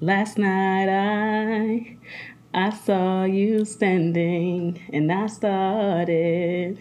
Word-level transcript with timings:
Last 0.00 0.36
night 0.36 0.90
I 0.90 1.96
I 2.52 2.68
saw 2.68 3.24
you 3.24 3.64
standing 3.64 4.78
and 4.92 5.10
I 5.10 5.26
started 5.26 6.78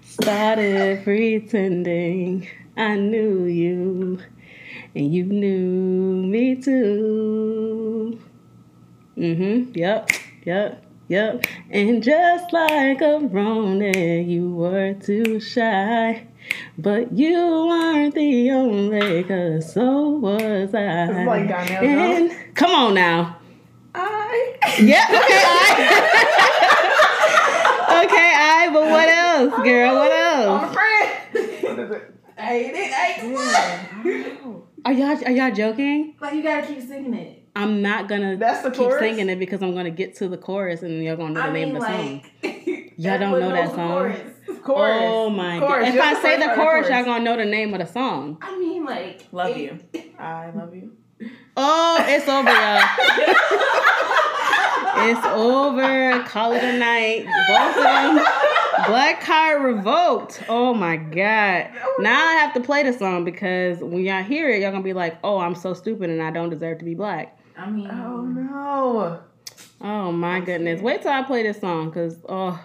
started 0.00 1.02
pretending 1.02 2.46
I 2.76 2.94
knew 2.94 3.46
you 3.46 4.20
and 4.94 5.12
you 5.12 5.24
knew 5.24 6.22
me 6.24 6.54
too. 6.54 8.20
Mhm. 9.16 9.76
Yep. 9.76 10.10
Yep. 10.44 10.84
Yep. 11.08 11.44
And 11.68 12.00
just 12.00 12.52
like 12.52 13.00
a 13.00 13.18
Rona, 13.18 14.20
you 14.22 14.54
were 14.54 14.94
too 14.94 15.40
shy. 15.40 16.28
But 16.78 17.12
you 17.12 17.34
weren't 17.68 18.14
the 18.14 18.50
only, 18.52 19.24
cause 19.24 19.72
so 19.72 20.08
was 20.10 20.72
I. 20.74 21.08
It's 21.10 21.26
like 21.26 21.48
Donnell 21.48 21.84
and 21.84 22.32
come 22.54 22.70
on 22.70 22.94
now. 22.94 23.36
I. 23.94 24.56
Yeah, 24.80 25.04
okay, 25.08 25.42
I. 25.44 25.56
okay, 28.04 28.32
I, 28.34 28.70
but 28.72 28.82
what 28.90 29.08
else, 29.08 29.54
girl? 29.64 29.94
What 29.96 30.12
else? 30.12 30.62
I'm 30.62 30.72
friend. 30.72 31.10
What 31.62 31.78
is 31.78 31.90
it? 31.90 32.14
Hey, 32.36 32.70
it 32.70 32.92
hey, 32.92 33.32
what? 33.32 33.56
Are 34.84 34.92
y'all 34.92 35.16
are 35.24 35.30
y'all 35.30 35.52
joking? 35.54 36.16
Like 36.20 36.34
you 36.34 36.42
gotta 36.42 36.66
keep 36.66 36.80
singing 36.80 37.14
it. 37.14 37.38
I'm 37.54 37.82
not 37.82 38.08
gonna 38.08 38.36
That's 38.36 38.62
the 38.62 38.70
keep 38.70 38.88
chorus? 38.88 39.00
singing 39.00 39.28
it 39.28 39.38
because 39.38 39.62
I'm 39.62 39.74
gonna 39.74 39.90
get 39.90 40.16
to 40.16 40.26
the 40.28 40.38
chorus 40.38 40.82
and 40.82 41.02
you're 41.04 41.16
gonna 41.16 41.34
know 41.34 41.42
the 41.42 41.48
I 41.48 41.52
name 41.52 41.74
mean, 41.74 41.76
of 41.76 41.82
the 41.82 41.88
song. 41.88 42.22
Y'all 42.96 43.18
don't 43.30 43.32
know 43.38 43.50
that 43.50 43.54
knows 43.54 43.68
the 43.70 43.76
song? 43.76 43.88
chorus. 43.90 44.18
Chorus. 44.62 45.00
Oh 45.02 45.30
my 45.30 45.58
Chorus. 45.58 45.86
god! 45.86 45.88
If 45.88 45.94
Just 45.94 46.18
I 46.18 46.22
say 46.22 46.36
the 46.38 46.46
part 46.54 46.56
chorus, 46.56 46.88
y'all 46.88 47.04
gonna 47.04 47.24
know 47.24 47.36
the 47.36 47.44
name 47.44 47.72
of 47.74 47.80
the 47.80 47.86
song. 47.86 48.38
I 48.42 48.56
mean, 48.58 48.84
like 48.84 49.26
Love 49.32 49.50
it- 49.50 49.56
you. 49.58 49.78
I 50.18 50.50
love 50.50 50.74
you. 50.74 50.92
Oh, 51.56 52.04
it's 52.08 52.28
over, 52.28 52.50
y'all. 52.50 52.82
it's 55.08 55.26
over. 55.26 56.22
Call 56.28 56.52
it 56.52 56.64
a 56.64 56.78
night. 56.78 57.26
Both 57.48 57.76
of 57.76 57.82
them. 57.84 58.24
Black 58.88 59.20
card 59.20 59.62
revoked. 59.62 60.42
Oh 60.48 60.74
my 60.74 60.96
god. 60.96 61.68
Now 62.00 62.18
I 62.18 62.32
have 62.40 62.54
to 62.54 62.60
play 62.60 62.82
the 62.82 62.92
song 62.92 63.24
because 63.24 63.78
when 63.78 64.02
y'all 64.04 64.22
hear 64.22 64.48
it, 64.50 64.60
y'all 64.62 64.72
gonna 64.72 64.82
be 64.82 64.92
like, 64.94 65.18
"Oh, 65.22 65.38
I'm 65.38 65.54
so 65.54 65.74
stupid 65.74 66.10
and 66.10 66.22
I 66.22 66.30
don't 66.30 66.50
deserve 66.50 66.78
to 66.78 66.84
be 66.84 66.94
black." 66.94 67.38
I 67.56 67.70
mean, 67.70 67.88
Oh 67.90 68.22
no. 68.22 69.20
Oh 69.80 70.12
my 70.12 70.40
goodness. 70.40 70.80
Wait 70.80 71.02
till 71.02 71.12
I 71.12 71.22
play 71.22 71.42
this 71.42 71.60
song 71.60 71.90
because 71.90 72.16
oh, 72.28 72.58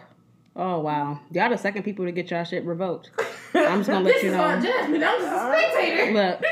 oh 0.58 0.80
wow, 0.80 1.19
y'all 1.31 1.50
the 1.50 1.58
second 1.58 1.83
people 1.83 2.03
to 2.05 2.11
get 2.11 2.30
y'all 2.31 2.44
shit 2.44 2.63
revoked. 2.66 3.11
I'm 3.53 3.80
just 3.80 3.89
gonna 3.89 4.03
let 4.05 4.16
this 4.16 4.23
you 4.23 4.30
is 4.31 4.36
my 4.38 4.55
know. 4.55 4.61
judgment. 4.61 5.03
I'm 5.03 5.22
just 5.22 5.33
a 5.33 5.47
spectator. 5.47 6.11
Look, 6.14 6.44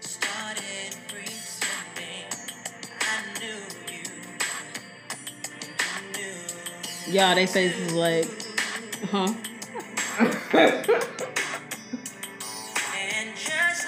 Started 0.00 0.96
pretending 1.08 2.54
I 3.00 3.04
knew 3.40 3.60
you. 3.92 4.02
I 5.80 5.82
knew 7.08 7.12
y'all, 7.12 7.34
they 7.34 7.46
say 7.46 7.68
this 7.68 7.78
is 7.80 7.92
like, 7.92 8.26
huh? 9.10 9.32
And 12.96 13.36
just 13.36 13.86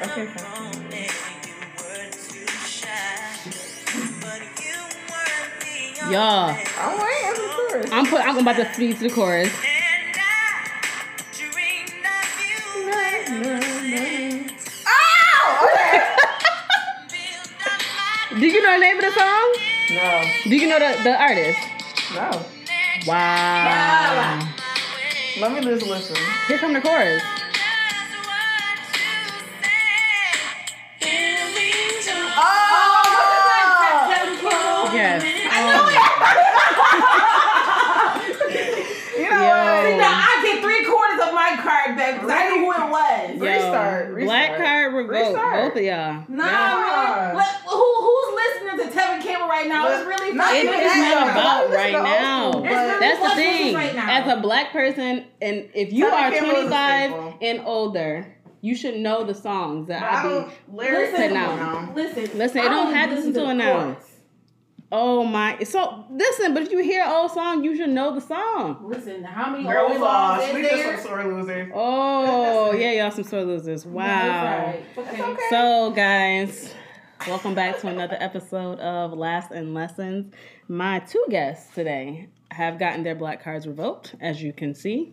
like 0.00 0.10
Okay, 0.10 0.26
fine. 0.26 0.67
Weren't 6.10 6.58
Y'all. 6.78 6.92
only. 6.92 7.04
I'm 7.24 7.34
the 7.34 7.48
chorus. 7.68 7.90
I'm 7.92 8.06
put. 8.06 8.20
I'm 8.20 8.38
about 8.38 8.56
to 8.56 8.74
speed 8.74 8.96
to 8.98 9.02
the 9.08 9.10
chorus. 9.10 9.48
And 9.48 10.16
I 10.16 10.22
dreamed 11.32 12.06
of 12.06 12.28
you. 12.42 12.62
Oh! 14.86 14.88
oh, 14.88 15.68
okay. 15.68 15.98
Built 17.10 17.52
up 17.66 17.80
my 18.32 18.40
Do 18.40 18.46
you 18.46 18.62
know 18.62 18.72
the 18.72 18.80
name 18.80 18.96
of 18.98 19.04
the 19.04 19.12
song? 19.12 19.56
No. 19.90 20.22
Do 20.44 20.56
you 20.56 20.68
know 20.68 20.78
the, 20.78 21.02
the 21.02 21.20
artist? 21.20 21.58
No. 22.14 22.44
Wow. 23.06 24.48
Let 25.40 25.52
me 25.52 25.60
just 25.60 25.86
listen. 25.86 26.16
Here 26.48 26.58
come 26.58 26.72
the 26.72 26.80
chorus. 26.80 27.22
Both 45.64 45.76
of 45.76 45.82
y'all. 45.82 46.24
Nah, 46.28 46.44
Yeah. 46.44 47.32
man. 47.32 47.36
Let, 47.36 47.54
who, 47.66 47.94
who's 48.00 48.34
listening 48.34 48.78
to 48.86 48.98
Tevin 48.98 49.20
Campbell 49.22 49.48
right 49.48 49.68
now? 49.68 49.88
It's 49.88 50.06
really 50.06 50.32
Not 50.34 50.54
It 50.54 50.66
fucking 50.66 50.68
even 50.68 50.80
is 50.80 50.92
that, 50.92 51.24
not 51.24 51.34
though. 51.34 51.40
about 51.66 51.76
right 51.76 51.92
now. 51.92 52.50
school, 52.50 52.62
really 52.62 53.00
That's 53.00 53.20
the 53.20 53.34
thing. 53.36 53.74
right? 53.74 53.94
As 53.96 54.38
a 54.38 54.40
black 54.40 54.72
person, 54.72 55.24
and 55.42 55.68
if 55.74 55.92
you 55.92 56.06
Tevin 56.06 56.12
are 56.12 56.30
Campbell 56.30 56.50
25 56.54 57.34
and 57.42 57.60
older, 57.66 58.34
you 58.60 58.74
should 58.74 58.96
know 58.96 59.24
the 59.24 59.34
songs 59.34 59.86
that 59.88 60.00
But 60.00 60.10
I 60.10 60.18
I 60.18 60.22
be. 60.22 60.28
don't 60.28 60.76
lyrics 60.76 61.12
Listen 61.18 61.34
now. 61.34 61.92
Listen, 61.94 62.38
Listen, 62.38 62.58
it 62.58 62.64
I 62.64 62.68
don't 62.68 62.86
only 62.86 62.94
have 62.98 63.10
to 63.10 63.16
listen 63.16 63.32
to 63.34 63.50
it 63.50 63.54
now. 63.54 63.96
Chorus. 64.90 65.02
Oh 65.02 65.24
my! 65.24 65.58
So 65.64 66.04
listen, 66.10 66.54
but 66.54 66.62
if 66.62 66.70
you 66.70 66.78
hear 66.78 67.02
an 67.04 67.10
old 67.10 67.30
song, 67.32 67.64
you 67.64 67.76
should 67.76 67.90
know 67.90 68.14
the 68.14 68.20
song. 68.20 68.78
Listen, 68.84 69.24
how 69.24 69.50
many 69.50 69.64
Girl, 69.64 69.82
old 69.84 69.92
songs 69.92 70.00
lost. 70.00 70.48
is 70.48 70.54
We 70.54 70.62
there? 70.62 70.70
just 70.70 71.02
some 71.02 71.10
sore 71.10 71.24
losers. 71.24 71.72
Oh 71.74 72.72
yeah, 72.72 72.92
y'all 72.92 73.10
some 73.10 73.24
sore 73.24 73.42
losers. 73.44 73.86
Wow. 73.86 74.06
No, 74.06 74.70
it's 74.78 74.98
all 74.98 75.04
right. 75.04 75.12
Okay. 75.14 75.22
okay. 75.32 75.42
So, 75.50 75.90
guys, 75.92 76.74
welcome 77.26 77.54
back 77.54 77.78
to 77.80 77.88
another 77.88 78.16
episode 78.20 78.78
of 78.80 79.12
Last 79.12 79.50
and 79.50 79.74
Lessons. 79.74 80.32
My 80.68 80.98
two 81.00 81.24
guests 81.30 81.74
today 81.74 82.28
have 82.50 82.78
gotten 82.78 83.02
their 83.02 83.14
black 83.14 83.42
cards 83.42 83.66
revoked, 83.66 84.14
as 84.20 84.42
you 84.42 84.52
can 84.52 84.74
see. 84.74 85.12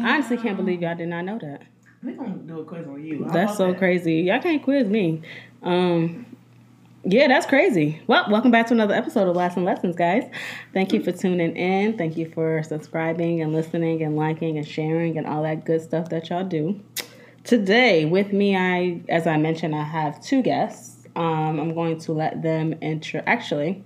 I 0.00 0.14
honestly 0.16 0.36
can't 0.36 0.56
believe 0.56 0.82
y'all 0.82 0.94
did 0.94 1.08
not 1.08 1.24
know 1.24 1.38
that. 1.40 1.62
We 2.02 2.12
gonna 2.12 2.34
do 2.36 2.60
a 2.60 2.64
quiz 2.64 2.86
on 2.86 3.02
you. 3.02 3.24
How 3.24 3.32
That's 3.32 3.56
so 3.56 3.68
that? 3.68 3.78
crazy. 3.78 4.16
Y'all 4.16 4.40
can't 4.40 4.62
quiz 4.62 4.86
me. 4.86 5.22
Um, 5.62 6.26
yeah, 7.04 7.28
that's 7.28 7.46
crazy. 7.46 8.00
Well, 8.06 8.26
welcome 8.30 8.50
back 8.50 8.66
to 8.68 8.74
another 8.74 8.94
episode 8.94 9.28
of 9.28 9.36
Last 9.36 9.56
and 9.56 9.66
Lessons, 9.66 9.94
guys. 9.94 10.24
Thank 10.72 10.92
you 10.92 11.02
for 11.02 11.12
tuning 11.12 11.54
in. 11.54 11.98
Thank 11.98 12.16
you 12.16 12.30
for 12.30 12.62
subscribing 12.62 13.42
and 13.42 13.52
listening 13.52 14.02
and 14.02 14.16
liking 14.16 14.56
and 14.56 14.66
sharing 14.66 15.18
and 15.18 15.26
all 15.26 15.42
that 15.42 15.66
good 15.66 15.82
stuff 15.82 16.08
that 16.08 16.30
y'all 16.30 16.44
do. 16.44 16.80
Today, 17.44 18.06
with 18.06 18.32
me, 18.32 18.56
I, 18.56 19.02
as 19.10 19.26
I 19.26 19.36
mentioned, 19.36 19.74
I 19.74 19.82
have 19.82 20.22
two 20.22 20.40
guests. 20.40 21.06
Um, 21.14 21.60
I'm 21.60 21.74
going 21.74 21.98
to 22.00 22.12
let 22.12 22.42
them 22.42 22.74
intro. 22.80 23.22
Actually, 23.26 23.84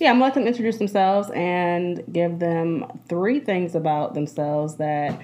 yeah, 0.00 0.10
I'm 0.10 0.16
gonna 0.16 0.24
let 0.24 0.34
them 0.34 0.46
introduce 0.46 0.78
themselves 0.78 1.30
and 1.34 2.02
give 2.10 2.38
them 2.38 2.86
three 3.08 3.40
things 3.40 3.74
about 3.74 4.14
themselves 4.14 4.76
that 4.76 5.20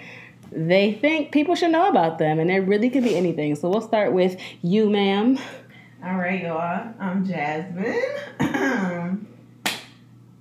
they 0.53 0.93
think 0.93 1.33
people 1.33 1.55
should 1.55 1.71
know 1.71 1.89
about 1.89 2.19
them, 2.19 2.39
and 2.39 2.51
it 2.51 2.59
really 2.59 2.91
could 2.91 3.03
be 3.03 3.17
anything. 3.17 3.57
So 3.57 3.69
we'll 3.69 3.81
start 3.81 4.13
with 4.13 4.39
you, 4.63 4.91
ma'am. 4.91 5.39
All 6.03 6.17
right, 6.17 6.43
y'all. 6.43 6.95
I'm 6.99 7.25
Jasmine. 7.27 8.01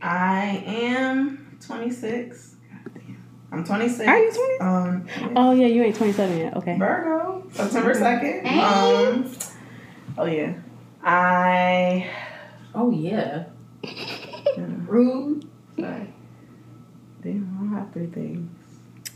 I 0.01 0.63
am 0.65 1.57
26. 1.65 2.55
Goddamn. 2.71 3.23
I'm 3.51 3.65
26. 3.65 4.07
Are 4.07 4.17
you 4.17 4.31
20? 4.31 4.59
Um, 4.61 5.07
Oh 5.35 5.51
yeah, 5.51 5.67
you 5.67 5.83
ain't 5.83 5.95
27 5.97 6.37
yet. 6.37 6.55
Okay. 6.57 6.77
Virgo, 6.77 7.43
September 7.51 7.93
2nd. 7.93 8.41
Hey. 8.43 8.59
Um, 8.61 9.29
oh, 10.17 10.25
yeah. 10.25 10.53
I. 11.03 12.09
Oh 12.73 12.91
yeah. 12.91 13.45
Rude. 14.87 15.45
Sorry. 15.77 16.13
Damn, 17.21 17.55
I 17.57 17.59
don't 17.59 17.73
have 17.73 17.91
three 17.91 18.07
things. 18.07 18.49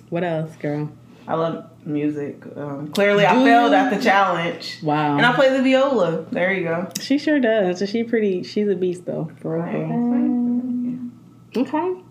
What 0.09 0.23
else, 0.25 0.55
girl? 0.57 0.91
I 1.27 1.35
love 1.35 1.69
music. 1.85 2.43
Um, 2.55 2.91
clearly, 2.91 3.25
I 3.25 3.33
Do 3.35 3.45
failed 3.45 3.73
at 3.73 3.95
the 3.95 4.03
challenge. 4.03 4.79
Wow. 4.83 5.17
And 5.17 5.25
I 5.25 5.33
play 5.33 5.55
the 5.55 5.63
viola. 5.63 6.25
There 6.31 6.53
you 6.53 6.63
go. 6.63 6.89
she 6.99 7.17
sure 7.17 7.39
does. 7.39 7.79
So 7.79 7.85
she 7.85 8.03
pretty. 8.03 8.43
She's 8.43 8.67
a 8.67 8.75
beast 8.75 9.05
though. 9.05 9.31
For 9.41 9.55
real, 9.61 9.87
for 9.87 9.97
real. 9.97 11.63
Okay. 11.65 12.01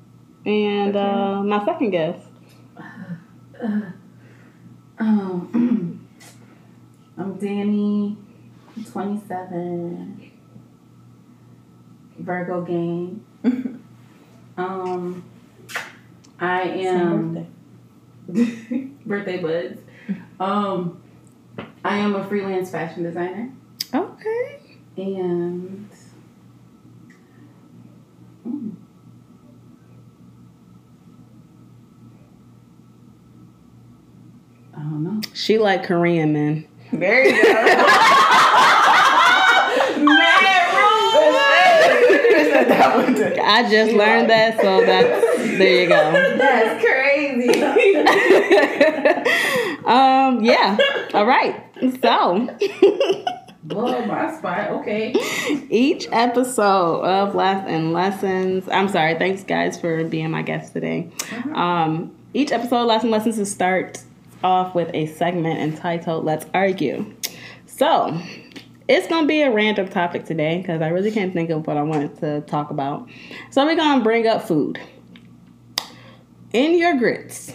And 0.46 0.96
uh, 0.96 1.42
my 1.42 1.64
second 1.64 1.90
guess. 1.90 2.16
Um, 4.98 6.08
I'm 7.18 7.34
Danny, 7.38 8.16
27, 8.90 10.30
Virgo 12.18 12.62
gang. 12.62 13.24
Um, 14.54 15.24
I 16.38 16.60
am 16.62 17.46
birthday 19.06 19.38
buds. 19.38 19.80
Um, 20.38 21.02
I 21.84 21.96
am 21.98 22.14
a 22.14 22.24
freelance 22.26 22.70
fashion 22.70 23.02
designer. 23.02 23.52
Okay. 23.94 24.78
And 24.96 25.88
mm. 28.46 28.72
I 34.74 34.78
don't 34.78 35.04
know. 35.04 35.20
She 35.34 35.58
like 35.58 35.84
Korean 35.84 36.32
men. 36.32 36.68
There 36.92 37.24
you 37.24 37.42
go. 37.42 37.52
Man, 40.02 40.42
I 43.44 43.68
just 43.70 43.92
learned 43.92 44.30
that, 44.30 44.60
so 44.60 44.84
that's 44.84 45.21
there 45.42 45.82
you 45.82 45.88
go. 45.88 46.12
That's 46.38 46.84
crazy. 46.84 47.62
um, 49.84 50.42
yeah. 50.44 50.78
All 51.14 51.26
right. 51.26 51.64
So 52.00 52.56
Blow 53.64 54.04
my 54.06 54.36
spot. 54.36 54.70
Okay. 54.70 55.14
each 55.70 56.08
episode 56.10 57.02
of 57.02 57.34
Last 57.34 57.68
and 57.68 57.92
Lessons. 57.92 58.68
I'm 58.68 58.88
sorry. 58.88 59.14
Thanks, 59.16 59.44
guys, 59.44 59.80
for 59.80 60.02
being 60.04 60.30
my 60.30 60.42
guest 60.42 60.72
today. 60.72 61.10
Um, 61.54 62.14
each 62.34 62.50
episode 62.50 62.82
of 62.82 62.86
Last 62.86 63.02
and 63.02 63.12
Lessons 63.12 63.38
will 63.38 63.46
start 63.46 64.02
off 64.42 64.74
with 64.74 64.90
a 64.94 65.06
segment 65.06 65.60
entitled 65.60 66.24
"Let's 66.24 66.46
Argue." 66.52 67.14
So 67.66 68.18
it's 68.88 69.06
gonna 69.06 69.26
be 69.26 69.42
a 69.42 69.50
random 69.50 69.88
topic 69.88 70.24
today 70.24 70.58
because 70.58 70.82
I 70.82 70.88
really 70.88 71.10
can't 71.10 71.32
think 71.32 71.50
of 71.50 71.66
what 71.66 71.76
I 71.76 71.82
wanted 71.82 72.18
to 72.20 72.40
talk 72.42 72.70
about. 72.70 73.08
So 73.50 73.64
we're 73.64 73.76
gonna 73.76 74.02
bring 74.02 74.26
up 74.26 74.42
food. 74.42 74.80
In 76.52 76.76
your 76.76 76.98
grits, 76.98 77.54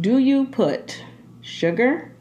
do 0.00 0.18
you 0.18 0.46
put 0.46 1.04
sugar 1.40 2.12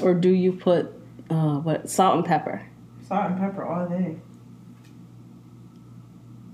or 0.00 0.14
do 0.14 0.28
you 0.28 0.52
put 0.52 0.92
uh, 1.28 1.56
what 1.56 1.90
salt 1.90 2.16
and 2.16 2.24
pepper? 2.24 2.62
Salt 3.08 3.32
and 3.32 3.38
pepper 3.40 3.64
all 3.64 3.88
day. 3.88 4.16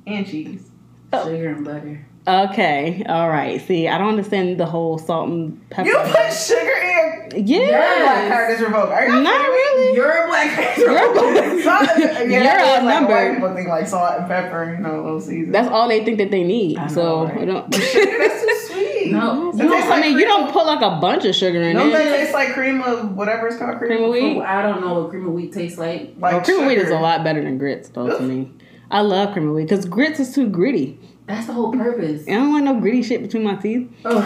And 0.07 0.27
cheese. 0.27 0.71
Sugar 1.13 1.51
and 1.51 1.65
butter. 1.65 2.07
Okay, 2.27 3.05
all 3.07 3.29
right. 3.29 3.61
See, 3.61 3.87
I 3.89 3.99
don't 3.99 4.09
understand 4.09 4.59
the 4.59 4.67
whole 4.67 4.97
salt 4.97 5.29
and 5.29 5.69
pepper. 5.69 5.89
You 5.89 5.99
put 5.99 6.33
sugar 6.33 6.73
in 6.73 7.47
yeah, 7.47 7.59
Your 7.59 7.69
black 7.69 8.29
card 8.31 8.51
is 8.53 8.61
revoked. 8.61 8.93
Are 8.93 9.09
you 9.09 9.23
not 9.23 9.47
really. 9.47 9.95
You're 9.95 10.25
a 10.25 10.27
black 10.27 10.55
card. 10.55 10.79
You're 10.79 11.13
black. 11.15 11.42
Salt 11.63 11.89
and- 11.97 12.31
yeah, 12.31 12.39
You're 12.43 12.43
that's 12.45 12.85
like 12.85 13.09
white 13.09 13.35
people 13.35 13.55
think 13.55 13.69
like 13.69 13.87
salt 13.87 14.19
and 14.19 14.27
pepper, 14.29 14.75
you 14.75 14.83
know, 14.83 15.03
little 15.03 15.21
season. 15.21 15.53
That's 15.53 15.69
all 15.69 15.89
they 15.89 16.05
think 16.05 16.19
that 16.19 16.31
they 16.31 16.43
need. 16.45 16.79
I 16.79 16.87
know, 16.89 16.93
so 16.95 17.25
right? 17.27 17.39
I 17.41 17.45
don't. 17.45 17.71
That's 17.71 17.93
too 17.93 18.59
sweet. 18.73 19.13
No. 19.13 19.45
You 19.45 19.51
It 19.53 19.59
don't- 19.59 19.71
tastes 19.71 19.87
I 19.87 19.91
like 19.91 20.01
mean, 20.03 20.19
you 20.19 20.25
don't 20.25 20.53
put 20.53 20.67
like 20.67 20.81
a 20.83 20.99
bunch 21.01 21.25
of 21.25 21.35
sugar 21.35 21.63
in 21.63 21.77
Don't 21.77 21.89
it. 21.89 21.93
that 21.93 22.17
taste 22.17 22.33
like 22.35 22.53
cream 22.55 22.83
of 22.83 23.15
whatever 23.17 23.47
it's 23.49 23.57
called? 23.59 23.79
Cream 23.79 24.03
of 24.05 24.11
wheat. 24.11 24.37
Oh, 24.39 24.41
I 24.43 24.63
don't 24.63 24.81
know 24.81 25.01
what 25.01 25.11
cream 25.11 25.27
of 25.27 25.33
wheat 25.35 25.53
tastes 25.53 25.79
like. 25.79 26.15
Like 26.19 26.35
oh, 26.35 26.41
cream 26.41 26.61
of 26.61 26.67
wheat 26.67 26.79
is 26.79 26.91
a 26.91 26.99
lot 26.99 27.23
better 27.25 27.43
than 27.43 27.59
grits, 27.59 27.89
though. 27.91 28.17
To 28.17 28.23
me, 28.23 28.51
I 28.91 29.01
love 29.03 29.33
cream 29.33 29.49
of 29.49 29.55
wheat 29.57 29.65
because 29.69 29.85
grits 29.87 30.19
is 30.21 30.35
too 30.35 30.49
gritty. 30.49 30.99
That's 31.27 31.47
the 31.47 31.53
whole 31.53 31.73
purpose. 31.73 32.27
I 32.27 32.33
don't 32.33 32.51
want 32.53 32.65
no 32.65 32.81
gritty 32.81 33.03
shit 33.03 33.23
between 33.23 33.45
my 33.45 33.55
teeth. 33.55 33.89
Oh. 34.05 34.21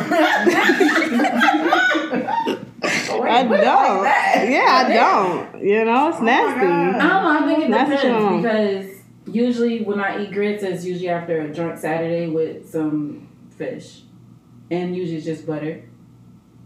Oh, 3.28 3.49
wait, 3.49 3.61
I 3.61 3.64
don't. 3.64 3.96
like 3.96 4.05
that. 4.05 4.49
Yeah, 4.49 4.67
I 4.69 4.93
don't. 5.52 5.64
You 5.64 5.84
know, 5.84 6.08
it's 6.08 6.19
Oh 6.19 6.25
nasty. 6.25 6.61
God. 6.61 6.94
I 6.96 6.99
don't 6.99 7.00
know. 7.00 7.28
I 7.31 7.46
think 7.55 7.64
it 7.64 7.70
That's 7.70 7.90
what 7.90 8.02
you 8.05 8.08
depends 8.11 8.25
want. 8.25 8.43
because 8.43 9.34
usually 9.34 9.82
when 9.82 10.00
I 10.00 10.23
eat 10.23 10.32
grits, 10.32 10.62
it's 10.62 10.84
usually 10.84 11.08
after 11.08 11.40
a 11.40 11.52
drunk 11.52 11.78
Saturday 11.78 12.28
with 12.28 12.70
some 12.70 13.28
fish, 13.56 14.02
and 14.70 14.96
usually 14.96 15.17
it's 15.19 15.26
just 15.26 15.46
butter. 15.46 15.82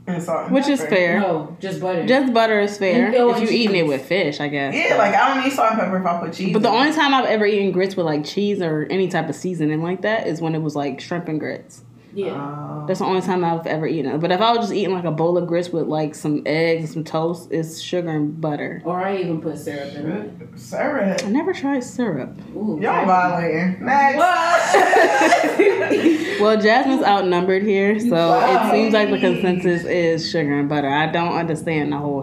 And 0.06 0.20
salt 0.22 0.46
and 0.46 0.54
Which 0.54 0.66
is 0.66 0.82
fair. 0.84 1.20
No, 1.20 1.56
just 1.60 1.80
butter. 1.80 2.04
Just 2.06 2.32
butter 2.32 2.58
is 2.58 2.76
fair 2.78 3.06
And- 3.06 3.14
oh, 3.16 3.30
if 3.30 3.36
you 3.42 3.46
and 3.46 3.54
eating 3.56 3.76
it 3.76 3.86
with 3.86 4.02
fish, 4.06 4.40
I 4.40 4.48
guess. 4.48 4.74
Yeah, 4.74 4.96
like 4.96 5.14
I 5.14 5.34
don't 5.34 5.44
need 5.44 5.52
salt 5.52 5.72
and 5.72 5.80
pepper 5.80 5.98
if 5.98 6.06
I 6.06 6.20
put 6.20 6.32
cheese. 6.32 6.52
But 6.54 6.62
the 6.62 6.68
in 6.68 6.74
it. 6.74 6.78
only 6.78 6.92
time 6.94 7.14
I've 7.14 7.26
ever 7.26 7.44
eaten 7.46 7.70
grits 7.70 7.96
with 7.96 8.06
like 8.06 8.24
cheese 8.24 8.60
or 8.62 8.86
any 8.90 9.08
type 9.08 9.28
of 9.28 9.34
seasoning 9.36 9.82
like 9.82 10.00
that 10.02 10.26
is 10.26 10.40
when 10.40 10.54
it 10.54 10.62
was 10.62 10.74
like 10.74 11.00
shrimp 11.00 11.28
and 11.28 11.38
grits. 11.38 11.84
Yeah. 12.12 12.32
Oh. 12.34 12.84
That's 12.86 12.98
the 13.00 13.04
only 13.06 13.20
time 13.20 13.44
I've 13.44 13.66
ever 13.66 13.86
eaten 13.86 14.10
it. 14.12 14.18
But 14.20 14.32
if 14.32 14.40
I 14.40 14.50
was 14.50 14.60
just 14.60 14.72
eating 14.72 14.94
like 14.94 15.04
a 15.04 15.10
bowl 15.10 15.36
of 15.38 15.46
grits 15.46 15.68
with 15.70 15.86
like 15.86 16.14
some 16.14 16.42
eggs 16.46 16.84
and 16.84 16.92
some 16.92 17.04
toast, 17.04 17.48
it's 17.52 17.80
sugar 17.80 18.10
and 18.10 18.40
butter. 18.40 18.82
or 18.84 19.00
I 19.00 19.18
even 19.18 19.40
put 19.40 19.58
syrup 19.58 19.94
in 19.94 20.10
it. 20.10 20.58
Syrup? 20.58 21.20
I 21.24 21.28
never 21.30 21.52
tried 21.52 21.84
syrup. 21.84 22.36
Ooh, 22.56 22.78
Y'all 22.80 22.90
I- 22.90 23.04
violating. 23.04 23.84
Next. 23.84 24.20
Well, 26.40 26.58
Jasmine's 26.58 27.04
outnumbered 27.04 27.62
here, 27.62 28.00
so 28.00 28.16
Wow. 28.30 28.68
it 28.68 28.72
seems 28.72 28.94
like 28.94 29.10
the 29.10 29.18
consensus 29.18 29.84
is 29.84 30.28
sugar 30.30 30.58
and 30.58 30.70
butter. 30.70 30.88
I 30.88 31.06
don't 31.06 31.34
understand 31.34 31.92
the 31.92 31.98
whole 31.98 32.22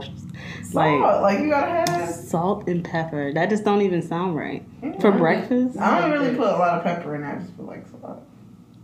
like 0.74 1.00
Salt, 1.00 1.22
like 1.22 1.40
you 1.40 1.50
gotta 1.50 1.90
have. 1.92 2.10
salt 2.10 2.68
and 2.68 2.83
pepper. 2.83 3.31
That 3.31 3.50
just 3.51 3.63
don't 3.63 3.81
even 3.83 4.01
sound 4.01 4.36
right 4.36 4.66
for 5.00 5.12
breakfast. 5.12 5.78
I 5.78 6.01
don't 6.01 6.12
really 6.12 6.36
put 6.36 6.48
a 6.48 6.57
lot 6.57 6.80
of 6.80 6.83
pepper 6.83 7.16
in. 7.16 7.24
I 7.24 7.36
just 7.38 7.56
put 7.56 7.68
like 7.68 7.86
salt. 7.88 8.27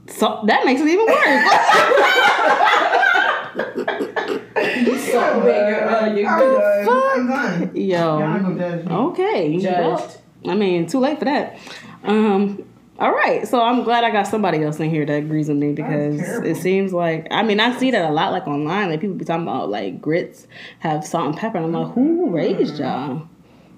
So 0.07 0.41
that 0.45 0.65
makes 0.65 0.81
it 0.81 0.87
even 0.87 1.05
worse. 1.05 1.15
you 4.87 4.97
So 4.99 5.41
big, 5.41 5.73
uh, 5.73 6.13
you 6.15 6.27
I'm 6.27 6.39
good. 6.39 6.85
done. 6.85 7.19
I'm 7.19 7.27
done. 7.27 7.75
Y'all 7.75 8.19
Yo. 8.19 8.21
not 8.27 8.41
gonna 8.41 8.57
judge. 8.57 8.87
Okay. 8.87 9.57
well, 9.59 10.11
I 10.47 10.55
mean, 10.55 10.87
too 10.87 10.99
late 10.99 11.19
for 11.19 11.25
that. 11.25 11.57
Um. 12.03 12.63
All 12.99 13.11
right, 13.11 13.47
so 13.47 13.59
I'm 13.59 13.83
glad 13.83 14.03
I 14.03 14.11
got 14.11 14.27
somebody 14.27 14.63
else 14.63 14.79
in 14.79 14.87
here 14.89 15.03
that 15.03 15.13
agrees 15.13 15.47
with 15.49 15.57
me 15.57 15.73
because 15.73 16.19
it 16.45 16.55
seems 16.57 16.93
like 16.93 17.25
I 17.31 17.41
mean 17.41 17.59
I 17.59 17.75
see 17.77 17.89
that 17.89 18.07
a 18.07 18.13
lot 18.13 18.31
like 18.31 18.45
online 18.45 18.91
like 18.91 19.01
people 19.01 19.15
be 19.15 19.25
talking 19.25 19.41
about 19.43 19.67
like 19.69 19.99
grits 19.99 20.45
have 20.79 21.03
salt 21.03 21.25
and 21.29 21.35
pepper 21.35 21.57
and 21.57 21.65
I'm 21.65 21.71
like 21.73 21.91
who 21.95 22.29
raised 22.29 22.77
y'all 22.77 23.27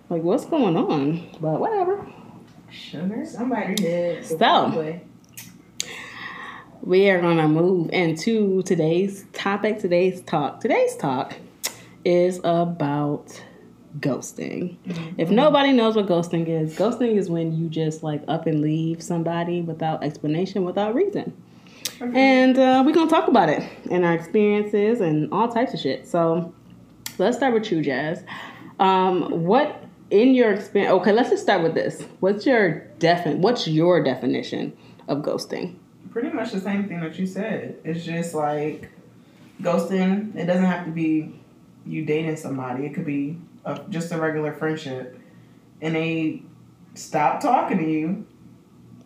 like 0.10 0.22
what's 0.22 0.44
going 0.46 0.76
on 0.76 1.30
but 1.40 1.62
whatever 1.62 2.06
Sugar. 2.70 3.26
Somebody 3.26 3.76
did. 3.76 4.26
So. 4.26 4.36
We 6.86 7.10
are 7.10 7.20
gonna 7.20 7.48
move 7.48 7.90
into 7.92 8.62
today's 8.62 9.26
topic. 9.34 9.80
Today's 9.80 10.22
talk. 10.22 10.62
Today's 10.62 10.96
talk 10.96 11.34
is 12.06 12.40
about 12.44 13.42
ghosting. 14.00 14.78
If 15.18 15.32
nobody 15.32 15.72
knows 15.72 15.96
what 15.96 16.06
ghosting 16.06 16.48
is 16.48 16.78
ghosting 16.78 17.18
is 17.18 17.28
when 17.28 17.58
you 17.58 17.70
just 17.70 18.04
like 18.04 18.24
up 18.28 18.46
and 18.46 18.62
leave 18.62 19.02
somebody 19.02 19.62
without 19.62 20.04
explanation 20.04 20.64
without 20.64 20.94
reason. 20.94 21.36
And 22.00 22.58
uh, 22.60 22.84
we're 22.86 22.94
gonna 22.94 23.10
talk 23.10 23.28
about 23.28 23.50
it 23.50 23.68
and 23.90 24.06
our 24.06 24.14
experiences 24.14 25.02
and 25.02 25.34
all 25.34 25.48
types 25.48 25.74
of 25.74 25.80
shit. 25.80 26.08
So 26.08 26.54
let's 27.18 27.38
start 27.38 27.56
with 27.56 27.72
you 27.72 27.82
jazz. 27.82 28.24
Um, 28.80 29.44
what 29.44 29.84
in 30.12 30.36
your 30.36 30.54
experience 30.54 30.92
okay 30.92 31.12
let's 31.12 31.32
just 31.32 31.42
start 31.42 31.64
with 31.64 31.74
this. 31.74 32.06
What's 32.20 32.46
your 32.46 32.88
defin 33.00 33.38
what's 33.38 33.68
your 33.68 34.04
definition 34.04 34.78
of 35.08 35.24
ghosting 35.24 35.78
Pretty 36.16 36.30
much 36.30 36.54
the 36.54 36.62
same 36.62 36.88
thing 36.88 37.02
that 37.02 37.20
you 37.20 37.28
said. 37.28 37.76
It's 37.84 38.06
just 38.06 38.34
like 38.34 38.90
ghosting. 39.62 40.34
It 40.38 40.46
doesn't 40.46 40.64
have 40.64 40.86
to 40.86 40.92
be 40.92 41.38
you 41.86 42.06
dating 42.06 42.38
somebody. 42.38 42.86
It 42.86 42.94
could 42.94 43.06
be 43.06 43.38
a, 43.66 43.82
just 43.90 44.14
a 44.14 44.18
regular 44.18 44.54
friendship, 44.54 45.20
and 45.82 45.94
they 45.94 46.42
stop 46.94 47.42
talking 47.42 47.80
to 47.80 47.84
you, 47.84 48.26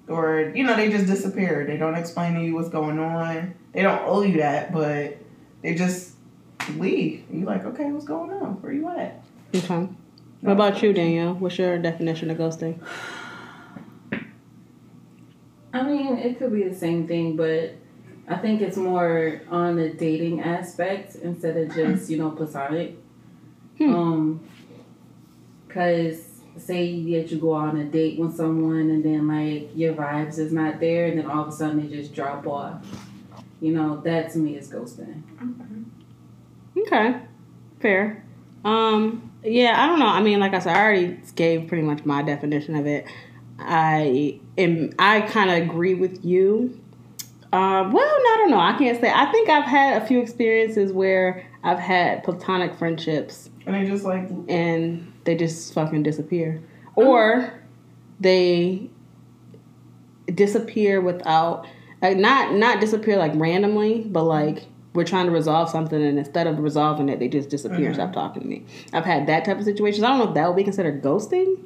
or 0.08 0.52
you 0.54 0.64
know 0.64 0.76
they 0.76 0.92
just 0.92 1.08
disappear. 1.08 1.66
They 1.66 1.78
don't 1.78 1.96
explain 1.96 2.36
to 2.36 2.44
you 2.44 2.54
what's 2.54 2.70
going 2.70 3.00
on. 3.00 3.56
They 3.74 3.82
don't 3.82 4.04
owe 4.06 4.22
you 4.22 4.38
that, 4.38 4.72
but 4.72 5.18
they 5.64 5.74
just 5.74 6.14
leave. 6.76 7.26
you're 7.34 7.48
like, 7.48 7.66
okay, 7.66 7.92
what's 7.92 8.06
going 8.06 8.30
on? 8.30 8.62
Where 8.62 8.72
you 8.72 8.88
at? 8.88 9.24
Okay. 9.56 9.90
What 10.42 10.52
about 10.52 10.84
you, 10.84 10.94
Danielle? 10.94 11.34
What's 11.34 11.58
your 11.58 11.80
definition 11.80 12.30
of 12.30 12.38
ghosting? 12.38 12.80
I 15.74 15.84
mean, 15.84 16.18
it 16.18 16.40
could 16.40 16.52
be 16.52 16.64
the 16.64 16.76
same 16.76 17.08
thing, 17.08 17.36
but 17.36 17.76
I 18.28 18.36
think 18.36 18.62
it's 18.62 18.78
more 18.78 19.42
on 19.50 19.76
the 19.76 19.90
dating 19.90 20.42
aspect 20.42 21.16
instead 21.16 21.58
of 21.58 21.74
just 21.76 22.10
you 22.10 22.18
know 22.18 22.32
platonic. 22.32 22.96
Hmm. 23.78 23.96
Um, 23.96 24.50
cause 25.70 26.30
say 26.58 27.02
that 27.14 27.32
you 27.32 27.38
go 27.38 27.54
on 27.54 27.78
a 27.78 27.86
date 27.86 28.20
with 28.20 28.36
someone 28.36 28.90
and 28.90 29.04
then 29.04 29.28
like 29.28 29.70
your 29.76 29.94
vibes 29.94 30.38
is 30.38 30.52
not 30.52 30.80
there, 30.80 31.08
and 31.08 31.20
then 31.20 31.30
all 31.30 31.44
of 31.44 31.48
a 31.50 31.52
sudden 31.52 31.82
they 31.82 31.96
just 31.96 32.14
drop 32.14 32.46
off. 32.48 32.86
You 33.62 33.74
know, 33.74 34.00
that 34.02 34.32
to 34.34 34.40
me 34.40 34.56
is 34.58 34.70
ghosting. 34.70 35.22
Okay. 36.78 37.20
Fair. 37.80 38.24
Um, 38.64 39.32
yeah, 39.44 39.82
I 39.82 39.88
don't 39.88 40.00
know. 40.00 40.08
I 40.08 40.22
mean, 40.22 40.40
like 40.40 40.54
I 40.54 40.60
said, 40.60 40.76
I 40.76 40.82
already 40.82 41.18
gave 41.36 41.68
pretty 41.68 41.84
much 41.84 42.06
my 42.06 42.22
definition 42.22 42.76
of 42.76 42.86
it. 42.88 43.06
I 43.58 44.40
am 44.60 44.92
I 45.00 45.22
kind 45.22 45.50
of 45.50 45.58
agree 45.58 45.96
with 45.96 46.24
you. 46.24 46.80
Uh, 47.52 47.90
well, 47.92 47.94
no, 47.94 48.04
I 48.04 48.36
don't 48.38 48.52
know. 48.52 48.60
I 48.60 48.78
can't 48.78 49.02
say. 49.02 49.12
I 49.12 49.32
think 49.32 49.50
I've 49.50 49.66
had 49.66 50.02
a 50.02 50.06
few 50.06 50.22
experiences 50.22 50.94
where 50.94 51.48
I've 51.64 51.80
had 51.80 52.24
platonic 52.24 52.76
friendships 52.76 53.50
And 53.66 53.74
they 53.76 53.86
just 53.86 54.06
like 54.06 54.30
and 54.48 55.12
they 55.24 55.36
just 55.36 55.74
fucking 55.74 56.04
disappear, 56.04 56.62
or 56.96 57.54
they 58.20 58.90
disappear 60.34 61.02
without 61.02 61.66
like 62.02 62.18
not 62.18 62.54
not 62.54 62.80
disappear 62.80 63.18
like 63.18 63.32
randomly, 63.36 64.02
but 64.02 64.24
like 64.24 64.66
we're 64.94 65.06
trying 65.06 65.26
to 65.26 65.32
resolve 65.32 65.70
something 65.70 66.02
and 66.02 66.18
instead 66.18 66.48
of 66.48 66.60
resolving 66.60 67.10
it, 67.10 67.20
they 67.20 67.28
just 67.28 67.50
disappear 67.50 67.88
and 67.88 67.96
stop 67.96 68.14
talking 68.14 68.42
to 68.42 68.48
me. 68.48 68.66
I've 68.92 69.06
had 69.06 69.28
that 69.28 69.46
type 69.46 69.58
of 69.58 69.64
situations. 69.64 70.04
I 70.04 70.10
don't 70.10 70.20
know 70.20 70.30
if 70.30 70.34
that 70.34 70.48
would 70.48 70.56
be 70.56 70.64
considered 70.64 71.04
ghosting, 71.04 71.64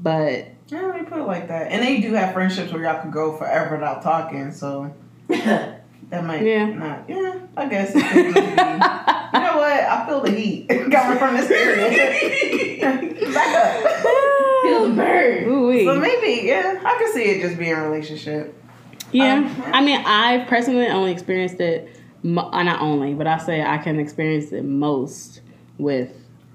but 0.00 0.48
Yeah, 0.74 0.90
they 0.92 1.04
put 1.04 1.18
it 1.20 1.24
like 1.24 1.46
that. 1.48 1.70
And 1.70 1.82
they 1.82 2.00
do 2.00 2.12
have 2.14 2.32
friendships 2.34 2.72
where 2.72 2.82
y'all 2.82 3.00
could 3.02 3.12
go 3.12 3.36
forever 3.36 3.76
without 3.76 4.02
talking, 4.02 4.50
so 4.50 4.92
that 5.28 5.84
might 6.24 6.42
Yeah. 6.42 6.66
not 6.66 7.04
yeah, 7.08 7.38
I 7.56 7.66
guess 7.68 7.92
it 7.94 8.02
could 8.04 8.34
be 8.34 8.40
You 8.40 8.44
know 8.46 9.56
what? 9.56 9.72
I 9.72 10.04
feel 10.08 10.20
the 10.20 10.30
heat 10.32 10.68
coming 10.90 11.18
from 11.18 11.36
this 11.36 11.50
area. 11.50 11.90
Back 13.34 13.54
up. 13.56 14.02
Feel 14.62 14.88
the 14.88 14.94
bird. 14.94 15.46
ooh 15.46 15.68
wee. 15.68 15.84
So 15.84 15.98
maybe 15.98 16.46
yeah, 16.46 16.80
I 16.84 16.98
can 16.98 17.12
see 17.12 17.22
it 17.22 17.40
just 17.42 17.58
being 17.58 17.72
a 17.72 17.82
relationship. 17.88 18.54
Yeah, 19.12 19.34
Um, 19.36 19.62
I 19.72 19.80
mean, 19.84 20.02
I've 20.04 20.48
personally 20.48 20.88
only 20.88 21.12
experienced 21.12 21.60
it, 21.60 21.88
mo- 22.24 22.50
uh, 22.52 22.62
not 22.64 22.80
only, 22.80 23.14
but 23.14 23.28
I 23.28 23.38
say 23.38 23.62
I 23.62 23.78
can 23.78 24.00
experience 24.00 24.50
it 24.50 24.64
most 24.64 25.40
with 25.78 26.10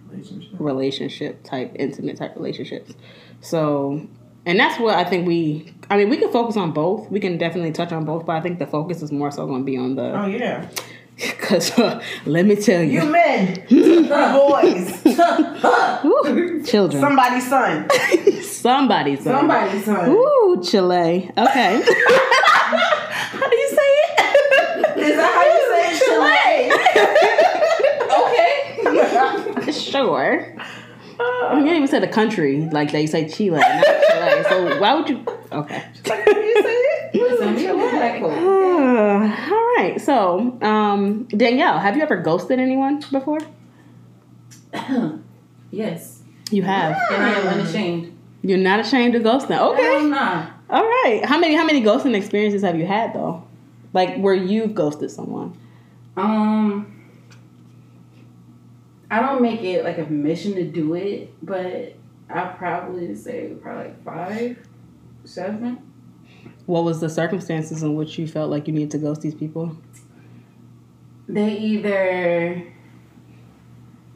Relationship. 0.09 0.49
relationship 0.59 1.43
type, 1.43 1.71
intimate 1.75 2.17
type 2.17 2.35
relationships. 2.35 2.93
So, 3.41 4.08
and 4.46 4.60
that's 4.60 4.79
what 4.79 4.96
I 4.96 5.03
think 5.03 5.27
we. 5.27 5.74
I 5.89 5.98
mean, 5.98 6.10
we 6.10 6.17
can 6.17 6.31
focus 6.31 6.55
on 6.58 6.72
both. 6.72 7.10
We 7.10 7.19
can 7.19 7.38
definitely 7.38 7.72
touch 7.72 7.91
on 7.91 8.05
both, 8.05 8.25
but 8.25 8.36
I 8.36 8.41
think 8.41 8.60
the 8.60 8.67
focus 8.67 9.01
is 9.01 9.12
more 9.12 9.31
so 9.31 9.46
going 9.48 9.62
to 9.62 9.65
be 9.65 9.77
on 9.77 9.96
the. 9.96 10.22
Oh 10.22 10.25
yeah, 10.27 10.67
Because 11.15 11.77
uh, 11.77 12.01
let 12.25 12.46
me 12.46 12.55
tell 12.55 12.81
you 12.81 13.01
you, 13.01 13.12
men, 13.12 13.55
boys, 13.69 15.03
Woo, 16.03 16.63
children, 16.65 17.01
somebody's 17.01 17.48
son, 17.50 17.89
somebody's 18.41 19.24
son. 19.24 19.39
somebody's 19.39 19.84
son. 19.84 20.10
Ooh, 20.12 20.62
Chile. 20.63 21.29
Okay. 21.38 21.81
How 21.81 23.50
do 23.50 23.55
you 23.55 23.69
say 23.69 23.75
it? 23.75 24.19
Is 24.98 25.15
that 25.17 25.34
how 25.36 25.43
you 25.51 25.62
say 25.74 26.00
Chile? 26.05 26.39
okay. 29.62 29.72
sure. 29.72 30.53
You 31.57 31.63
didn't 31.63 31.75
even 31.77 31.87
say 31.87 31.99
the 31.99 32.07
country 32.07 32.69
like 32.71 32.91
they 32.91 33.05
say 33.05 33.27
Chile, 33.27 33.59
not 33.59 33.83
Chile. 33.85 34.43
So 34.49 34.79
why 34.79 34.93
would 34.95 35.09
you? 35.09 35.23
Okay. 35.51 35.83
Like, 36.07 36.25
how 36.25 36.33
do 36.33 36.39
you 36.39 36.61
say 36.61 36.73
it? 36.73 37.39
Some 37.39 37.55
people 37.55 37.77
black 37.77 38.19
folk. 38.19 38.31
all 38.31 39.75
right. 39.77 39.95
So, 39.99 40.57
um, 40.61 41.23
Danielle, 41.25 41.79
have 41.79 41.95
you 41.97 42.03
ever 42.03 42.17
ghosted 42.17 42.59
anyone 42.59 42.99
before? 43.11 43.39
yes. 45.71 46.21
You 46.51 46.63
have. 46.63 46.95
And 47.11 47.23
I 47.23 47.29
am 47.39 47.47
unashamed. 47.47 48.17
You're 48.41 48.57
not 48.57 48.79
ashamed 48.79 49.15
of 49.15 49.23
ghosting. 49.23 49.49
Hell 49.49 49.73
Okay. 49.73 50.03
nah. 50.05 50.47
All 50.69 50.83
right. 50.83 51.21
How 51.25 51.37
many 51.39 51.55
how 51.55 51.65
many 51.65 51.81
ghosting 51.81 52.15
experiences 52.15 52.61
have 52.63 52.77
you 52.77 52.85
had 52.85 53.13
though? 53.13 53.43
Like 53.93 54.17
where 54.17 54.33
you've 54.33 54.73
ghosted 54.75 55.11
someone? 55.11 55.57
Um, 56.15 56.98
I 59.11 59.21
don't 59.21 59.41
make 59.41 59.61
it 59.61 59.83
like 59.83 59.97
a 59.97 60.05
mission 60.05 60.53
to 60.55 60.63
do 60.63 60.93
it, 60.93 61.33
but 61.43 61.95
I 62.29 62.45
probably 62.57 63.15
say 63.15 63.53
probably 63.61 63.85
like 63.85 64.03
five, 64.03 64.57
seven. 65.23 65.79
What 66.67 66.83
was 66.83 66.99
the 67.01 67.09
circumstances 67.09 67.81
in 67.81 67.95
which 67.95 68.19
you 68.19 68.27
felt 68.27 68.51
like 68.51 68.67
you 68.67 68.73
needed 68.73 68.91
to 68.91 68.97
ghost 68.99 69.21
these 69.21 69.33
people? 69.33 69.75
They 71.27 71.57
either 71.57 72.63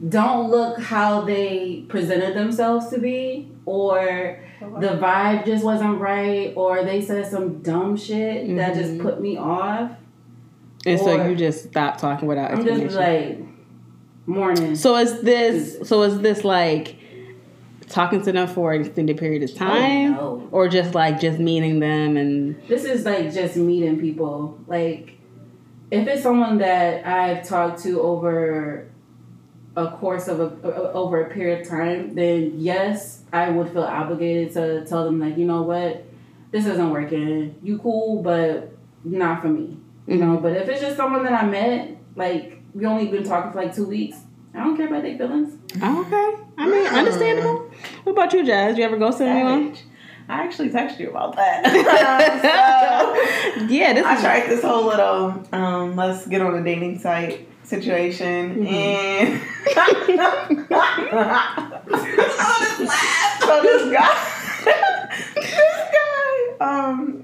don't 0.08 0.50
look 0.50 0.80
how 0.80 1.22
they 1.22 1.84
presented 1.88 2.34
themselves 2.36 2.88
to 2.90 2.98
be, 2.98 3.50
or 3.66 4.38
the 4.60 4.98
vibe 5.00 5.44
just 5.46 5.64
wasn't 5.64 6.00
right, 6.00 6.52
or 6.56 6.84
they 6.84 7.00
said 7.00 7.26
some 7.26 7.60
dumb 7.62 7.96
shit 7.96 8.54
that 8.56 8.74
just 8.74 8.92
Mhm. 8.94 9.02
put 9.02 9.20
me 9.20 9.36
off. 9.36 9.92
And 10.86 11.00
so 11.00 11.26
you 11.26 11.34
just 11.34 11.68
stopped 11.70 11.98
talking 12.00 12.28
without 12.28 12.50
I'm 12.52 12.58
explanation. 12.58 12.86
just 12.88 12.96
like 12.98 13.38
morning. 14.26 14.76
So 14.76 14.96
is 14.96 15.20
this 15.20 15.88
so 15.88 16.02
is 16.02 16.20
this 16.20 16.44
like 16.44 16.96
talking 17.88 18.22
to 18.22 18.32
them 18.32 18.48
for 18.48 18.72
an 18.72 18.82
extended 18.84 19.18
period 19.18 19.42
of 19.42 19.54
time? 19.54 20.14
Oh, 20.18 20.36
no. 20.36 20.48
Or 20.50 20.68
just 20.68 20.94
like 20.94 21.20
just 21.20 21.38
meeting 21.38 21.80
them 21.80 22.16
and 22.16 22.60
This 22.66 22.84
is 22.84 23.04
like 23.04 23.32
just 23.32 23.56
meeting 23.56 24.00
people. 24.00 24.58
Like, 24.66 25.18
if 25.90 26.06
it's 26.08 26.22
someone 26.22 26.58
that 26.58 27.06
I've 27.06 27.46
talked 27.46 27.82
to 27.84 28.00
over 28.00 28.90
a 29.76 29.90
course 29.90 30.28
of 30.28 30.40
a, 30.40 30.92
over 30.92 31.22
a 31.22 31.30
period 31.30 31.62
of 31.62 31.68
time, 31.68 32.14
then 32.14 32.54
yes, 32.56 33.22
I 33.32 33.50
would 33.50 33.72
feel 33.72 33.82
obligated 33.82 34.52
to 34.54 34.84
tell 34.86 35.04
them 35.04 35.20
like, 35.20 35.36
you 35.36 35.44
know 35.44 35.62
what, 35.62 36.04
this 36.50 36.66
isn't 36.66 36.90
working. 36.90 37.56
You 37.62 37.78
cool, 37.78 38.22
but 38.22 38.76
not 39.04 39.42
for 39.42 39.48
me. 39.48 39.76
You 40.06 40.16
know. 40.16 40.34
Mm-hmm. 40.34 40.42
But 40.42 40.56
if 40.56 40.68
it's 40.68 40.80
just 40.80 40.96
someone 40.96 41.24
that 41.24 41.32
I 41.32 41.46
met, 41.46 41.96
like 42.16 42.62
we 42.74 42.84
only 42.86 43.06
been 43.06 43.22
talking 43.24 43.52
for 43.52 43.62
like 43.62 43.74
two 43.74 43.86
weeks, 43.86 44.16
I 44.54 44.58
don't 44.58 44.76
care 44.76 44.86
about 44.88 45.02
their 45.02 45.16
feelings. 45.16 45.56
Oh, 45.82 46.00
okay. 46.02 46.42
I 46.58 46.66
mean, 46.68 46.84
Mm. 46.86 46.92
understandable. 46.98 47.70
What 48.04 48.12
about 48.12 48.32
you, 48.32 48.44
Jazz? 48.44 48.76
You 48.78 48.84
ever 48.84 48.96
ghosted 48.96 49.28
anyone? 49.28 49.76
I 50.28 50.42
actually 50.42 50.70
texted 50.70 51.00
you 51.00 51.10
about 51.10 51.36
that. 51.36 51.64
so, 53.58 53.64
yeah, 53.66 53.92
this 53.92 54.04
I 54.06 54.14
is 54.14 54.20
tried 54.22 54.48
this 54.48 54.62
whole 54.62 54.84
little 54.86 55.42
um, 55.52 55.96
let's 55.96 56.26
get 56.26 56.40
on 56.40 56.54
a 56.56 56.62
dating 56.64 56.98
site 56.98 57.48
situation 57.62 58.66
and 58.66 59.40
so 63.40 63.62
this 63.62 63.92
guy 63.92 64.14
this 65.34 65.80
guy 65.92 66.56
um 66.60 67.23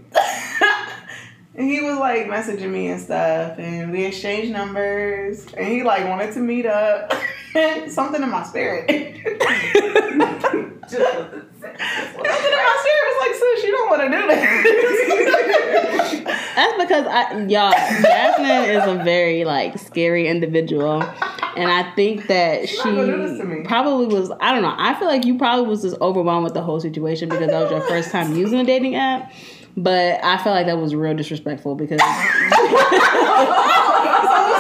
and 1.55 1.69
he 1.69 1.81
was 1.81 1.99
like 1.99 2.27
messaging 2.27 2.71
me 2.71 2.89
and 2.89 3.01
stuff 3.01 3.59
and 3.59 3.91
we 3.91 4.05
exchanged 4.05 4.53
numbers 4.53 5.47
and 5.55 5.67
he 5.69 5.83
like 5.83 6.07
wanted 6.09 6.33
to 6.33 6.41
meet 6.41 6.67
up 6.67 7.13
something 7.89 8.23
in 8.23 8.31
my 8.31 8.43
spirit 8.45 8.89
Something 10.91 12.23
in 12.23 12.59
my 12.59 12.77
spirit 12.81 13.05
was 13.07 13.19
like, 13.21 13.35
sis, 13.35 13.65
you 13.65 13.71
don't 13.71 13.89
want 13.91 14.03
to 14.03 14.09
do 14.11 14.27
this. 14.27 16.25
That's 16.57 16.77
because 16.83 17.07
I 17.07 17.45
y'all 17.47 17.71
Jasmine 17.73 18.71
is 18.71 18.87
a 18.87 19.05
very 19.05 19.45
like 19.45 19.79
scary 19.79 20.27
individual. 20.27 21.03
And 21.57 21.71
I 21.71 21.91
think 21.95 22.27
that 22.27 22.69
She's 22.69 22.79
not 22.85 22.95
gonna 22.95 23.07
do 23.07 23.29
this 23.29 23.39
to 23.39 23.45
me. 23.45 23.57
she 23.63 23.63
probably 23.69 24.07
was 24.07 24.31
I 24.41 24.53
don't 24.53 24.63
know, 24.63 24.75
I 24.77 24.95
feel 24.95 25.07
like 25.09 25.25
you 25.25 25.39
probably 25.39 25.67
was 25.67 25.83
just 25.83 25.97
overwhelmed 26.01 26.45
with 26.45 26.55
the 26.55 26.63
whole 26.63 26.81
situation 26.81 27.29
because 27.29 27.49
that 27.49 27.61
was 27.63 27.71
your 27.71 27.83
first 27.83 28.11
time 28.11 28.35
using 28.35 28.59
a 28.59 28.65
dating 28.65 28.97
app. 28.97 29.33
But 29.77 30.23
I 30.25 30.37
felt 30.39 30.57
like 30.57 30.67
that 30.67 30.79
was 30.79 30.95
real 30.95 31.15
disrespectful 31.15 31.75
because 31.75 32.01
so 32.01 32.07
whose 32.07 32.51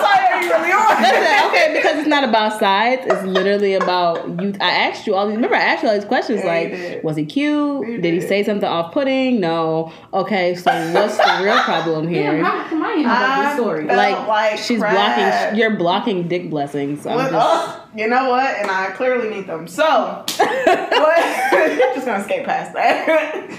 side 0.00 0.28
are 0.30 0.42
you 0.42 0.50
really 0.50 0.72
on? 0.72 1.02
Listen, 1.02 1.50
okay, 1.50 1.72
because 1.76 1.98
it's 1.98 2.08
not 2.08 2.24
about 2.24 2.58
sides. 2.58 3.02
It's 3.06 3.22
literally 3.24 3.74
about 3.74 4.26
you. 4.40 4.54
I 4.60 4.70
asked 4.70 5.06
you 5.06 5.14
all 5.14 5.26
these. 5.26 5.36
Remember, 5.36 5.56
I 5.56 5.60
asked 5.60 5.82
you 5.82 5.88
all 5.88 5.94
these 5.94 6.04
questions 6.04 6.40
Yeah, 6.40 6.46
like, 6.52 6.70
did. 6.70 7.04
was 7.04 7.16
he 7.16 7.24
cute? 7.26 7.86
You 7.88 8.00
did. 8.00 8.14
he 8.14 8.20
say 8.20 8.42
something 8.44 8.68
off-putting? 8.68 9.40
No. 9.40 9.92
Okay, 10.14 10.54
so 10.54 10.70
what's 10.92 11.16
the 11.16 11.40
real 11.42 11.58
problem 11.62 12.08
here? 12.08 12.32
Damn, 12.32 12.44
how 12.44 12.68
come 12.68 12.82
I 12.82 12.88
didn't 12.90 13.06
about 13.06 13.42
this 13.42 13.54
story? 13.60 13.84
like, 13.86 14.26
like 14.28 14.58
she's 14.58 14.78
crap. 14.80 14.94
blocking. 14.94 15.58
You're 15.58 15.76
blocking 15.76 16.28
dick 16.28 16.50
blessings. 16.50 17.06
I'm 17.06 17.16
What- 17.16 17.30
just, 17.30 17.46
oh, 17.46 17.84
you 17.96 18.08
know 18.08 18.28
what? 18.30 18.48
And 18.56 18.70
I 18.70 18.90
clearly 18.92 19.28
need 19.30 19.46
them. 19.46 19.66
So, 19.66 19.84
but 20.38 20.38
I'm 20.38 21.94
just 21.94 22.06
gonna 22.06 22.24
skate 22.24 22.44
past 22.44 22.72
that. 22.74 23.50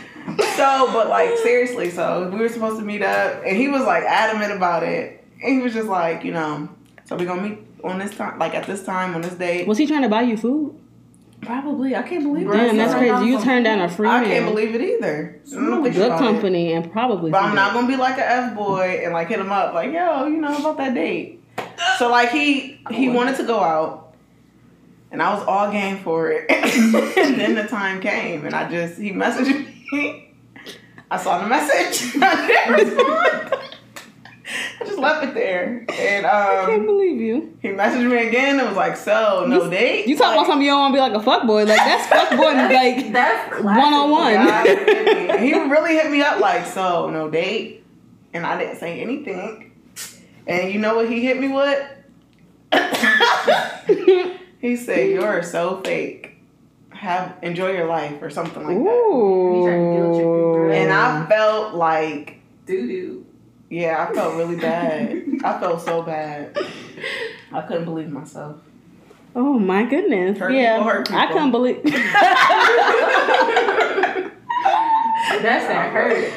So, 0.55 0.89
but 0.93 1.09
like 1.09 1.37
seriously, 1.37 1.89
so 1.89 2.29
we 2.29 2.39
were 2.39 2.49
supposed 2.49 2.79
to 2.79 2.85
meet 2.85 3.01
up, 3.01 3.43
and 3.45 3.57
he 3.57 3.67
was 3.67 3.83
like 3.83 4.03
adamant 4.03 4.53
about 4.53 4.83
it. 4.83 5.23
And 5.43 5.55
he 5.55 5.61
was 5.61 5.73
just 5.73 5.87
like, 5.87 6.23
you 6.23 6.31
know, 6.31 6.69
so 7.05 7.15
we 7.15 7.25
gonna 7.25 7.41
meet 7.41 7.59
on 7.83 7.99
this 7.99 8.15
time, 8.15 8.37
like 8.39 8.53
at 8.53 8.67
this 8.67 8.83
time 8.83 9.15
on 9.15 9.21
this 9.21 9.33
date. 9.33 9.67
was 9.67 9.77
he 9.77 9.87
trying 9.87 10.03
to 10.03 10.09
buy 10.09 10.21
you 10.21 10.37
food? 10.37 10.77
Probably. 11.41 11.95
I 11.95 12.03
can't 12.03 12.23
believe 12.23 12.47
it. 12.47 12.51
Damn, 12.51 12.77
that's 12.77 12.91
So- 12.91 12.99
crazy. 12.99 13.25
You 13.25 13.41
turned 13.41 13.65
down 13.65 13.81
a 13.81 13.89
free 13.89 14.07
I 14.07 14.21
meal. 14.21 14.29
can't 14.29 14.45
believe 14.45 14.75
it 14.75 14.81
either. 14.81 15.41
I'm 15.47 15.51
mm-hmm. 15.51 15.69
gonna 15.69 15.89
Good 15.89 16.05
about 16.05 16.21
it. 16.21 16.23
company 16.23 16.73
and 16.73 16.91
probably. 16.91 17.31
But 17.31 17.43
I'm 17.43 17.55
not 17.55 17.73
gonna 17.73 17.87
be 17.87 17.95
like 17.95 18.15
an 18.17 18.25
F 18.51 18.55
boy 18.55 19.01
and 19.03 19.13
like 19.13 19.27
hit 19.27 19.39
him 19.39 19.51
up 19.51 19.73
like, 19.73 19.91
yo, 19.91 20.27
you 20.27 20.37
know 20.37 20.55
about 20.55 20.77
that 20.77 20.93
date. 20.93 21.43
So 21.97 22.09
like 22.09 22.29
he 22.29 22.79
he 22.91 23.09
oh, 23.09 23.13
wanted 23.13 23.37
to 23.37 23.43
go 23.43 23.59
out, 23.59 24.13
and 25.11 25.21
I 25.21 25.33
was 25.33 25.43
all 25.47 25.71
game 25.71 25.97
for 25.97 26.31
it. 26.31 26.45
and 26.49 27.39
then 27.39 27.55
the 27.55 27.63
time 27.63 28.01
came, 28.01 28.45
and 28.45 28.53
I 28.53 28.69
just 28.69 28.99
he 28.99 29.11
messaged 29.11 29.47
me. 29.47 29.70
I 31.11 31.17
saw 31.17 31.41
the 31.41 31.47
message. 31.47 32.15
I 32.21 32.47
didn't 32.47 32.95
respond. 32.95 33.57
I 34.81 34.85
just 34.85 34.97
left 34.99 35.23
it 35.25 35.33
there, 35.33 35.85
and 35.93 36.25
um, 36.25 36.31
I 36.33 36.65
can't 36.67 36.85
believe 36.85 37.21
you. 37.21 37.57
he 37.61 37.69
messaged 37.69 38.09
me 38.09 38.27
again. 38.27 38.59
It 38.59 38.65
was 38.67 38.75
like, 38.75 38.97
so 38.97 39.45
no 39.47 39.63
You- 39.65 39.69
date. 39.69 40.07
You 40.07 40.17
talking 40.17 40.29
like, 40.37 40.37
about 40.39 40.47
something 40.47 40.65
you 40.65 40.71
don't 40.71 40.79
want 40.81 40.93
to 40.93 40.97
be 40.97 41.01
like 41.01 41.13
a 41.13 41.23
fuck 41.23 41.47
boy? 41.47 41.63
Like 41.65 41.77
that's 41.77 42.07
fuck 42.07 42.29
boy. 42.31 42.37
Like 42.53 43.13
That's 43.13 43.63
one 43.63 43.77
on 43.93 44.09
one. 44.11 44.33
God 44.33 44.67
forgive 44.67 45.05
me. 45.05 45.29
And 45.29 45.43
he 45.43 45.53
really 45.53 45.93
hit 45.95 46.11
me 46.11 46.21
up 46.21 46.39
like, 46.39 46.65
so 46.65 47.09
no 47.09 47.29
date, 47.29 47.83
and 48.33 48.45
I 48.45 48.57
didn't 48.57 48.77
say 48.77 48.99
anything. 49.01 49.71
And 50.47 50.73
you 50.73 50.79
know 50.79 50.95
what 50.95 51.09
he 51.09 51.21
hit 51.23 51.39
me 51.39 51.47
with? 51.49 51.87
he 54.59 54.75
said, 54.75 55.09
"You're 55.11 55.43
so 55.43 55.81
fake. 55.81 56.30
Have 57.01 57.33
enjoy 57.41 57.71
your 57.71 57.87
life 57.87 58.21
or 58.21 58.29
something 58.29 58.63
like 58.63 58.77
that." 58.77 59.53
He 59.55 59.63
tried 59.65 59.77
to 59.77 59.93
guilt 59.95 60.13
trip 60.13 60.25
you, 60.25 60.51
bro. 60.53 60.69
And 60.71 60.91
I 60.93 61.25
felt 61.27 61.73
like, 61.73 62.35
Doo 62.67 62.87
doo. 62.87 63.25
yeah, 63.71 64.05
I 64.07 64.13
felt 64.13 64.35
really 64.35 64.55
bad. 64.69 65.23
I 65.43 65.59
felt 65.59 65.81
so 65.81 66.03
bad. 66.03 66.55
I 67.51 67.61
couldn't 67.63 67.85
believe 67.85 68.09
myself. 68.09 68.57
Oh 69.35 69.57
my 69.57 69.83
goodness! 69.85 70.37
Hurt 70.37 70.53
yeah, 70.53 70.77
people 70.77 70.91
hurt 70.91 71.11
I 71.11 71.25
people. 71.25 71.33
couldn't 71.33 71.51
believe. 71.51 71.81
That's 75.41 75.65
that 75.67 75.91
hurt. 75.91 76.31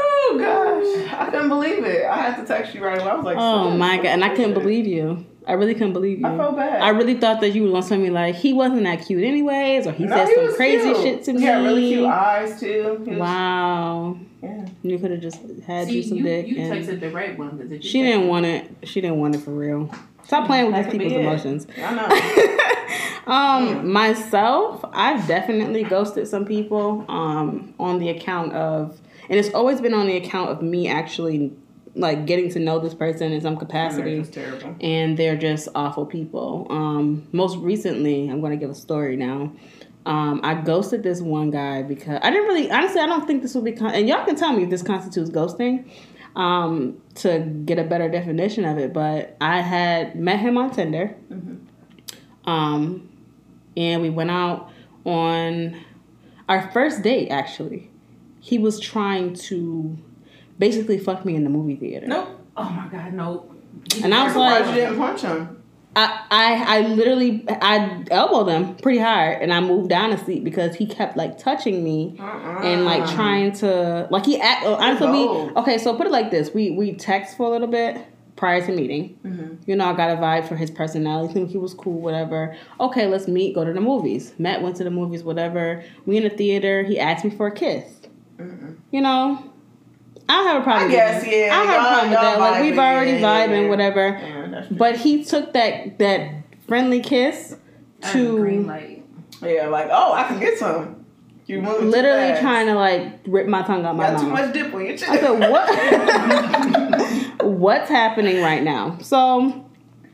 Oh 0.00 0.36
gosh, 0.38 1.12
I 1.12 1.30
couldn't 1.30 1.48
believe 1.48 1.84
it. 1.84 2.04
I 2.06 2.16
had 2.22 2.36
to 2.40 2.44
text 2.46 2.74
you 2.74 2.84
right 2.84 3.00
away. 3.00 3.10
I 3.10 3.14
was 3.14 3.24
like, 3.24 3.36
oh 3.38 3.70
my 3.76 3.96
god! 3.98 4.06
And 4.06 4.24
I 4.24 4.30
is 4.32 4.36
couldn't 4.36 4.54
believe 4.54 4.86
you. 4.86 5.24
I 5.48 5.54
really 5.54 5.72
couldn't 5.74 5.94
believe 5.94 6.20
you. 6.20 6.26
I 6.26 6.36
felt 6.36 6.56
bad. 6.56 6.82
I 6.82 6.90
really 6.90 7.14
thought 7.14 7.40
that 7.40 7.50
you 7.50 7.64
were 7.64 7.70
gonna 7.70 7.86
tell 7.88 7.98
me 7.98 8.10
like 8.10 8.34
he 8.34 8.52
wasn't 8.52 8.82
that 8.84 9.04
cute 9.06 9.24
anyways, 9.24 9.86
or 9.86 9.92
he 9.92 10.04
No, 10.04 10.14
said 10.14 10.28
he 10.28 10.34
some 10.34 10.54
crazy 10.56 10.84
cute. 10.92 10.96
shit 10.98 11.24
to 11.24 11.32
me. 11.32 11.40
He 11.40 11.46
had 11.46 11.64
really 11.64 11.88
cute 11.88 12.06
eyes 12.06 12.60
too. 12.60 13.02
Was- 13.06 13.18
Wow, 13.18 14.18
Yeah. 14.42 14.66
you 14.82 14.98
could 14.98 15.10
have 15.12 15.20
just 15.20 15.40
had 15.66 15.88
See, 15.88 15.96
you 15.96 16.02
some 16.02 16.18
you, 16.18 16.22
dick. 16.24 16.46
you 16.48 16.58
and 16.60 16.72
texted 16.84 17.00
the 17.00 17.10
right 17.10 17.36
one. 17.38 17.50
'cause 17.58 17.70
if 17.72 17.82
you 17.82 17.88
she 17.90 18.02
didn't 18.02 18.22
texted- 18.24 18.28
want 18.28 18.46
it. 18.46 18.70
She 18.84 19.00
didn't 19.00 19.16
want 19.18 19.34
it 19.36 19.38
for 19.38 19.50
real. 19.52 19.90
Stop 20.24 20.46
playing 20.46 20.66
with 20.66 20.74
That 20.74 20.84
these 20.84 20.92
people's 20.92 21.12
it. 21.14 21.20
emotions. 21.20 21.66
I 21.82 21.94
know. 23.26 23.32
um, 23.32 23.90
myself, 23.90 24.84
I've 24.92 25.26
definitely 25.26 25.84
ghosted 25.84 26.28
some 26.28 26.44
people 26.44 27.04
um, 27.08 27.72
on 27.80 27.98
the 27.98 28.10
account 28.10 28.52
of, 28.52 29.00
and 29.30 29.38
it's 29.38 29.52
always 29.54 29.80
been 29.80 29.94
on 29.94 30.06
the 30.06 30.16
account 30.18 30.50
of 30.50 30.60
me 30.62 30.88
actually 30.88 31.52
like 31.98 32.26
getting 32.26 32.48
to 32.50 32.58
know 32.58 32.78
this 32.78 32.94
person 32.94 33.32
in 33.32 33.40
some 33.40 33.56
capacity. 33.56 34.22
Terrible. 34.22 34.76
and 34.80 35.16
they're 35.16 35.36
just 35.36 35.68
awful 35.74 36.06
people. 36.06 36.66
Um, 36.70 37.26
most 37.32 37.58
recently, 37.58 38.28
I'm 38.28 38.40
going 38.40 38.52
to 38.52 38.56
give 38.56 38.70
a 38.70 38.74
story 38.74 39.16
now. 39.16 39.52
Um, 40.06 40.40
I 40.42 40.54
ghosted 40.54 41.02
this 41.02 41.20
one 41.20 41.50
guy 41.50 41.82
because 41.82 42.18
I 42.22 42.30
didn't 42.30 42.46
really, 42.46 42.70
honestly, 42.70 43.00
I 43.00 43.06
don't 43.06 43.26
think 43.26 43.42
this 43.42 43.54
would 43.54 43.64
be, 43.64 43.72
con- 43.72 43.94
and 43.94 44.08
y'all 44.08 44.24
can 44.24 44.36
tell 44.36 44.52
me 44.52 44.62
if 44.62 44.70
this 44.70 44.82
constitutes 44.82 45.28
ghosting 45.28 45.90
um, 46.34 47.02
to 47.16 47.40
get 47.40 47.78
a 47.78 47.84
better 47.84 48.08
definition 48.08 48.64
of 48.64 48.78
it. 48.78 48.92
But 48.94 49.36
I 49.40 49.60
had 49.60 50.16
met 50.16 50.38
him 50.38 50.56
on 50.56 50.70
Tinder, 50.70 51.14
um, 52.44 53.08
and 53.76 54.00
we 54.00 54.08
went 54.08 54.30
out 54.30 54.70
on 55.04 55.78
our 56.48 56.70
first 56.70 57.02
date. 57.02 57.28
Actually, 57.28 57.90
he 58.40 58.58
was 58.58 58.80
trying 58.80 59.34
to 59.34 59.98
basically 60.58 60.98
fucked 60.98 61.24
me 61.24 61.34
in 61.36 61.44
the 61.44 61.50
movie 61.50 61.76
theater. 61.76 62.06
Nope. 62.06 62.28
Oh 62.56 62.68
my 62.70 62.88
god, 62.90 63.12
nope. 63.14 63.52
And 64.02 64.12
I 64.14 64.24
was 64.24 64.32
surprised 64.32 64.66
like- 64.66 64.74
you 64.76 64.80
didn't 64.82 64.98
punch 64.98 65.20
him. 65.22 65.54
I, 65.96 66.22
I 66.30 66.78
I 66.78 66.80
literally 66.82 67.44
I 67.48 68.04
elbowed 68.10 68.48
him 68.48 68.76
pretty 68.76 68.98
hard 69.00 69.42
and 69.42 69.52
I 69.52 69.58
moved 69.60 69.88
down 69.88 70.12
a 70.12 70.24
seat 70.24 70.44
because 70.44 70.76
he 70.76 70.86
kept 70.86 71.16
like 71.16 71.38
touching 71.38 71.82
me 71.82 72.14
Uh-uh. 72.20 72.60
and 72.62 72.84
like 72.84 73.10
trying 73.14 73.50
to 73.54 74.06
like 74.10 74.24
he 74.26 74.38
act 74.40 74.62
oh, 74.64 74.74
honestly 74.74 75.08
we 75.08 75.26
bold. 75.26 75.56
okay 75.56 75.76
so 75.78 75.96
put 75.96 76.06
it 76.06 76.12
like 76.12 76.30
this 76.30 76.54
we 76.54 76.70
we 76.70 76.92
text 76.92 77.36
for 77.36 77.46
a 77.46 77.50
little 77.50 77.66
bit 77.66 78.06
prior 78.36 78.64
to 78.64 78.70
meeting 78.70 79.18
Mm-hmm. 79.24 79.54
you 79.68 79.74
know 79.74 79.86
I 79.86 79.94
got 79.94 80.10
a 80.10 80.16
vibe 80.20 80.46
for 80.46 80.54
his 80.54 80.70
personality 80.70 81.32
think 81.34 81.50
he 81.50 81.58
was 81.58 81.74
cool 81.74 82.00
whatever 82.00 82.54
okay 82.78 83.06
let's 83.08 83.26
meet 83.26 83.54
go 83.56 83.64
to 83.64 83.72
the 83.72 83.80
movies 83.80 84.34
met 84.38 84.62
went 84.62 84.76
to 84.76 84.84
the 84.84 84.90
movies 84.90 85.24
whatever 85.24 85.82
we 86.06 86.16
in 86.18 86.22
the 86.22 86.30
theater 86.30 86.84
he 86.84 87.00
asked 87.00 87.24
me 87.24 87.30
for 87.30 87.48
a 87.48 87.52
kiss 87.52 87.84
you 88.92 89.00
know 89.00 89.42
I 90.28 90.32
don't 90.34 90.46
have 90.46 90.60
a 90.60 90.64
problem 90.64 90.82
I 90.82 90.86
with 90.86 90.92
guess, 90.92 91.22
that. 91.22 91.30
yeah, 91.30 91.54
I 91.54 91.56
don't 91.56 91.66
have 91.66 91.80
a 91.80 91.88
problem 91.88 92.10
with 92.10 92.20
that 92.20 92.30
y'all 92.32 92.40
like 92.40 92.62
we've 92.62 92.78
already 92.78 93.12
yeah, 93.12 93.46
vibing 93.46 93.62
yeah. 93.62 93.68
whatever 93.68 94.08
Yeah, 94.08 94.66
but 94.70 94.96
he 94.96 95.24
took 95.24 95.52
that 95.54 95.98
that 95.98 96.44
friendly 96.66 97.00
kiss 97.00 97.56
I 98.02 98.06
had 98.06 98.26
green 98.26 98.62
to 98.62 98.68
light. 98.68 99.04
yeah, 99.42 99.68
like 99.68 99.88
oh, 99.90 100.12
I 100.12 100.24
can 100.24 100.38
get 100.38 100.58
some. 100.58 101.06
You 101.46 101.62
moving 101.62 101.80
too 101.80 101.90
literally 101.90 102.38
trying 102.40 102.66
to 102.66 102.74
like 102.74 103.20
rip 103.26 103.46
my 103.46 103.62
tongue 103.62 103.84
out 103.86 103.96
my 103.96 104.10
Got 104.10 104.20
too 104.20 104.28
much 104.28 104.52
dip 104.52 104.74
on 104.74 104.84
your 104.84 104.96
chin. 104.98 105.08
I 105.08 105.18
said, 105.18 105.50
what? 105.50 107.40
What's 107.58 107.88
happening 107.88 108.42
right 108.42 108.62
now? 108.62 108.98
So, 108.98 109.64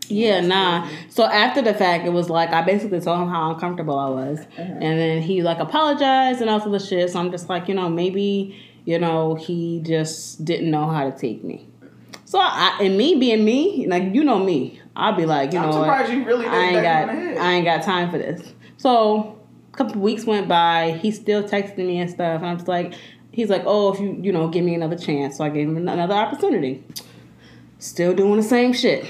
yeah, 0.07 0.41
nah. 0.41 0.89
So 1.09 1.25
after 1.25 1.61
the 1.61 1.75
fact, 1.75 2.07
it 2.07 2.13
was 2.13 2.31
like 2.31 2.51
I 2.51 2.63
basically 2.63 3.01
told 3.01 3.21
him 3.21 3.29
how 3.29 3.53
uncomfortable 3.53 3.99
I 3.99 4.11
was, 4.11 4.39
uh-huh. 4.39 4.63
and 4.63 4.99
then 4.99 5.23
he 5.23 5.43
like 5.43 5.59
apologized 5.59 6.41
and 6.41 6.49
all 6.49 6.63
of 6.63 6.71
the 6.71 6.79
shit. 6.79 7.11
So 7.11 7.19
I'm 7.19 7.33
just 7.33 7.49
like, 7.49 7.67
you 7.67 7.75
know, 7.75 7.89
maybe 7.89 8.57
you 8.85 8.99
know 8.99 9.35
he 9.35 9.81
just 9.85 10.45
didn't 10.45 10.71
know 10.71 10.89
how 10.89 11.09
to 11.09 11.17
take 11.17 11.43
me. 11.45 11.67
So 12.25 12.39
I, 12.41 12.79
and 12.81 12.97
me 12.97 13.17
being 13.17 13.45
me, 13.45 13.87
like 13.87 14.15
you 14.15 14.25
know 14.25 14.39
me, 14.39 14.81
I'll 14.97 15.15
be 15.15 15.27
like, 15.27 15.53
you 15.53 15.59
I'm 15.59 15.71
know, 15.71 15.79
what? 15.79 15.85
surprised 15.85 16.13
you 16.13 16.25
really 16.25 16.47
I 16.47 16.57
ain't 16.57 16.83
got 16.83 17.03
him 17.05 17.11
in 17.11 17.17
the 17.17 17.23
head. 17.23 17.39
I 17.39 17.53
ain't 17.53 17.65
got 17.65 17.83
time 17.83 18.11
for 18.11 18.19
this. 18.19 18.53
So 18.77 19.39
a 19.73 19.77
couple 19.77 20.01
weeks 20.01 20.25
went 20.25 20.49
by. 20.49 20.99
He 21.01 21.11
still 21.11 21.43
texting 21.43 21.87
me 21.87 21.99
and 22.01 22.11
stuff, 22.11 22.41
and 22.41 22.47
I'm 22.47 22.57
just 22.57 22.69
like, 22.69 22.95
he's 23.33 23.51
like, 23.51 23.63
oh, 23.67 23.93
if 23.93 24.01
you 24.01 24.19
you 24.21 24.33
know 24.33 24.49
give 24.49 24.65
me 24.65 24.75
another 24.75 24.97
chance. 24.97 25.37
So 25.37 25.45
I 25.45 25.49
gave 25.51 25.69
him 25.69 25.77
another 25.77 26.15
opportunity. 26.15 26.85
Still 27.79 28.15
doing 28.15 28.37
the 28.37 28.43
same 28.43 28.73
shit. 28.73 29.07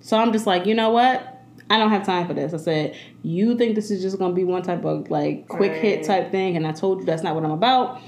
So 0.00 0.16
I'm 0.16 0.32
just 0.32 0.46
like, 0.46 0.66
you 0.66 0.74
know 0.74 0.90
what? 0.90 1.32
I 1.68 1.78
don't 1.78 1.90
have 1.90 2.06
time 2.06 2.26
for 2.26 2.34
this. 2.34 2.54
I 2.54 2.58
said, 2.58 2.96
you 3.22 3.56
think 3.56 3.74
this 3.74 3.90
is 3.90 4.00
just 4.00 4.18
gonna 4.18 4.34
be 4.34 4.44
one 4.44 4.62
type 4.62 4.84
of 4.84 5.10
like 5.10 5.48
quick 5.48 5.72
hit 5.72 6.04
type 6.04 6.30
thing, 6.30 6.56
and 6.56 6.66
I 6.66 6.72
told 6.72 7.00
you 7.00 7.06
that's 7.06 7.22
not 7.22 7.34
what 7.34 7.44
I'm 7.44 7.50
about. 7.50 8.00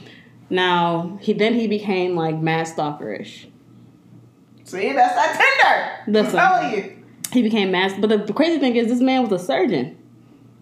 Now 0.51 1.19
he 1.21 1.33
then 1.33 1.55
he 1.55 1.67
became 1.67 2.17
like 2.17 2.39
mad 2.39 2.67
stalkerish. 2.67 3.47
See, 4.65 4.93
that's 4.93 5.15
that 5.15 6.05
Tinder. 6.05 6.21
Listen. 6.21 6.39
I'm 6.39 6.61
telling 6.61 6.77
you. 6.77 7.05
He 7.33 7.43
became 7.43 7.71
mad. 7.71 8.01
But 8.01 8.09
the, 8.09 8.19
the 8.19 8.33
crazy 8.33 8.59
thing 8.59 8.77
is, 8.77 8.89
this 8.89 9.01
man 9.01 9.29
was 9.29 9.43
a 9.43 9.45
surgeon. 9.45 9.97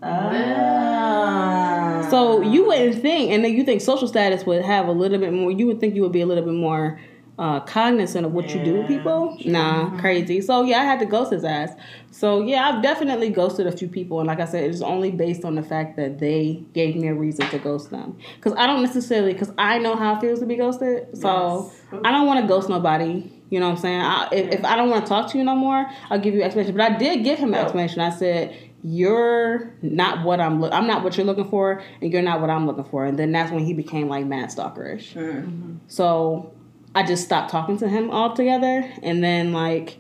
Ah. 0.03 2.07
So 2.11 2.40
you 2.40 2.66
wouldn't 2.66 3.03
think, 3.03 3.33
and 3.33 3.44
then 3.44 3.53
you 3.53 3.64
think 3.64 3.81
social 3.81 4.09
status 4.09 4.44
would 4.46 4.62
have 4.62 4.87
a 4.87 4.92
little 4.92 5.18
bit 5.18 5.33
more. 5.33 5.51
You 5.51 5.66
would 5.66 5.81
think 5.81 5.94
you 5.94 6.03
would 6.03 6.12
be 6.12 6.20
a 6.20 6.27
little 6.27 6.44
bit 6.44 6.55
more 6.55 7.01
uh, 7.38 7.61
cognizant 7.61 8.25
of 8.25 8.33
what 8.33 8.55
you 8.55 8.64
do 8.64 8.75
with 8.75 8.90
Yeah, 8.90 8.96
people. 8.96 9.37
Nah, 9.44 9.99
crazy. 10.01 10.40
So 10.40 10.62
yeah, 10.62 10.81
I 10.81 10.85
had 10.85 10.99
to 11.01 11.07
ghost 11.07 11.33
his 11.33 11.44
ass. 11.44 11.72
So 12.11 12.40
yeah, 12.42 12.68
I've 12.68 12.83
definitely 12.83 13.29
ghosted 13.29 13.66
a 13.66 13.72
few 13.72 13.88
people, 13.88 14.20
and 14.20 14.27
like 14.27 14.40
I 14.40 14.46
said, 14.46 14.70
it's 14.70 14.81
only 14.81 15.11
based 15.11 15.44
on 15.44 15.55
the 15.55 15.62
fact 15.62 15.96
that 15.96 16.18
they 16.18 16.64
gave 16.72 16.96
me 16.96 17.09
a 17.09 17.14
reason 17.14 17.46
to 17.51 17.59
ghost 17.59 17.90
them. 17.90 18.16
Because 18.37 18.55
I 18.55 18.66
don't 18.66 18.83
necessarily, 18.83 19.35
because 19.35 19.53
I 19.59 19.79
know 19.79 19.96
how 19.96 20.16
it 20.16 20.20
feels 20.20 20.40
to 20.40 20.46
be 20.46 20.57
ghosted. 20.57 21.09
So 21.16 21.70
Yes. 21.92 22.01
I 22.05 22.11
don't 22.12 22.27
want 22.27 22.40
to 22.40 22.46
ghost 22.46 22.68
nobody. 22.70 23.31
You 23.51 23.61
know 23.61 23.68
what 23.68 23.77
I'm 23.77 23.81
saying? 23.83 24.01
I, 24.01 24.29
if, 24.33 24.61
if 24.61 24.64
I 24.64 24.75
don't 24.75 24.90
want 24.90 25.05
to 25.05 25.09
talk 25.09 25.31
to 25.33 25.38
you 25.38 25.44
no 25.44 25.55
more, 25.55 25.87
I'll 26.11 26.18
give 26.18 26.35
you 26.35 26.40
an 26.40 26.46
explanation. 26.46 26.77
But 26.77 26.92
I 26.92 26.96
did 26.96 27.22
give 27.22 27.38
him 27.38 27.55
an 27.55 27.61
explanation. 27.61 28.01
I 28.01 28.11
said, 28.11 28.57
"You're 28.83 29.72
not 29.83 30.25
what 30.25 30.40
I'm. 30.40 30.61
Look. 30.61 30.72
I'm 30.72 30.87
not 30.88 31.05
what 31.05 31.16
you're 31.16 31.27
looking 31.27 31.49
for, 31.49 31.81
and 32.01 32.12
you're 32.12 32.22
not 32.22 32.40
what 32.40 32.51
I'm 32.51 32.66
looking 32.66 32.85
for." 32.85 33.05
And 33.05 33.16
then 33.16 33.31
that's 33.31 33.53
when 33.53 33.64
he 33.64 33.72
became 33.72 34.09
like 34.09 34.27
mad 34.27 34.49
stalkerish. 34.49 35.12
Mm. 35.12 35.79
So 35.87 36.55
I 36.96 37.02
just 37.04 37.24
stopped 37.24 37.50
talking 37.50 37.76
to 37.78 37.88
him 37.88 38.11
altogether, 38.11 38.90
and 39.02 39.22
then 39.22 39.52
like 39.52 39.98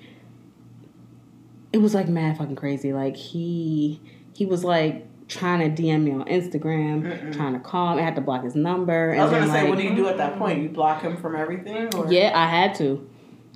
it 1.72 1.78
was 1.78 1.94
like 1.94 2.08
mad 2.08 2.38
fucking 2.38 2.56
crazy. 2.56 2.92
Like 2.92 3.16
he 3.16 4.00
he 4.34 4.46
was 4.46 4.64
like 4.64 5.06
trying 5.28 5.74
to 5.74 5.82
DM 5.82 6.04
me 6.04 6.12
on 6.12 6.24
Instagram, 6.24 7.34
trying 7.34 7.52
to 7.52 7.58
call 7.60 7.96
me. 7.96 8.02
I 8.02 8.04
had 8.04 8.14
to 8.14 8.20
block 8.20 8.44
his 8.44 8.54
number. 8.54 9.12
I 9.14 9.22
was 9.24 9.32
and 9.32 9.40
gonna 9.40 9.46
then, 9.46 9.54
say, 9.54 9.60
like, 9.62 9.68
what 9.70 9.78
do 9.78 9.84
you 9.84 9.94
do 9.94 10.08
at 10.08 10.16
that 10.18 10.38
point? 10.38 10.62
You 10.62 10.68
block 10.68 11.02
him 11.02 11.16
from 11.16 11.36
everything, 11.36 11.94
or 11.94 12.10
Yeah, 12.12 12.32
I 12.34 12.46
had 12.46 12.74
to. 12.76 13.08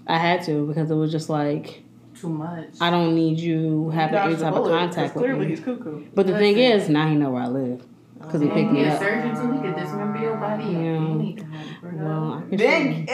I 0.07 0.19
had 0.19 0.43
to 0.45 0.67
because 0.67 0.91
it 0.91 0.95
was 0.97 1.13
just 1.13 1.29
like 1.31 1.83
Too 2.21 2.29
much. 2.29 2.69
I 2.81 2.91
don't 2.91 3.15
need 3.15 3.39
you 3.39 3.91
having 3.91 4.17
any 4.19 4.31
Dodge 4.33 4.39
the 4.41 4.45
type 4.47 4.55
of 4.55 4.67
contact 4.67 5.15
with 5.15 5.23
Clearly, 5.25 5.47
me. 5.47 5.51
he's 5.51 5.61
cuckoo. 5.61 6.05
But 6.15 6.27
the 6.27 6.37
thing 6.37 6.57
Listen. 6.57 6.81
is, 6.81 6.89
now 6.89 7.09
he 7.09 7.15
know 7.15 7.31
where 7.31 7.43
I 7.43 7.49
live 7.49 7.85
because 8.21 8.41
he 8.43 8.49
Oh. 8.51 8.55
picked 8.55 8.73
me 8.73 8.85
a 8.85 8.93
up. 8.93 8.99
surgeon 8.99 9.35
too. 9.35 9.53
He 9.53 9.61
could 9.61 9.77
dismember 9.77 10.19
your 10.19 10.37
body. 10.37 10.65
Yeah. 10.65 11.50
You 11.83 11.91
need 11.93 11.99
to 11.99 12.05
have 12.05 12.05
it, 12.05 12.09
bro. 12.09 12.09
Well, 12.09 12.33
I 12.35 12.41
can 12.49 12.57
Then, 12.59 13.07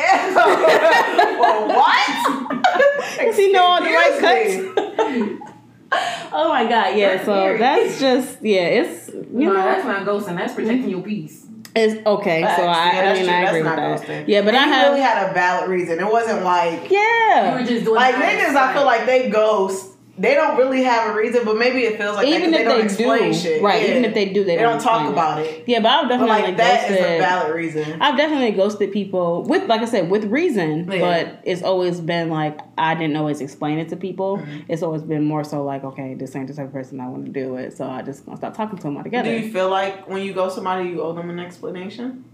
well, 1.39 1.69
what? 1.69 3.17
Does 3.19 3.37
he 3.37 3.53
know 3.53 3.63
all 3.63 3.83
the 3.83 3.91
right 3.91 4.19
cuts? 4.19 5.53
oh 6.33 6.49
my 6.49 6.65
god, 6.69 6.97
yeah. 6.97 7.15
That's 7.15 7.25
So 7.27 7.33
weird. 7.43 7.61
that's 7.61 8.01
just 8.01 8.43
yeah. 8.43 8.61
It's 8.63 9.09
you 9.09 9.25
no, 9.33 9.53
know 9.53 9.55
that's 9.55 9.85
not 9.85 10.05
ghosting. 10.07 10.37
That's 10.37 10.55
protecting 10.55 10.89
your 10.91 11.03
peace. 11.03 11.47
it's 11.75 12.05
okay. 12.07 12.43
Facts. 12.43 12.57
So 12.61 12.67
I, 12.67 12.93
Yeah, 12.93 13.11
I 13.11 13.15
mean 13.15 13.25
true. 13.25 13.33
I 13.35 13.41
That's 13.45 13.51
agree 13.57 13.63
not 13.63 13.77
with 13.93 14.01
that. 14.07 14.09
ghosting. 14.25 14.29
Yeah, 14.29 14.41
but 14.43 14.49
And 14.55 14.57
I 14.57 14.65
he 14.65 14.71
have 14.73 14.89
really 14.89 15.01
had 15.01 15.31
a 15.31 15.35
valid 15.35 15.71
reason. 15.71 15.99
It 16.01 16.11
wasn't 16.11 16.43
like 16.43 16.91
yeah, 16.91 16.91
You 16.91 16.97
yeah. 16.99 17.55
were 17.61 17.67
just 17.67 17.85
doing 17.85 17.97
like 17.97 18.15
it 18.15 18.21
out 18.23 18.25
of 18.25 18.39
niggas. 18.41 18.57
I 18.57 18.73
feel 18.75 18.85
like 18.85 19.07
they 19.07 19.31
ghost. 19.31 19.93
They 20.19 20.33
don't 20.35 20.57
really 20.57 20.83
have 20.83 21.11
a 21.11 21.15
reason, 21.15 21.45
but 21.45 21.59
maybe 21.59 21.81
it 21.81 21.99
feels 21.99 22.17
like 22.17 22.27
Even 22.27 22.51
that 22.53 22.61
if 22.63 22.67
they 22.67 22.73
don't 22.73 22.79
they 22.79 22.85
explain 22.85 23.33
do, 23.33 23.39
shit. 23.39 23.63
right? 23.63 23.83
Yeah. 23.83 23.89
Even 23.91 24.05
if 24.07 24.15
they 24.15 24.27
do, 24.33 24.45
they, 24.45 24.57
they 24.57 24.63
don't 24.63 24.81
talk 24.81 25.03
explain 25.03 25.07
it. 25.09 25.13
about 25.13 25.39
it. 25.43 25.65
Yeah, 25.67 25.81
but 25.81 25.89
I've 25.91 26.03
But 26.05 26.09
definitely 26.09 26.43
like 26.43 26.57
that 26.57 26.91
is 26.91 26.97
ghosted. 26.97 27.15
a 27.17 27.19
valid 27.19 27.55
reason. 27.55 28.03
I've 28.03 28.17
definitely 28.17 28.51
ghosted 28.53 28.93
people 28.93 29.43
with, 29.43 29.69
like 29.69 29.83
I 29.83 29.85
said, 29.85 30.09
with 30.11 30.25
reason, 30.25 30.91
Yeah. 30.91 31.01
but 31.01 31.41
it's 31.45 31.63
always 31.63 32.01
been 32.01 32.31
like 32.31 32.59
I 32.79 32.95
didn't 32.95 33.17
always 33.17 33.41
explain 33.43 33.79
it 33.79 33.91
to 33.91 33.97
people. 33.97 34.39
Mm-hmm. 34.39 34.61
It's 34.73 34.83
always 34.83 35.03
been 35.03 35.25
more 35.25 35.45
so 35.45 35.63
like, 35.63 35.85
okay, 35.85 36.15
this 36.15 36.35
ain't 36.35 36.49
the 36.49 36.55
type 36.55 36.67
of 36.69 36.73
person 36.73 36.99
I 37.01 37.09
want 37.09 37.27
to 37.27 37.31
deal 37.33 37.53
with, 37.53 37.77
so 37.77 37.85
I 37.87 38.01
just 38.03 38.25
gonna 38.25 38.39
stop 38.39 38.55
talking 38.57 38.79
to 38.79 38.83
them 38.85 38.97
altogether. 38.97 39.29
Do 39.31 39.37
you 39.45 39.53
feel 39.53 39.69
like 39.69 40.09
when 40.09 40.23
you 40.23 40.33
go 40.33 40.49
somebody, 40.49 40.89
you 40.89 41.03
owe 41.03 41.13
them 41.13 41.29
an 41.29 41.39
explanation? 41.41 42.25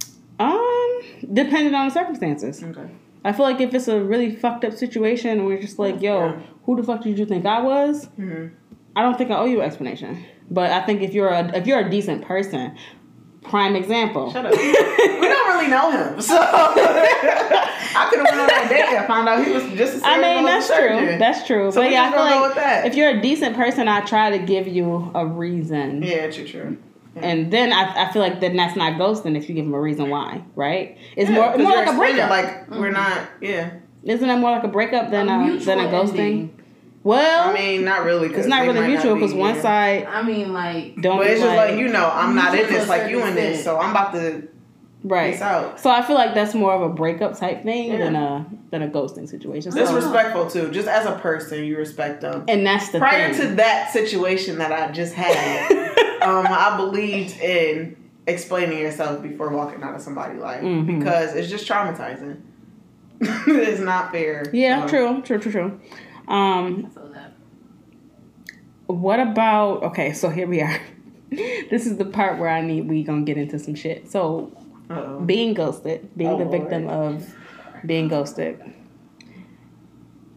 um, 0.41 1.01
depending 1.33 1.75
on 1.75 1.89
the 1.89 1.95
circumstances. 1.95 2.63
Okay. 2.63 2.89
I 3.25 3.33
feel 3.33 3.45
like 3.45 3.61
if 3.61 3.73
it's 3.75 3.89
a 3.89 4.01
really 4.03 4.35
fucked 4.35 4.65
up 4.65 4.73
situation 4.75 5.45
where 5.45 5.55
it's 5.57 5.65
just 5.67 5.79
like, 5.79 6.01
yo, 6.03 6.27
Yeah. 6.27 6.41
who 6.65 6.77
the 6.77 6.83
fuck 6.83 7.03
did 7.03 7.19
you 7.19 7.27
think 7.27 7.47
I 7.47 7.61
was? 7.61 8.07
hmm 8.17 8.47
I 8.95 9.01
don't 9.03 9.17
think 9.17 9.31
I 9.31 9.37
owe 9.39 9.47
you 9.47 9.61
an 9.61 9.67
explanation. 9.67 10.23
But 10.51 10.71
I 10.71 10.83
think 10.85 11.01
if 11.03 11.15
you're 11.15 11.31
a 11.31 11.57
if 11.57 11.67
you're 11.67 11.79
a 11.81 11.89
decent 11.89 12.25
person, 12.27 12.77
prime 13.43 13.75
example. 13.75 14.31
Shut 14.31 14.45
up. 14.45 14.53
we 14.53 14.59
don't 14.73 15.49
really 15.57 15.69
know 15.69 15.91
him, 15.91 16.21
so 16.31 16.37
I 16.39 18.07
could 18.11 18.19
have 18.19 18.29
went 18.29 18.41
on 18.41 18.47
that 18.49 18.67
date 18.69 18.97
and 18.97 19.07
found 19.07 19.29
out 19.29 19.45
he 19.47 19.53
was 19.53 19.63
just. 19.79 19.95
As 19.97 20.03
I 20.05 20.21
mean, 20.21 20.45
that's 20.45 20.69
a 20.69 20.77
true. 20.77 21.19
That's 21.19 21.47
true. 21.47 21.71
So 21.73 21.81
but 21.81 21.91
yeah, 21.91 22.05
I 22.05 22.11
feel 22.13 22.21
like 22.21 22.87
if 22.87 22.95
you're 22.95 23.11
a 23.11 23.21
decent 23.23 23.57
person, 23.57 23.89
I 23.89 24.01
try 24.03 24.37
to 24.37 24.45
give 24.45 24.67
you 24.69 25.11
a 25.15 25.25
reason. 25.27 26.03
yeah, 26.03 26.31
true, 26.31 26.47
true. 26.47 26.77
And 27.15 27.43
mm-hmm. 27.43 27.51
then 27.51 27.73
I, 27.73 28.09
I 28.09 28.13
feel 28.13 28.23
like 28.23 28.41
then 28.41 28.57
that's 28.57 28.77
not 28.77 28.95
ghosting 28.95 29.37
if 29.37 29.49
you 29.49 29.55
give 29.55 29.65
them 29.67 29.75
a 29.75 29.81
reason 29.81 30.09
why, 30.09 30.45
right? 30.55 30.97
It's 31.17 31.29
Yeah, 31.29 31.37
more 31.37 31.51
'cause 31.51 31.59
more 31.59 31.73
like 31.73 31.89
a 31.89 31.97
breakup. 31.97 32.31
Like 32.31 32.71
we're 32.71 32.91
mm-hmm. 32.91 32.93
not. 32.93 33.29
Yeah. 33.41 33.71
Isn't 34.05 34.27
that 34.27 34.39
more 34.39 34.51
like 34.51 34.65
a 34.65 34.69
breakup 34.69 35.11
than 35.11 35.29
a, 35.29 35.39
mutual 35.39 35.67
than 35.67 35.79
a 35.79 35.89
ghosting? 35.89 36.19
ending. 36.19 36.63
Well, 37.05 37.51
I 37.51 37.53
mean, 37.53 37.85
not 37.85 38.05
really. 38.05 38.29
Cause 38.29 38.39
it's 38.39 38.47
not 38.47 38.63
really 38.63 38.81
might 38.81 38.87
mutual 38.89 39.15
be, 39.15 39.21
because 39.21 39.35
one 39.35 39.57
yeah. 39.57 39.63
side 39.63 40.05
I 40.07 40.23
mean, 40.23 40.53
like, 40.53 41.01
don't. 41.01 41.19
But 41.19 41.27
it's 41.27 41.41
just 41.41 41.57
like 41.57 41.79
you 41.79 41.89
know, 41.89 42.09
I'm 42.09 42.35
not 42.35 42.57
in 42.57 42.69
this 42.69 42.89
like 42.89 43.11
you 43.11 43.25
in 43.25 43.35
this, 43.35 43.65
so 43.65 43.79
I'm 43.79 43.91
about 43.91 44.13
to 44.15 44.49
right. 45.05 45.33
peace 45.33 45.43
out. 45.43 45.81
So 45.81 45.91
I 45.91 46.03
feel 46.03 46.17
like 46.17 46.35
that's 46.35 46.55
more 46.55 46.73
of 46.75 46.83
a 46.83 46.89
breakup 46.89 47.37
type 47.39 47.63
thing 47.63 47.91
Yeah. 47.93 47.99
than 47.99 48.17
a 48.17 48.47
than 48.71 48.83
a 48.83 48.89
ghosting 48.89 49.29
situation. 49.29 49.73
So, 49.73 49.79
Disrespectful 49.79 50.49
too. 50.51 50.71
Just 50.71 50.89
as 50.89 51.07
a 51.07 51.13
person, 51.19 51.65
you 51.65 51.77
respect 51.77 52.21
them. 52.23 52.45
and 52.49 52.67
that's 52.67 52.91
the 52.91 52.99
Prior 52.99 53.33
thing. 53.33 53.49
to 53.51 53.55
that 53.57 53.91
situation 53.93 54.59
that 54.59 54.73
I 54.73 54.91
just 54.93 55.15
had, 55.15 55.71
um, 56.23 56.47
I 56.49 56.77
believed 56.77 57.39
in 57.41 57.97
explaining 58.27 58.79
yourself 58.79 59.23
before 59.23 59.51
walking 59.51 59.83
out 59.83 59.95
of 59.95 60.01
somebody's 60.01 60.41
life 60.41 60.63
Mhm. 60.63 60.99
because 60.99 61.35
it's 61.35 61.51
just 61.51 61.69
traumatizing. 61.69 62.37
it's 63.21 63.81
not 63.81 64.11
fair. 64.13 64.45
yeah, 64.53 64.83
So, 64.87 64.89
true, 64.89 65.23
true, 65.23 65.39
true, 65.39 65.53
true. 65.53 65.81
Um, 66.29 66.91
what 68.87 69.21
about? 69.21 69.83
Okay, 69.85 70.13
so 70.13 70.29
here 70.29 70.47
we 70.47 70.61
are. 70.61 70.81
this 71.31 71.87
is 71.87 71.97
the 71.97 72.05
part 72.05 72.39
where 72.39 72.49
I 72.49 72.61
need 72.63 72.89
we 72.89 73.03
gonna 73.03 73.23
get 73.25 73.37
into 73.39 73.59
some 73.59 73.75
shit. 73.75 74.11
So 74.11 74.53
uh-oh. 74.91 75.21
being 75.21 75.55
ghosted, 75.55 76.09
being 76.17 76.31
Oh, 76.31 76.39
the 76.39 76.45
Lord. 76.45 76.61
victim 76.61 76.89
of 76.89 77.35
being 77.87 78.09
ghosted. 78.09 78.61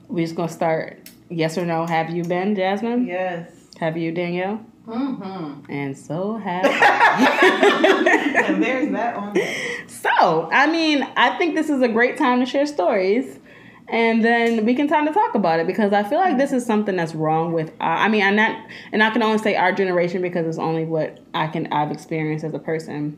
We're 0.07 0.25
just 0.25 0.35
gonna 0.35 0.49
start. 0.49 1.09
Yes 1.29 1.57
or 1.57 1.65
no? 1.65 1.85
Have 1.87 2.11
you 2.11 2.23
been, 2.23 2.55
Jasmine? 2.55 3.07
Yes. 3.07 3.51
Have 3.79 3.97
you, 3.97 4.11
Danielle? 4.11 4.63
Mm-hmm. 4.87 5.71
And 5.71 5.97
so 5.97 6.37
have 6.37 6.63
and 8.45 8.61
there's 8.63 8.91
that 8.91 9.15
on 9.15 9.33
there. 9.33 9.55
So, 9.87 10.47
I 10.51 10.67
mean, 10.67 11.01
I 11.17 11.35
think 11.39 11.55
this 11.55 11.69
is 11.71 11.81
a 11.81 11.87
great 11.87 12.17
time 12.17 12.39
to 12.39 12.45
share 12.45 12.67
stories. 12.67 13.39
And 13.87 14.23
then 14.23 14.65
we 14.65 14.73
can 14.75 14.87
time 14.87 15.05
to 15.07 15.13
talk 15.13 15.35
about 15.35 15.59
it 15.59 15.67
because 15.67 15.93
I 15.93 16.03
feel 16.03 16.17
like 16.19 16.37
this 16.37 16.51
is 16.51 16.65
something 16.65 16.95
that's 16.95 17.13
wrong 17.15 17.51
with. 17.53 17.69
Uh, 17.79 17.83
I 17.83 18.09
mean, 18.09 18.23
I'm 18.23 18.35
not, 18.35 18.57
and 18.91 19.03
I 19.03 19.09
can 19.11 19.21
only 19.21 19.37
say 19.37 19.55
our 19.55 19.71
generation 19.71 20.21
because 20.21 20.47
it's 20.47 20.57
only 20.57 20.85
what 20.85 21.19
I 21.33 21.47
can 21.47 21.71
I've 21.71 21.91
experienced 21.91 22.45
as 22.45 22.53
a 22.53 22.59
person. 22.59 23.17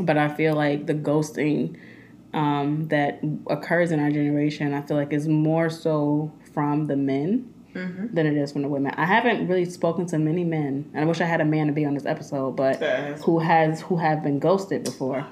But 0.00 0.16
I 0.18 0.28
feel 0.28 0.54
like 0.54 0.86
the 0.86 0.94
ghosting 0.94 1.76
um, 2.32 2.88
that 2.88 3.20
occurs 3.48 3.90
in 3.90 4.00
our 4.00 4.10
generation, 4.10 4.72
I 4.74 4.82
feel 4.82 4.96
like 4.96 5.12
is 5.12 5.28
more 5.28 5.68
so 5.70 6.32
from 6.54 6.86
the 6.86 6.96
men 6.96 7.54
Mm-hmm. 7.72 8.12
than 8.16 8.26
it 8.26 8.36
is 8.36 8.50
from 8.50 8.62
the 8.62 8.68
women. 8.68 8.92
I 8.96 9.04
haven't 9.04 9.46
really 9.46 9.64
spoken 9.64 10.04
to 10.06 10.18
many 10.18 10.42
men, 10.42 10.90
and 10.92 11.04
I 11.04 11.06
wish 11.06 11.20
I 11.20 11.24
had 11.24 11.40
a 11.40 11.44
man 11.44 11.68
to 11.68 11.72
be 11.72 11.84
on 11.84 11.94
this 11.94 12.04
episode, 12.04 12.56
but 12.56 12.80
Yes. 12.80 13.22
who 13.22 13.38
has 13.38 13.80
who 13.82 13.96
have 13.96 14.24
been 14.24 14.40
ghosted 14.40 14.82
before. 14.82 15.24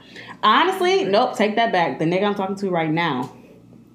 Honestly, 0.44 1.02
nope, 1.04 1.34
take 1.36 1.56
that 1.56 1.72
back. 1.72 1.98
The 1.98 2.04
nigga 2.04 2.22
I'm 2.28 2.36
talking 2.36 2.54
to 2.58 2.70
right 2.70 2.90
now, 2.92 3.34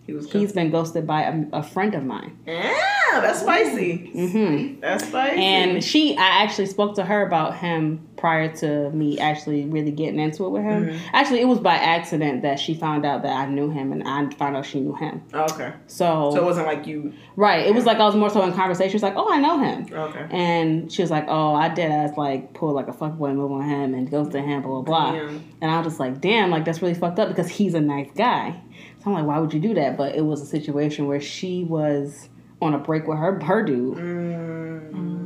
He 0.05 0.11
was 0.11 0.29
he's 0.29 0.51
been 0.51 0.71
ghosted 0.71 1.07
by 1.07 1.21
a, 1.21 1.45
a 1.53 1.63
friend 1.63 1.95
of 1.95 2.03
mine. 2.03 2.37
Yeah, 2.45 2.73
that's 3.21 3.39
spicy. 3.39 4.07
hmm 4.11 4.81
That's 4.81 5.07
spicy. 5.07 5.37
And 5.41 5.81
she, 5.81 6.17
I 6.17 6.43
actually 6.43 6.65
spoke 6.65 6.95
to 6.95 7.05
her 7.05 7.25
about 7.25 7.55
him 7.59 8.05
prior 8.23 8.47
to 8.55 8.89
me 8.91 9.19
actually 9.19 9.65
really 9.65 9.91
getting 9.91 10.17
into 10.17 10.45
it 10.45 10.49
with 10.49 10.63
him. 10.63 10.85
Mhm. 10.85 10.97
Actually, 11.11 11.41
it 11.41 11.45
was 11.49 11.59
by 11.59 11.73
accident 11.75 12.41
that 12.43 12.57
she 12.57 12.73
found 12.73 13.05
out 13.05 13.21
that 13.23 13.33
I 13.35 13.45
knew 13.47 13.69
him, 13.69 13.91
and 13.91 14.01
I 14.07 14.29
found 14.35 14.55
out 14.55 14.65
she 14.65 14.79
knew 14.79 14.93
him. 14.95 15.21
okay. 15.33 15.73
So, 15.87 16.31
So 16.33 16.37
it 16.37 16.45
wasn't 16.45 16.67
like 16.67 16.87
you. 16.87 17.11
right, 17.35 17.67
it 17.67 17.75
was 17.75 17.85
like 17.85 17.97
I 17.97 18.05
was 18.05 18.15
more 18.15 18.29
so 18.29 18.41
in 18.43 18.53
conversation. 18.53 18.91
She 18.91 18.95
was 18.95 19.03
like, 19.03 19.15
"Oh, 19.17 19.27
I 19.29 19.39
know 19.41 19.59
him." 19.59 19.87
Okay. 19.91 20.25
And 20.31 20.89
she 20.89 21.01
was 21.01 21.11
like, 21.11 21.25
"Oh, 21.27 21.53
I 21.53 21.67
did 21.67 21.91
as 21.91 22.15
like 22.15 22.53
pull 22.53 22.71
like 22.71 22.87
a 22.87 22.93
fuckboy 22.93 23.35
move 23.35 23.51
on 23.51 23.63
him 23.67 23.93
and 23.93 24.09
goes 24.09 24.29
to 24.29 24.39
him, 24.41 24.61
blah 24.61 24.71
blah 24.71 24.81
blah." 24.83 25.11
Damn. 25.11 25.43
And 25.61 25.69
I 25.69 25.77
was 25.79 25.87
just 25.87 25.99
like, 25.99 26.21
"Damn, 26.21 26.49
like 26.49 26.63
that's 26.63 26.81
really 26.81 26.93
fucked 26.93 27.19
up 27.19 27.27
because 27.27 27.49
he's 27.49 27.73
a 27.73 27.81
nice 27.81 28.09
guy." 28.15 28.55
So 28.99 29.07
I'm 29.11 29.13
like, 29.15 29.25
"Why 29.25 29.37
would 29.39 29.53
you 29.53 29.59
do 29.59 29.73
that?" 29.73 29.97
But 29.97 30.15
it 30.15 30.21
was 30.25 30.41
a 30.41 30.45
situation 30.45 31.07
where 31.07 31.19
she 31.19 31.65
was 31.65 32.29
on 32.61 32.73
a 32.73 32.77
break 32.77 33.05
with 33.05 33.17
her 33.17 33.37
her 33.41 33.63
dude. 33.63 33.97
Mm. 33.97 35.22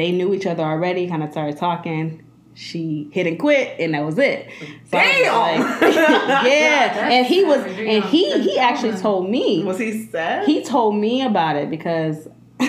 They 0.00 0.12
knew 0.12 0.32
each 0.32 0.46
other 0.46 0.62
already. 0.62 1.06
Kind 1.08 1.22
of 1.22 1.30
started 1.30 1.56
talking. 1.58 2.24
She 2.54 3.08
hit 3.12 3.26
and 3.26 3.38
quit, 3.38 3.78
and 3.78 3.94
that 3.94 4.04
was 4.04 4.18
it. 4.18 4.48
So 4.90 4.98
I 4.98 5.60
was 5.62 5.82
like- 5.82 5.94
yeah, 6.52 7.08
and 7.10 7.26
he 7.26 7.44
was, 7.44 7.60
and 7.64 8.02
he 8.04 8.40
he 8.42 8.58
actually 8.58 8.96
told 8.98 9.28
me 9.30 9.62
Was 9.64 9.78
he 9.78 10.06
sad? 10.06 10.46
he 10.46 10.62
told 10.64 10.96
me 10.96 11.22
about 11.22 11.56
it 11.56 11.68
because 11.70 12.28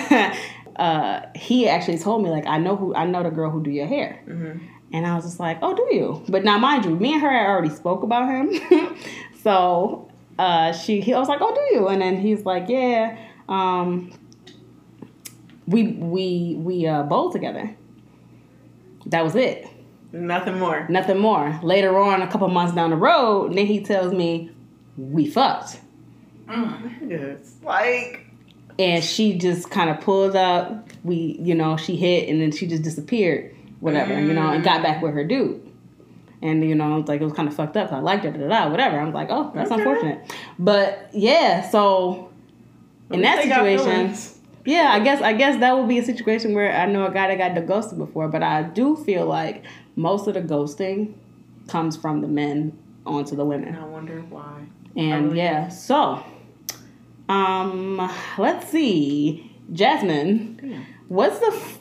uh, 0.75 1.21
he 1.35 1.67
actually 1.67 1.97
told 1.97 2.23
me 2.23 2.29
like 2.29 2.45
I 2.47 2.57
know 2.57 2.75
who 2.75 2.93
I 2.95 3.05
know 3.05 3.23
the 3.23 3.31
girl 3.31 3.49
who 3.49 3.63
do 3.63 3.71
your 3.71 3.87
hair, 3.87 4.21
Mhm. 4.27 4.59
and 4.93 5.05
I 5.07 5.15
was 5.15 5.25
just 5.25 5.39
like, 5.39 5.57
oh, 5.61 5.73
do 5.75 5.87
you? 5.95 6.21
But 6.29 6.43
now, 6.43 6.57
mind 6.57 6.85
you, 6.85 6.95
me 6.95 7.13
and 7.13 7.21
her 7.21 7.29
had 7.29 7.47
already 7.47 7.69
spoke 7.73 8.03
about 8.03 8.29
him, 8.29 8.47
so 9.43 10.09
uh, 10.37 10.71
she 10.73 11.01
he 11.01 11.13
I 11.13 11.19
was 11.19 11.27
like, 11.27 11.41
oh, 11.41 11.53
do 11.53 11.75
you? 11.75 11.87
And 11.87 12.01
then 12.01 12.17
he's 12.17 12.45
like, 12.45 12.65
yeah, 12.69 13.17
um, 13.49 14.11
we 15.71 15.87
we 15.93 16.55
we 16.59 16.85
uh, 16.87 17.03
bowled 17.03 17.31
together. 17.33 17.75
That 19.07 19.23
was 19.23 19.35
it. 19.35 19.67
Nothing 20.11 20.59
more. 20.59 20.85
Nothing 20.89 21.17
more. 21.17 21.59
Later 21.63 21.97
on, 21.97 22.21
a 22.21 22.27
couple 22.27 22.47
months 22.49 22.75
down 22.75 22.89
the 22.89 22.97
road, 22.97 23.55
then 23.55 23.65
he 23.65 23.81
tells 23.81 24.13
me 24.13 24.51
we 24.97 25.25
fucked. 25.29 25.79
Mm. 26.47 27.09
Yes. 27.09 27.55
Like. 27.63 28.25
and 28.77 29.03
she 29.03 29.37
just 29.37 29.69
kind 29.69 29.89
of 29.89 30.01
pulled 30.01 30.35
up. 30.35 30.87
We, 31.03 31.37
you 31.41 31.55
know, 31.55 31.77
she 31.77 31.95
hit 31.95 32.29
and 32.29 32.41
then 32.41 32.51
she 32.51 32.67
just 32.67 32.83
disappeared, 32.83 33.55
whatever, 33.79 34.19
you 34.19 34.33
know, 34.33 34.49
and 34.49 34.63
got 34.63 34.83
back 34.83 35.01
with 35.01 35.13
her 35.13 35.23
dude. 35.23 35.65
And 36.41 36.67
you 36.67 36.75
know, 36.75 36.97
it's 36.99 37.07
like 37.07 37.21
it 37.21 37.23
was 37.23 37.33
kind 37.33 37.47
of 37.47 37.55
fucked 37.55 37.77
up. 37.77 37.91
I 37.93 37.99
liked 37.99 38.25
her, 38.25 38.31
da, 38.31 38.39
da, 38.39 38.47
da, 38.47 38.69
whatever. 38.69 38.99
I'm 38.99 39.13
like, 39.13 39.29
oh, 39.31 39.51
that's 39.55 39.71
Okay. 39.71 39.79
unfortunate. 39.81 40.31
But 40.59 41.09
yeah, 41.13 41.69
so 41.69 42.31
in 43.11 43.21
that 43.21 43.43
situation. 43.43 44.13
Yeah, 44.65 44.91
I 44.93 44.99
guess 44.99 45.21
I 45.21 45.33
guess 45.33 45.59
that 45.59 45.77
would 45.77 45.87
be 45.87 45.97
a 45.99 46.03
situation 46.03 46.53
where 46.53 46.71
I 46.75 46.85
know 46.85 47.05
a 47.05 47.11
guy 47.11 47.27
that 47.27 47.37
got 47.37 47.55
the 47.55 47.61
ghosted 47.61 47.97
before, 47.97 48.27
but 48.27 48.43
I 48.43 48.63
do 48.63 48.95
feel 48.95 49.25
like 49.25 49.63
most 49.95 50.27
of 50.27 50.33
the 50.35 50.41
ghosting 50.41 51.13
comes 51.67 51.95
from 51.97 52.21
the 52.21 52.27
men 52.27 52.77
onto 53.05 53.35
the 53.35 53.45
women. 53.45 53.69
And 53.69 53.77
I 53.77 53.85
wonder 53.85 54.19
why. 54.29 54.65
And 54.95 55.25
really 55.27 55.37
yeah, 55.39 55.69
so 55.69 56.23
um 57.29 58.11
let's 58.37 58.67
see. 58.69 59.47
Jasmine, 59.71 60.85
what's 61.07 61.39
the 61.39 61.45
f- 61.53 61.79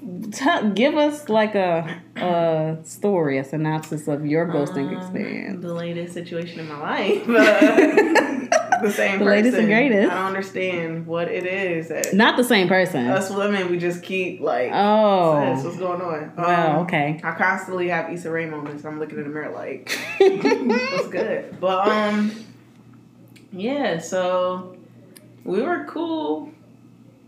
t- 0.62 0.70
give 0.74 0.96
us 0.96 1.28
like 1.28 1.54
a 1.56 2.00
a 2.16 2.78
story, 2.84 3.38
a 3.38 3.44
synopsis 3.44 4.06
of 4.06 4.24
your 4.24 4.46
ghosting 4.46 4.88
Um, 4.88 4.96
experience. 4.96 5.60
The 5.62 5.74
latest 5.74 6.14
situation 6.14 6.60
in 6.60 6.68
my 6.68 6.78
life. 6.78 7.26
The 8.82 8.90
same 8.92 9.18
The 9.18 9.24
person. 9.24 9.26
latest 9.26 9.56
and 9.58 9.66
greatest. 9.68 10.10
I 10.10 10.14
don't 10.14 10.26
understand 10.26 11.06
what 11.06 11.28
it 11.28 11.46
is. 11.46 11.88
That 11.88 12.12
Not 12.14 12.36
the 12.36 12.44
same 12.44 12.68
person. 12.68 13.06
us 13.08 13.30
women, 13.30 13.70
we 13.70 13.78
just 13.78 14.02
keep 14.02 14.40
like, 14.40 14.70
oh. 14.72 15.52
what's 15.62 15.76
going 15.76 16.00
on? 16.00 16.32
Well, 16.36 16.76
Um, 16.78 16.82
okay. 16.84 17.20
I 17.22 17.32
constantly 17.32 17.88
have 17.88 18.10
Issa 18.12 18.30
Rae 18.30 18.46
moments. 18.46 18.84
I'm 18.84 18.98
looking 18.98 19.18
in 19.18 19.24
the 19.24 19.30
mirror 19.30 19.50
like, 19.50 19.96
what's 20.18 21.08
good? 21.08 21.58
But 21.60 21.88
um, 21.88 22.32
yeah. 23.52 23.98
So 23.98 24.76
we 25.44 25.62
were 25.62 25.84
cool. 25.88 26.52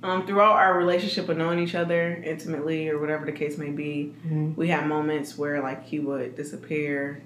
Um, 0.05 0.27
throughout 0.27 0.55
our 0.55 0.77
relationship 0.77 1.29
of 1.29 1.37
knowing 1.37 1.61
each 1.61 1.77
other 1.77 2.21
intimately 2.27 2.89
or 2.89 2.99
whatever 2.99 3.25
the 3.25 3.31
case 3.31 3.57
may 3.57 3.71
be, 3.71 4.13
Mhm. 4.27 4.57
we 4.57 4.67
had 4.67 4.89
moments 4.89 5.39
where 5.39 5.63
like 5.63 5.85
he 5.87 6.01
would 6.01 6.35
disappear 6.35 7.23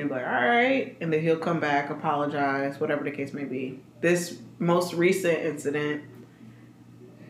and 0.00 0.08
be 0.08 0.14
like, 0.14 0.26
all 0.26 0.32
right, 0.32 0.96
and 1.00 1.12
then 1.12 1.20
he'll 1.20 1.38
come 1.38 1.60
back, 1.60 1.90
apologize, 1.90 2.78
whatever 2.80 3.04
the 3.04 3.10
case 3.10 3.32
may 3.32 3.44
be. 3.44 3.80
This 4.00 4.38
most 4.58 4.94
recent 4.94 5.38
incident, 5.38 6.02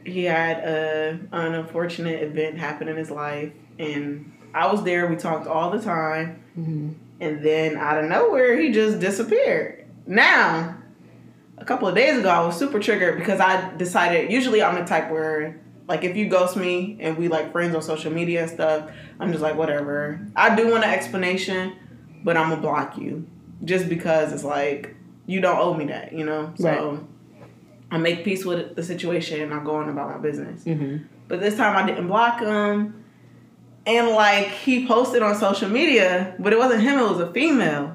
he 0.05 0.25
had 0.25 0.59
a 0.59 1.19
an 1.33 1.55
unfortunate 1.55 2.23
event 2.23 2.59
happen 2.59 2.89
in 2.89 2.97
his 2.97 3.11
life, 3.11 3.53
and 3.79 4.33
I 4.55 4.71
was 4.71 4.85
there. 4.85 5.07
We 5.07 5.17
talked 5.17 5.47
all 5.47 5.71
the 5.71 5.81
time, 5.81 6.43
Mhm. 6.59 6.95
and 7.21 7.45
then 7.45 7.77
out 7.77 8.03
of 8.03 8.09
nowhere, 8.09 8.57
he 8.57 8.71
just 8.73 9.01
disappeared. 9.01 9.85
Now, 10.07 10.77
a 11.59 11.65
couple 11.65 11.89
of 11.89 11.95
days 11.95 12.19
ago, 12.19 12.29
I 12.29 12.47
was 12.47 12.57
super 12.57 12.79
triggered 12.79 13.19
because 13.19 13.41
I 13.41 13.73
decided. 13.77 14.31
Usually, 14.31 14.63
I'm 14.63 14.77
the 14.77 14.85
type 14.85 15.11
where, 15.11 15.57
like, 15.89 16.05
if 16.05 16.17
you 16.17 16.29
ghost 16.29 16.57
me 16.57 16.97
and 17.01 17.17
we 17.17 17.29
like 17.29 17.51
friends 17.53 17.75
on 17.75 17.83
social 17.83 18.13
media 18.13 18.43
and 18.43 18.51
stuff, 18.51 18.91
I'm 19.19 19.31
just 19.33 19.43
like, 19.43 19.57
whatever. 19.57 20.21
I 20.37 20.55
do 20.55 20.71
want 20.71 20.85
an 20.85 20.91
explanation, 20.91 21.73
but 22.25 22.37
I'm 22.37 22.51
gonna 22.51 22.61
block 22.61 22.97
you 22.99 23.27
just 23.65 23.89
because 23.89 24.33
it's 24.33 24.45
like 24.45 24.95
you 25.27 25.41
don't 25.41 25.59
owe 25.59 25.75
me 25.75 25.87
that, 25.87 26.13
you 26.13 26.25
know. 26.25 26.53
So 26.57 26.65
Right. 26.69 27.01
I 27.91 27.99
make 27.99 28.25
peace 28.25 28.45
with 28.45 28.75
the 28.77 28.83
situation 28.83 29.41
and 29.41 29.55
I 29.55 29.63
go 29.65 29.77
on 29.77 29.89
about 29.89 30.11
my 30.11 30.19
business. 30.19 30.65
Mhm. 30.65 31.05
But 31.29 31.41
this 31.41 31.57
time 31.57 31.77
I 31.77 31.87
didn't 31.87 32.07
block 32.09 32.41
him. 32.41 33.03
And 33.87 34.09
like 34.11 34.49
he 34.49 34.87
posted 34.87 35.23
on 35.23 35.37
social 35.37 35.69
media, 35.69 36.35
but 36.41 36.53
it 36.53 36.59
wasn't 36.59 36.83
him, 36.83 36.99
it 36.99 37.09
was 37.09 37.21
a 37.21 37.33
female. 37.33 37.95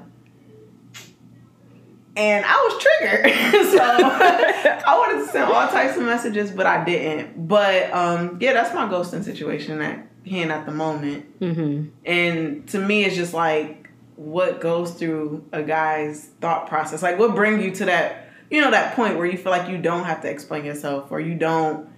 And 2.16 2.44
I 2.46 2.54
was 2.54 2.82
triggered. 2.82 3.32
so 3.70 3.78
I 3.82 4.98
wanted 4.98 5.24
to 5.26 5.32
send 5.32 5.44
all 5.44 5.68
types 5.68 5.96
of 5.96 6.02
messages, 6.04 6.50
but 6.50 6.66
I 6.66 6.84
didn't. 6.84 7.48
But 7.48 7.92
um 7.92 8.38
yeah, 8.40 8.52
that's 8.52 8.74
my 8.74 8.86
ghosting 8.86 9.24
situation 9.24 9.80
at 9.80 10.06
hand 10.28 10.52
at 10.52 10.66
the 10.66 10.72
moment. 10.72 11.40
Mhm. 11.40 11.90
And 12.04 12.68
to 12.68 12.78
me 12.78 13.04
it's 13.04 13.16
just 13.16 13.32
like 13.34 13.81
what 14.24 14.60
goes 14.60 14.92
through 14.92 15.44
a 15.52 15.62
guy's 15.62 16.26
thought 16.40 16.68
process. 16.68 17.02
Like 17.02 17.18
what 17.18 17.34
bring 17.34 17.60
you 17.60 17.70
to 17.72 17.84
that 17.86 18.28
you 18.50 18.60
know, 18.60 18.70
that 18.70 18.94
point 18.94 19.16
where 19.16 19.24
you 19.26 19.38
feel 19.38 19.50
like 19.50 19.68
you 19.70 19.78
don't 19.78 20.04
have 20.04 20.20
to 20.22 20.28
explain 20.30 20.64
yourself 20.66 21.10
or 21.10 21.18
you 21.20 21.34
don't 21.34 21.88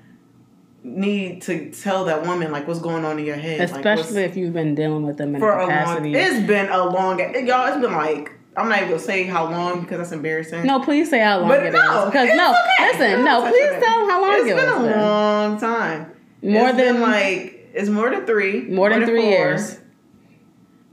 need 0.85 1.43
to 1.43 1.71
tell 1.71 2.05
that 2.05 2.25
woman 2.27 2.53
like 2.53 2.69
what's 2.69 2.79
going 2.81 3.05
on 3.05 3.19
in 3.19 3.25
your 3.25 3.37
head, 3.37 3.59
like, 3.59 3.71
Especially 3.85 4.23
if 4.23 4.37
you've 4.37 4.53
been 4.53 4.75
dealing 4.75 5.05
with 5.07 5.17
them 5.17 5.35
in 5.35 5.41
for 5.41 5.51
a 5.53 5.59
long. 5.63 5.69
capacity. 5.69 6.15
It's 6.15 6.47
been 6.47 6.69
a 6.71 6.85
long. 6.85 7.19
Y'all, 7.47 7.67
it's 7.73 7.81
been 7.81 7.93
like 7.93 8.33
I'm 8.57 8.69
not 8.69 8.79
even 8.79 8.91
gonna 8.91 9.01
say 9.01 9.25
how 9.25 9.51
long 9.51 9.81
because 9.81 9.99
that's 9.99 10.13
embarrassing. 10.13 10.65
no, 10.65 10.79
please 10.81 11.11
say 11.11 11.19
how 11.21 11.41
long 11.41 11.49
But 11.49 11.67
it 11.67 11.73
no, 11.73 12.07
Because 12.07 12.29
it's 12.29 12.37
no, 12.37 12.51
okay. 12.53 12.93
listen, 13.09 13.25
no, 13.25 13.41
please 13.51 13.71
tell 13.83 13.99
them 13.99 14.09
how 14.11 14.21
long 14.23 14.33
It's 14.35 14.51
it 14.51 14.57
been 14.57 14.83
was. 14.83 14.95
a 14.95 14.97
long 15.01 15.59
time. 15.61 16.13
More 16.43 16.69
It's 16.69 16.77
than 16.77 16.93
been 16.95 17.01
like 17.03 17.71
it's 17.75 17.89
more 17.89 18.11
than 18.11 18.27
three. 18.27 18.61
more 18.69 18.91
than 18.91 19.05
three 19.07 19.23
four. 19.23 19.31
years. 19.31 19.81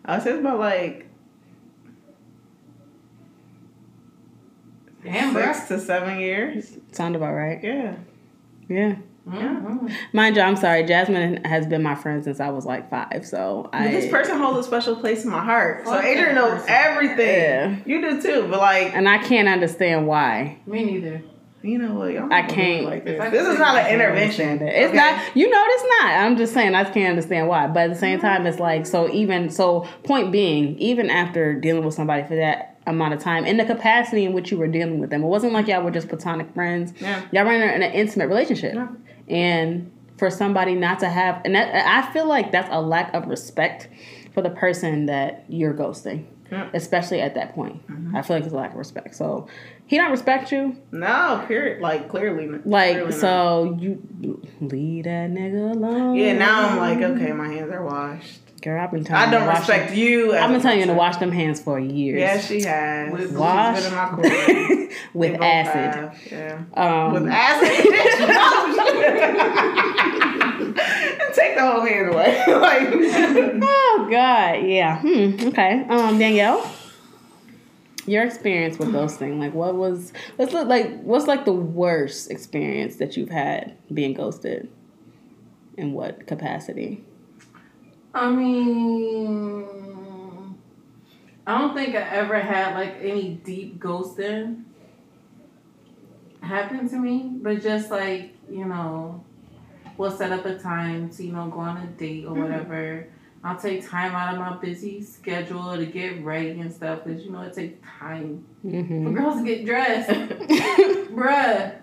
I 0.06 0.18
say 0.20 0.32
it's 0.32 0.40
about 0.40 0.58
like 0.58 1.08
Damn, 5.04 5.34
six 5.34 5.68
to 5.70 5.80
seven 5.80 6.20
years. 6.20 6.78
Sound 6.92 7.16
about 7.16 7.34
right. 7.34 7.60
Yeah. 7.64 7.96
Yeah. 8.70 8.96
Mhm. 9.28 9.92
Mind 10.14 10.36
you, 10.36 10.42
I'm 10.42 10.56
sorry. 10.56 10.84
Jasmine 10.84 11.44
has 11.46 11.68
been 11.68 11.84
my 11.84 11.94
friend 11.94 12.24
since 12.24 12.40
I 12.40 12.50
was 12.50 12.66
like 12.66 12.90
five, 12.90 13.24
so 13.26 13.70
I. 13.72 13.88
This 13.90 14.10
person 14.10 14.38
holds 14.40 14.60
a 14.60 14.64
special 14.64 14.96
place 14.96 15.24
in 15.24 15.30
my 15.30 15.44
heart. 15.44 15.86
So 15.86 16.00
Adrian 16.00 16.34
knows 16.36 16.54
person. 16.62 16.70
everything. 16.70 17.28
Yeah. 17.28 17.76
You 17.86 18.02
do 18.02 18.22
too, 18.22 18.48
but 18.50 18.60
like 18.60 18.96
and 18.96 19.08
I 19.08 19.20
can't 19.20 19.48
understand 19.48 20.08
why. 20.08 20.58
Me 20.66 20.84
neither. 20.84 21.22
you 21.62 21.78
know 21.78 21.94
what? 21.94 22.12
Y'all 22.14 22.34
I 22.34 22.42
can't. 22.42 22.86
Like 22.86 23.06
this. 23.06 23.22
I 23.22 23.30
this 23.30 23.48
is 23.48 23.60
not 23.60 23.78
an 23.78 23.86
say- 23.86 23.94
intervention. 23.94 24.60
It's 24.64 24.88
okay? 24.88 24.98
not, 24.98 25.36
you 25.36 25.48
know, 25.48 25.64
it's 25.68 25.84
not. 26.02 26.12
I'm 26.16 26.36
just 26.36 26.54
saying, 26.56 26.74
I 26.74 26.84
can't 26.86 27.12
understand 27.12 27.48
why. 27.48 27.68
But 27.68 27.84
at 27.84 27.90
the 27.94 28.00
same 28.00 28.20
time, 28.20 28.48
it's 28.48 28.60
like, 28.60 28.88
so 28.88 29.08
even, 29.12 29.52
so 29.52 29.82
point 30.04 30.32
being, 30.32 30.76
even 30.80 31.12
after 31.12 31.54
dealing 31.54 31.86
with 31.86 31.94
somebody 31.94 32.24
for 32.28 32.36
that 32.38 32.71
amount 32.88 33.14
of 33.14 33.20
time, 33.20 33.46
in 33.46 33.58
the 33.58 33.66
capacity 33.66 34.26
in 34.26 34.34
which 34.34 34.52
you 34.52 34.58
were 34.58 34.68
dealing 34.68 35.00
with 35.00 35.10
them, 35.10 35.24
it 35.24 35.28
wasn't 35.28 35.54
like 35.54 35.68
y'all 35.68 35.84
were 35.84 35.92
just 35.92 36.10
platonic 36.10 36.54
friends. 36.54 36.94
Yeah. 37.00 37.22
Y'all 37.32 37.46
were 37.46 37.54
in, 37.54 37.62
a- 37.62 37.74
in 37.74 37.84
an 37.84 37.92
intimate 37.94 38.28
relationship. 38.28 38.74
Yeah. 38.74 38.88
And 39.30 39.92
for 40.18 40.30
somebody 40.30 40.76
not 40.76 41.00
to 41.00 41.10
have, 41.10 41.42
and 41.46 41.56
that, 41.56 41.74
I 41.76 42.12
feel 42.12 42.28
like 42.28 42.52
that's 42.52 42.70
a 42.72 42.82
lack 42.82 43.14
of 43.14 43.28
respect 43.28 43.88
for 44.34 44.42
the 44.42 44.50
person 44.50 45.06
that 45.08 45.46
you're 45.48 45.74
ghosting. 45.74 46.26
Yeah. 46.52 46.70
Especially 46.74 47.22
at 47.22 47.36
that 47.36 47.56
point, 47.56 47.88
mm-hmm. 47.88 48.14
I 48.14 48.22
feel 48.24 48.36
like 48.36 48.44
it's 48.44 48.52
a 48.52 48.58
lack 48.58 48.72
of 48.72 48.78
respect. 48.78 49.16
So 49.16 49.48
he 49.86 49.96
don't 49.96 50.12
respect 50.12 50.52
you, 50.52 50.76
No, 50.92 51.46
period. 51.48 51.82
Like 51.82 52.10
clearly. 52.10 52.48
like 52.48 52.64
clearly 52.96 53.12
not. 53.12 53.14
so 53.14 53.78
you 53.80 54.02
leave 54.60 55.06
that 55.06 55.32
nigga 55.32 55.74
alone. 55.74 56.16
Yeah, 56.16 56.34
now 56.34 56.68
I'm 56.68 56.78
like, 56.78 57.02
okay, 57.02 57.32
my 57.32 57.48
hands 57.48 57.72
are 57.72 57.86
washed. 57.86 58.42
Girl, 58.62 58.80
I've 58.80 58.92
been 58.92 59.04
telling 59.04 59.28
I 59.28 59.32
don't 59.32 59.48
to 59.52 59.60
respect 59.60 59.90
them- 59.90 59.98
you. 59.98 60.36
I've 60.36 60.50
been 60.50 60.60
a 60.60 60.62
telling 60.62 60.80
you 60.82 60.86
to 60.86 60.94
wash 60.94 61.18
them 61.18 61.32
hands 61.32 61.60
for 61.60 61.80
years. 61.80 62.20
Yeah, 62.20 62.40
she 62.40 62.62
has. 62.62 63.12
With 63.12 63.30
She's 63.30 63.38
wash 63.38 63.82
been 63.82 63.92
in 63.92 63.98
my 63.98 64.10
corner. 64.10 64.90
with 65.16 65.40
They 65.40 65.46
acid. 65.46 66.12
Yeah. 66.32 66.62
Um, 66.76 67.14
With 67.14 67.28
acid. 67.28 67.72
Take 71.34 71.56
the 71.56 71.62
whole 71.66 71.82
hand 71.86 72.10
away. 72.14 72.38
like, 72.48 72.88
oh 73.64 74.08
God, 74.12 74.64
yeah. 74.68 75.00
Hmm. 75.00 75.48
Okay. 75.48 75.86
Um, 75.90 76.20
Danielle, 76.20 76.70
your 78.06 78.24
experience 78.24 78.78
with 78.78 78.90
ghosting, 78.90 79.40
like, 79.40 79.54
what 79.56 79.76
was? 79.76 80.14
Let's 80.38 80.54
look 80.54 80.68
like 80.68 81.02
what's 81.02 81.26
like 81.28 81.46
the 81.46 81.54
worst 81.54 82.30
experience 82.30 82.98
that 82.98 83.18
you've 83.18 83.30
had 83.30 83.76
being 83.94 84.14
ghosted. 84.14 84.70
In 85.78 85.94
what 85.94 86.28
capacity? 86.28 87.04
I 88.14 88.30
mean, 88.30 89.66
I 91.48 91.58
don't 91.58 91.74
think 91.74 91.96
I 91.96 92.02
ever 92.02 92.40
had 92.40 92.76
like 92.76 92.98
any 93.02 93.36
deep 93.44 93.80
ghosting 93.80 94.64
happen 96.42 96.90
to 96.90 96.98
me, 96.98 97.32
but 97.42 97.62
just 97.62 97.90
like, 97.90 98.36
you 98.50 98.66
know, 98.66 99.24
we'll 99.98 100.12
set 100.12 100.32
up 100.32 100.46
a 100.46 100.58
time 100.58 101.10
to, 101.12 101.24
you 101.24 101.32
know, 101.32 101.48
go 101.48 101.60
on 101.60 101.78
a 101.78 101.88
date 101.88 102.26
or 102.26 102.32
mm-hmm. 102.32 102.42
whatever. 102.42 103.08
I'll 103.44 103.58
take 103.58 103.88
time 103.90 104.14
out 104.14 104.34
of 104.36 104.40
my 104.40 104.56
busy 104.58 105.02
schedule 105.02 105.76
to 105.76 105.86
get 105.88 106.24
ready 106.24 106.60
and 106.60 106.72
stuff 106.72 107.04
because, 107.04 107.24
you 107.26 107.32
know, 107.32 107.42
it 107.42 107.54
takes 107.54 107.80
time 108.00 108.46
for 108.62 108.68
Mm-hmm. 108.68 109.14
girls 109.16 109.38
to 109.40 109.44
get 109.44 109.66
dressed. 109.66 110.10
Bruh. 111.12 111.82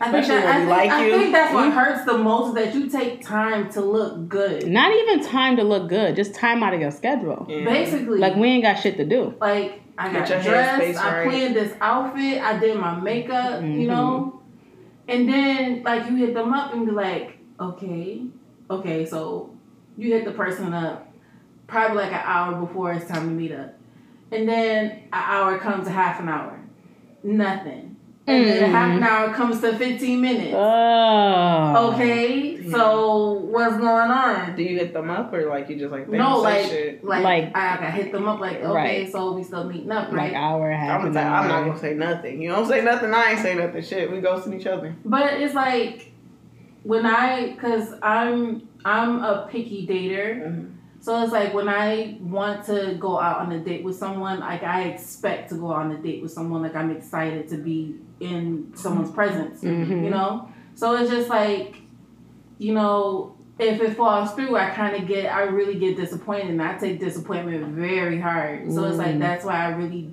I 0.00 0.10
think, 0.12 0.24
Especially 0.24 0.34
that, 0.36 0.44
when 0.44 0.54
I, 0.54 0.58
we 0.60 0.66
think, 0.66 0.70
like 0.70 0.90
I 0.90 1.10
think 1.10 1.32
that's 1.32 1.54
what 1.54 1.72
hurts 1.72 2.04
the 2.04 2.18
most 2.18 2.48
is 2.48 2.54
that 2.54 2.74
you 2.74 2.88
take 2.88 3.24
time 3.24 3.70
to 3.72 3.80
look 3.80 4.28
good. 4.28 4.66
Not 4.68 4.92
even 4.92 5.24
time 5.24 5.56
to 5.56 5.64
look 5.64 5.88
good, 5.88 6.14
just 6.16 6.34
time 6.34 6.62
out 6.62 6.72
of 6.74 6.80
your 6.80 6.90
schedule. 6.92 7.46
Yeah. 7.48 7.64
Basically, 7.64 8.18
Like 8.18 8.36
we 8.36 8.48
ain't 8.48 8.62
got 8.64 8.74
shit 8.76 8.96
to 8.96 9.04
do. 9.04 9.34
like 9.40 9.80
I 9.96 10.12
got 10.12 10.28
your 10.28 10.40
dressed, 10.42 10.82
headspace 10.82 10.96
I 10.96 11.18
right. 11.18 11.28
planned 11.28 11.56
this 11.56 11.74
outfit, 11.80 12.40
I 12.40 12.58
did 12.60 12.76
my 12.78 12.94
makeup, 13.00 13.60
Mhm. 13.62 13.80
you 13.80 13.88
know, 13.88 14.40
and 15.08 15.28
then 15.28 15.82
like 15.82 16.08
you 16.08 16.16
hit 16.16 16.34
them 16.34 16.52
up 16.52 16.72
and 16.74 16.86
be 16.86 16.92
like, 16.92 17.38
okay, 17.58 18.22
okay, 18.70 19.04
so 19.04 19.50
you 19.98 20.12
hit 20.12 20.24
the 20.24 20.32
person 20.32 20.72
up 20.72 21.12
probably 21.66 21.98
like 21.98 22.12
an 22.12 22.22
hour 22.24 22.64
before 22.64 22.92
it's 22.92 23.06
time 23.06 23.28
to 23.28 23.34
meet 23.34 23.52
up, 23.52 23.74
and 24.32 24.48
then 24.48 24.86
an 24.86 25.08
hour 25.12 25.58
comes 25.58 25.86
to 25.86 25.92
half 25.92 26.18
an 26.20 26.28
hour, 26.28 26.58
nothing, 27.22 27.96
and 28.26 28.46
then 28.46 28.70
half 28.70 28.96
an 28.96 29.02
mm. 29.02 29.06
hour 29.06 29.34
comes 29.34 29.60
to 29.60 29.76
fifteen 29.76 30.20
minutes. 30.20 30.54
Oh. 30.56 31.92
Okay, 31.92 32.70
so 32.70 33.32
what's 33.32 33.76
going 33.76 34.10
on? 34.10 34.54
Do 34.54 34.62
you 34.62 34.78
hit 34.78 34.92
them 34.92 35.10
up 35.10 35.32
or 35.32 35.48
like 35.48 35.68
you 35.68 35.76
just 35.76 35.90
like 35.90 36.08
No, 36.08 36.38
like, 36.38 36.66
shit? 36.66 37.04
like, 37.04 37.24
Like- 37.24 37.56
I, 37.56 37.86
I 37.86 37.90
hit 37.90 38.12
them 38.12 38.28
up 38.28 38.40
like, 38.40 38.58
okay, 38.58 39.02
Right. 39.02 39.12
so 39.12 39.32
we 39.32 39.42
still 39.42 39.64
meeting 39.64 39.90
up, 39.90 40.12
right? 40.12 40.12
Like 40.12 40.32
right? 40.32 40.38
hour, 40.38 40.70
half 40.70 41.00
I'm, 41.00 41.06
an 41.08 41.12
gonna 41.12 41.14
say, 41.14 41.28
hour. 41.28 41.36
I'm 41.36 41.48
not 41.48 41.64
gonna 41.66 41.78
say 41.78 41.94
nothing. 41.94 42.42
You 42.42 42.50
don't 42.50 42.68
say 42.68 42.82
nothing. 42.82 43.12
I 43.12 43.30
ain't 43.32 43.40
say 43.40 43.54
nothing. 43.54 43.82
Shit, 43.82 44.10
we 44.10 44.18
ghosting 44.18 44.58
each 44.58 44.66
other. 44.66 44.94
But 45.04 45.34
it's 45.34 45.54
like 45.54 46.12
when 46.82 47.06
I, 47.06 47.56
cause 47.60 47.94
I'm 48.02 48.67
I'm 48.92 49.12
a 49.32 49.34
picky 49.50 49.80
dater, 49.86 50.28
Mhm. 50.46 50.66
so 51.00 51.08
it's 51.22 51.32
like 51.32 51.50
when 51.58 51.68
I 51.68 52.18
want 52.38 52.64
to 52.70 52.96
go 53.06 53.12
out 53.26 53.38
on 53.42 53.48
a 53.52 53.60
date 53.68 53.82
with 53.86 53.96
someone, 54.04 54.36
like 54.40 54.62
I 54.62 54.78
expect 54.92 55.50
to 55.50 55.56
go 55.64 55.66
on 55.80 55.86
a 55.96 55.98
date 56.06 56.20
with 56.22 56.32
someone, 56.38 56.60
like 56.66 56.76
I'm 56.80 56.90
excited 56.98 57.42
to 57.52 57.56
be 57.68 57.78
in 58.20 58.72
someone's 58.74 59.10
presence, 59.20 59.62
Mhm. 59.62 60.04
you 60.04 60.10
know. 60.16 60.48
So 60.74 60.84
it's 60.96 61.10
just 61.10 61.28
like, 61.28 61.70
you 62.58 62.72
know, 62.78 63.34
if 63.58 63.80
it 63.86 63.92
falls 63.96 64.28
through, 64.34 64.54
I 64.56 64.66
kind 64.70 64.94
of 64.98 65.02
get, 65.12 65.24
I 65.38 65.42
really 65.58 65.76
get 65.84 65.96
disappointed, 65.96 66.50
and 66.54 66.62
I 66.62 66.72
take 66.78 66.98
disappointment 67.00 67.64
very 67.88 68.18
hard. 68.28 68.72
So 68.72 68.84
it's 68.84 68.98
like 69.04 69.16
Mm. 69.16 69.20
that's 69.26 69.44
why 69.44 69.56
I 69.66 69.70
really 69.80 70.04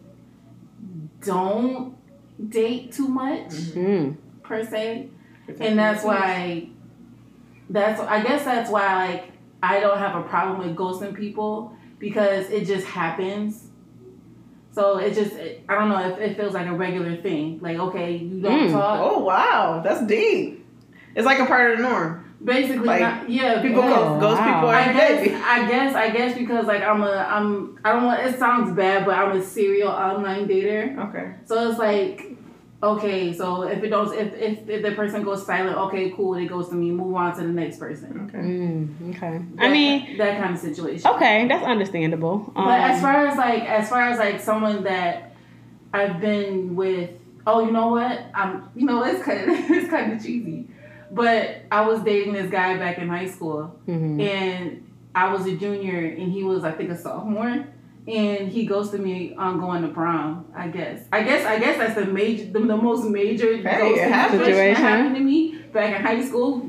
don't 1.24 1.96
date 2.50 2.92
too 2.92 3.08
much 3.08 3.50
Mm. 3.76 4.16
per 4.44 4.64
se 4.64 5.10
and 5.60 5.78
that's 5.80 6.04
why 6.04 6.68
that's 7.69 7.99
i 8.01 8.21
guess 8.21 8.43
that's 8.45 8.69
why 8.69 9.08
like 9.08 9.32
i 9.63 9.80
don't 9.80 9.97
have 9.97 10.15
a 10.15 10.23
problem 10.28 10.60
with 10.60 10.75
ghosting 10.75 11.15
people 11.15 11.75
because 11.99 12.49
it 12.49 12.65
just 12.65 12.86
happens 12.86 13.67
so 14.71 14.97
it 14.97 15.13
just 15.13 15.34
it, 15.34 15.63
i 15.69 15.75
don't 15.75 15.89
know 15.89 16.10
if 16.10 16.17
it 16.19 16.36
feels 16.38 16.54
like 16.54 16.67
a 16.67 16.73
regular 16.73 17.15
thing 17.15 17.60
like 17.62 17.78
okay 17.78 18.15
you 18.17 18.41
don't 18.41 18.67
Mm. 18.69 18.71
talk 18.71 18.99
Oh 19.01 19.19
wow, 19.19 19.82
that's 19.84 20.06
deep. 20.06 20.65
It's 21.15 21.25
like 21.25 21.39
a 21.39 21.45
part 21.45 21.71
of 21.71 21.78
the 21.78 21.84
norm. 21.84 22.36
basically 22.43 22.86
like, 22.86 22.99
not, 23.01 23.30
yeah 23.30 23.62
People 23.62 23.82
because- 23.84 23.97
Oh, 23.97 24.19
ghost, 24.19 24.21
ghost 24.21 24.41
wow. 24.41 24.54
people 24.56 24.69
I 24.69 24.93
guess, 24.93 25.25
day. 25.28 25.34
I 25.36 25.67
guess, 25.69 25.95
I 25.95 26.10
guess 26.10 26.38
because 26.38 26.65
like 26.67 26.84
I'm 26.84 27.01
a, 27.04 27.12
I'm, 27.36 27.80
I 27.86 27.93
don't 27.93 28.04
want. 28.04 28.19
It 28.25 28.38
sounds 28.38 28.75
bad, 28.75 29.06
but 29.06 29.17
I'm 29.17 29.38
a 29.38 29.41
serial 29.41 29.88
online 29.89 30.45
dater. 30.47 30.97
Okay. 31.10 31.36
So 31.45 31.69
it's 31.69 31.80
like, 31.80 32.35
okay, 32.86 33.34
so 33.34 33.63
if 33.63 33.84
it 33.84 33.89
don't, 33.89 34.13
if, 34.13 34.34
if, 34.34 34.69
if 34.69 34.84
the 34.84 34.91
person 34.91 35.24
goes 35.24 35.45
silent, 35.45 35.78
okay, 35.78 36.12
cool, 36.12 36.36
it 36.36 36.45
goes 36.45 36.69
to 36.69 36.76
me, 36.76 36.91
move 36.91 37.15
on 37.15 37.36
to 37.36 37.41
the 37.41 37.48
next 37.48 37.80
person. 37.80 38.30
Okay. 38.30 38.38
Mm. 38.38 39.15
Okay. 39.15 39.41
I 39.58 39.69
mean, 39.69 40.17
that 40.17 40.39
kind 40.41 40.54
of 40.54 40.60
situation. 40.60 41.10
okay, 41.12 41.48
that's 41.48 41.65
understandable. 41.65 42.52
Um, 42.56 42.65
But 42.65 42.80
as 42.82 43.02
far 43.02 43.26
as 43.28 43.38
like, 43.38 43.63
as 43.63 43.89
far 43.89 44.10
as 44.10 44.19
like 44.19 44.39
someone 44.39 44.84
that 44.84 45.36
I've 45.93 46.19
been 46.21 46.76
with, 46.76 47.10
oh, 47.48 47.65
you 47.65 47.71
know 47.71 47.89
what? 47.89 48.26
I'm, 48.34 48.69
you 48.76 48.86
know, 48.86 49.04
it's 49.04 49.24
kind 49.24 49.41
of, 49.41 49.48
it's 49.71 49.89
kind 49.89 50.13
of 50.13 50.24
cheesy, 50.24 50.67
but 51.12 51.63
I 51.71 51.82
was 51.88 52.02
dating 52.04 52.34
this 52.34 52.52
guy 52.52 52.78
back 52.78 52.98
in 53.00 53.10
high 53.10 53.28
school, 53.28 53.76
mhm. 53.88 54.21
and 54.21 54.91
I 55.13 55.32
was 55.34 55.45
a 55.45 55.56
junior, 55.56 56.00
and 56.00 56.32
he 56.32 56.43
was, 56.43 56.63
I 56.63 56.71
think, 56.71 56.89
a 56.91 56.98
sophomore. 56.98 57.65
And 58.08 58.50
he 58.50 58.65
ghosted 58.65 59.02
me 59.02 59.34
on 59.36 59.60
going 59.60 59.82
to 59.82 59.88
prom. 59.88 60.46
I 60.56 60.68
guess. 60.68 61.02
I 61.12 61.24
guess. 61.24 61.46
I 61.46 61.58
guess 61.60 61.78
that's 61.78 61.96
the 61.96 62.06
major, 62.06 62.46
the, 62.46 62.60
the 62.60 62.78
most 62.78 63.06
major 63.06 63.48
it 63.50 63.63
ghosting 63.63 64.32
situation 64.32 64.56
that 64.58 64.78
happened 64.78 65.15
to 65.15 65.22
me 65.22 65.58
back 65.74 65.96
in 65.96 66.02
high 66.02 66.24
school. 66.24 66.60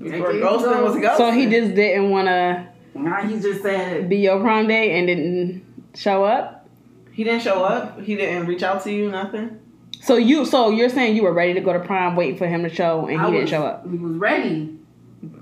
Before 0.00 0.32
decades 0.32 0.44
ghosting 0.44 0.82
was 0.82 0.96
ghosting. 0.96 1.16
So 1.16 1.30
he 1.30 1.46
just 1.48 1.74
didn't 1.76 2.10
want 2.10 2.26
to 2.28 2.66
Nah, 2.94 3.22
he 3.26 3.38
just 3.40 3.62
said, 3.62 4.08
be 4.08 4.16
your 4.18 4.40
prom 4.40 4.66
date 4.66 4.98
and 4.98 5.06
didn't 5.06 5.64
show 5.94 6.24
up. 6.24 6.68
He 7.12 7.24
didn't 7.24 7.42
show 7.42 7.62
up. 7.64 8.00
He 8.00 8.16
didn't 8.16 8.46
reach 8.46 8.62
out 8.62 8.82
to 8.84 8.92
you. 8.92 9.10
Nothing. 9.10 9.60
So 10.02 10.16
you, 10.16 10.44
so 10.44 10.70
you're 10.70 10.88
saying 10.88 11.14
you 11.16 11.22
were 11.22 11.32
ready 11.32 11.54
to 11.54 11.60
go 11.60 11.72
to 11.72 11.78
prom, 11.80 12.16
waiting 12.16 12.36
for 12.36 12.46
him 12.46 12.64
to 12.64 12.68
show, 12.68 13.02
and 13.06 13.10
he 13.12 13.16
I 13.16 13.26
didn't 13.26 13.40
was- 13.42 13.50
show 13.50 13.64
up. 13.64 13.88
He 13.88 13.96
was 13.96 14.16
ready. 14.16 14.76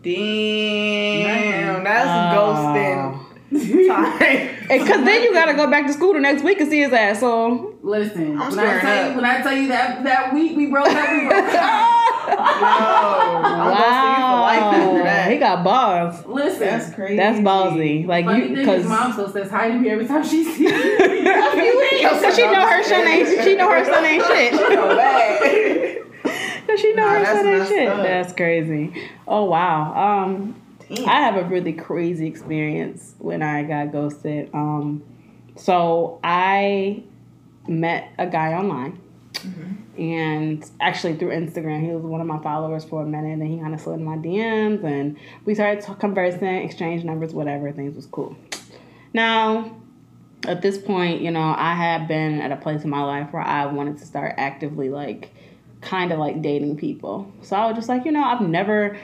Damn, 0.03 1.85
that's 1.85 2.07
Oh. 2.07 2.39
ghosting 2.39 3.13
time. 3.13 3.27
Because 3.51 5.05
then 5.05 5.23
you 5.23 5.33
gotta 5.33 5.55
go 5.55 5.69
back 5.69 5.87
to 5.87 5.93
school 5.93 6.13
the 6.13 6.21
next 6.21 6.43
week 6.45 6.61
and 6.61 6.71
see 6.71 6.81
his 6.81 6.93
ass. 6.93 7.21
So 7.21 7.75
Listen, 7.83 8.41
I'm 8.41 8.51
when 8.55 8.59
I 8.61 8.81
tell 8.81 9.11
you, 9.11 9.17
when 9.17 9.25
I 9.25 9.43
tell 9.43 9.53
you 9.57 9.69
that 9.69 10.05
that 10.05 10.33
week 10.35 10.57
we 10.57 10.67
broke 10.67 10.87
up, 10.87 11.11
we 11.11 11.27
broke 11.27 11.55
up. 11.55 11.97
I'm 12.31 13.73
ghosting 13.75 14.17
you 14.17 14.25
for 14.27 15.01
life 15.01 15.05
that. 15.05 15.33
He 15.33 15.39
got 15.39 15.65
balls. 15.65 16.25
Listen, 16.27 16.61
That's 16.61 16.95
crazy. 16.95 17.17
That's 17.17 17.39
ballsy. 17.41 18.07
Like 18.07 18.25
funny 18.27 18.49
you, 18.51 18.57
because 18.57 18.83
is, 18.83 18.89
mom 18.89 19.13
still 19.13 19.29
says 19.31 19.51
hi 19.51 19.69
to 19.69 19.75
me 19.79 19.89
every 19.91 20.07
time 20.07 20.23
she 20.23 20.45
sees 20.45 20.59
me. 20.61 20.67
Cause 22.03 22.37
she 22.37 22.43
know 22.47 22.67
her 22.69 22.83
son 22.85 23.07
ain't. 23.09 23.43
She 23.45 23.57
know 23.57 23.71
her 23.71 23.85
son 23.85 24.05
ain't 24.05 24.25
shit. 24.27 24.55
So 24.55 24.97
bad. 24.97 25.97
Cause 26.69 26.81
she 26.81 26.93
know 26.93 27.03
Nah, 27.05 27.13
her 27.15 27.21
that's 27.25 27.39
son 27.41 27.49
ain't 27.49 27.69
shit. 27.69 27.89
up. 27.89 28.03
That's 28.05 28.33
crazy. 28.35 28.93
Oh 29.27 29.45
wow. 29.47 30.23
Um, 30.25 30.60
Damn. 30.93 31.09
I 31.09 31.21
have 31.21 31.37
a 31.37 31.45
really 31.45 31.73
crazy 31.73 32.27
experience 32.27 33.15
when 33.19 33.43
I 33.43 33.63
got 33.63 33.93
ghosted. 33.93 34.51
Um, 34.53 35.03
so 35.57 36.19
I 36.25 37.03
met 37.69 38.13
a 38.19 38.27
guy 38.27 38.55
online. 38.55 39.01
And 39.97 40.65
actually 40.81 41.17
through 41.17 41.31
Instagram, 41.31 41.83
he 41.83 41.93
was 41.93 42.03
one 42.03 42.21
of 42.21 42.27
my 42.27 42.39
followers 42.43 42.85
for 42.85 43.03
a 43.03 43.07
minute, 43.07 43.39
and 43.39 43.47
he 43.47 43.59
kind 43.59 43.75
of 43.75 43.81
slid 43.81 44.01
in 44.01 44.05
my 44.05 44.17
DMs, 44.17 44.85
and 44.85 45.17
we 45.45 45.55
started 45.55 45.85
conversing, 45.99 46.57
exchange 46.65 47.05
numbers, 47.05 47.33
whatever. 47.35 47.71
Things 47.73 47.97
was 47.97 48.07
cool. 48.07 48.37
Now, 49.13 49.77
at 50.47 50.63
this 50.63 50.79
point, 50.79 51.21
you 51.21 51.31
know, 51.31 51.55
I 51.57 51.75
had 51.75 52.09
been 52.09 52.41
at 52.41 52.53
a 52.53 52.57
place 52.57 52.85
in 52.85 52.91
my 52.91 53.03
life 53.03 53.33
where 53.33 53.43
I 53.43 53.67
wanted 53.67 53.99
to 53.99 54.07
start 54.07 54.35
actively, 54.39 54.89
like, 54.89 55.31
kind 55.81 56.13
of 56.13 56.19
like 56.19 56.43
dating 56.43 56.77
people. 56.77 57.31
So 57.43 57.57
I 57.57 57.67
was 57.67 57.77
just 57.77 57.89
like, 57.89 58.05
you 58.05 58.13
know, 58.13 58.23
I've 58.23 58.41
never 58.41 58.99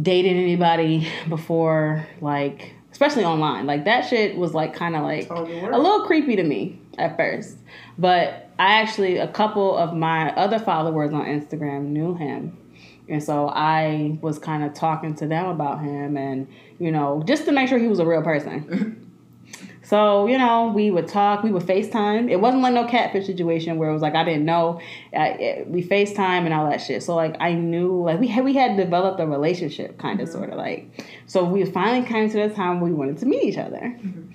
dated 0.00 0.36
anybody 0.36 1.08
before, 1.28 2.06
like, 2.20 2.74
especially 2.92 3.24
online. 3.24 3.66
Like, 3.66 3.84
that 3.84 4.06
shit 4.06 4.36
was 4.36 4.54
like 4.54 4.74
kind 4.74 4.96
of 4.96 5.02
like 5.02 5.30
a 5.30 5.78
little 5.78 6.06
creepy 6.06 6.36
to 6.36 6.42
me 6.42 6.80
at 6.98 7.16
first. 7.16 7.58
But 7.98 8.50
I 8.58 8.80
actually, 8.80 9.18
a 9.18 9.28
couple 9.28 9.76
of 9.76 9.94
my 9.94 10.34
other 10.34 10.58
followers 10.58 11.12
on 11.12 11.24
Instagram 11.24 11.86
knew 11.86 12.14
him. 12.14 12.56
And 13.08 13.22
so 13.22 13.48
I 13.48 14.18
was 14.22 14.38
kind 14.38 14.64
of 14.64 14.72
talking 14.72 15.14
to 15.16 15.26
them 15.26 15.46
about 15.46 15.82
him 15.82 16.16
and, 16.16 16.48
you 16.78 16.90
know, 16.90 17.22
just 17.26 17.44
to 17.44 17.52
make 17.52 17.68
sure 17.68 17.78
he 17.78 17.86
was 17.86 17.98
a 17.98 18.06
real 18.06 18.22
person. 18.22 19.00
So, 19.84 20.26
you 20.26 20.38
know, 20.38 20.72
we 20.74 20.90
would 20.90 21.08
talk, 21.08 21.42
we 21.42 21.52
would 21.52 21.62
FaceTime. 21.62 22.30
It 22.30 22.40
wasn't 22.40 22.62
like 22.62 22.72
no 22.72 22.86
catfish 22.86 23.26
situation 23.26 23.76
where 23.76 23.90
it 23.90 23.92
was 23.92 24.00
like 24.00 24.14
I 24.14 24.24
didn't 24.24 24.46
know. 24.46 24.80
I, 25.14 25.28
it- 25.28 25.68
we 25.68 25.84
FaceTime 25.84 26.44
and 26.46 26.54
all 26.54 26.68
that 26.70 26.80
shit. 26.80 27.02
So, 27.02 27.14
like, 27.14 27.36
I 27.38 27.52
knew, 27.52 28.02
like, 28.02 28.18
we 28.18 28.26
had, 28.26 28.44
we 28.44 28.54
had 28.54 28.76
developed 28.76 29.20
a 29.20 29.26
relationship, 29.26 29.98
kind 29.98 30.20
of, 30.20 30.28
mm-hmm. 30.28 30.38
sort 30.38 30.50
of, 30.50 30.56
like. 30.56 30.88
So, 31.26 31.44
we 31.44 31.64
finally 31.66 32.06
came 32.06 32.30
to 32.30 32.48
the 32.48 32.54
time 32.54 32.80
we 32.80 32.92
wanted 32.92 33.18
to 33.18 33.26
meet 33.26 33.42
each 33.42 33.58
other. 33.58 33.76
Mm-hmm. 33.76 34.30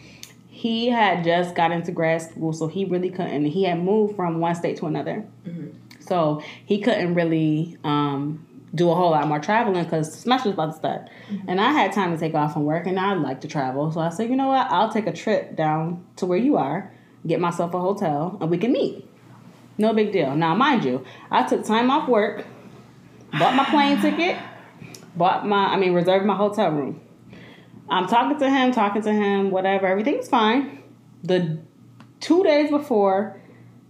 He 0.49 0.89
had 0.89 1.23
just 1.23 1.55
got 1.55 1.71
into 1.71 1.91
grad 1.91 2.21
school, 2.21 2.53
so 2.53 2.67
he 2.67 2.85
really 2.85 3.09
couldn't. 3.09 3.45
He 3.45 3.63
had 3.63 3.81
moved 3.81 4.15
from 4.15 4.39
one 4.39 4.53
state 4.55 4.77
to 4.77 4.85
another. 4.85 5.25
Mm-hmm. 5.47 5.69
So, 5.99 6.43
he 6.65 6.79
couldn't 6.79 7.15
really 7.15 7.77
um, 7.83 8.45
do 8.73 8.89
a 8.89 8.95
whole 8.95 9.11
lot 9.11 9.27
more 9.27 9.39
traveling 9.39 9.83
because 9.83 10.13
semester 10.13 10.49
was 10.49 10.53
about 10.53 10.71
to 10.71 10.77
start. 10.77 11.09
Mm-hmm. 11.29 11.49
And 11.49 11.61
I 11.61 11.71
had 11.71 11.91
time 11.91 12.13
to 12.13 12.19
take 12.19 12.35
off 12.35 12.53
from 12.53 12.65
work 12.65 12.85
and 12.85 12.99
I 12.99 13.13
like 13.13 13.41
to 13.41 13.47
travel. 13.47 13.91
So 13.91 13.99
I 13.99 14.09
said, 14.09 14.29
you 14.29 14.35
know 14.35 14.47
what? 14.47 14.69
I'll 14.69 14.91
take 14.91 15.07
a 15.07 15.13
trip 15.13 15.55
down 15.55 16.05
to 16.17 16.25
where 16.25 16.37
you 16.37 16.57
are, 16.57 16.93
get 17.25 17.39
myself 17.39 17.73
a 17.73 17.79
hotel, 17.79 18.37
and 18.39 18.49
we 18.49 18.57
can 18.57 18.71
meet. 18.71 19.05
No 19.77 19.93
big 19.93 20.11
deal. 20.11 20.35
Now, 20.35 20.55
mind 20.55 20.83
you, 20.83 21.05
I 21.31 21.43
took 21.43 21.65
time 21.65 21.89
off 21.89 22.07
work, 22.07 22.45
bought 23.31 23.55
my 23.55 23.65
plane 23.65 24.01
ticket, 24.01 24.37
bought 25.15 25.47
my, 25.47 25.67
I 25.67 25.77
mean, 25.77 25.93
reserved 25.93 26.25
my 26.25 26.35
hotel 26.35 26.71
room. 26.71 27.01
I'm 27.89 28.07
talking 28.07 28.37
to 28.37 28.49
him, 28.49 28.71
talking 28.71 29.01
to 29.01 29.11
him, 29.11 29.49
whatever. 29.49 29.87
Everything's 29.87 30.27
fine. 30.27 30.83
The 31.23 31.59
two 32.19 32.43
days 32.43 32.69
before 32.69 33.41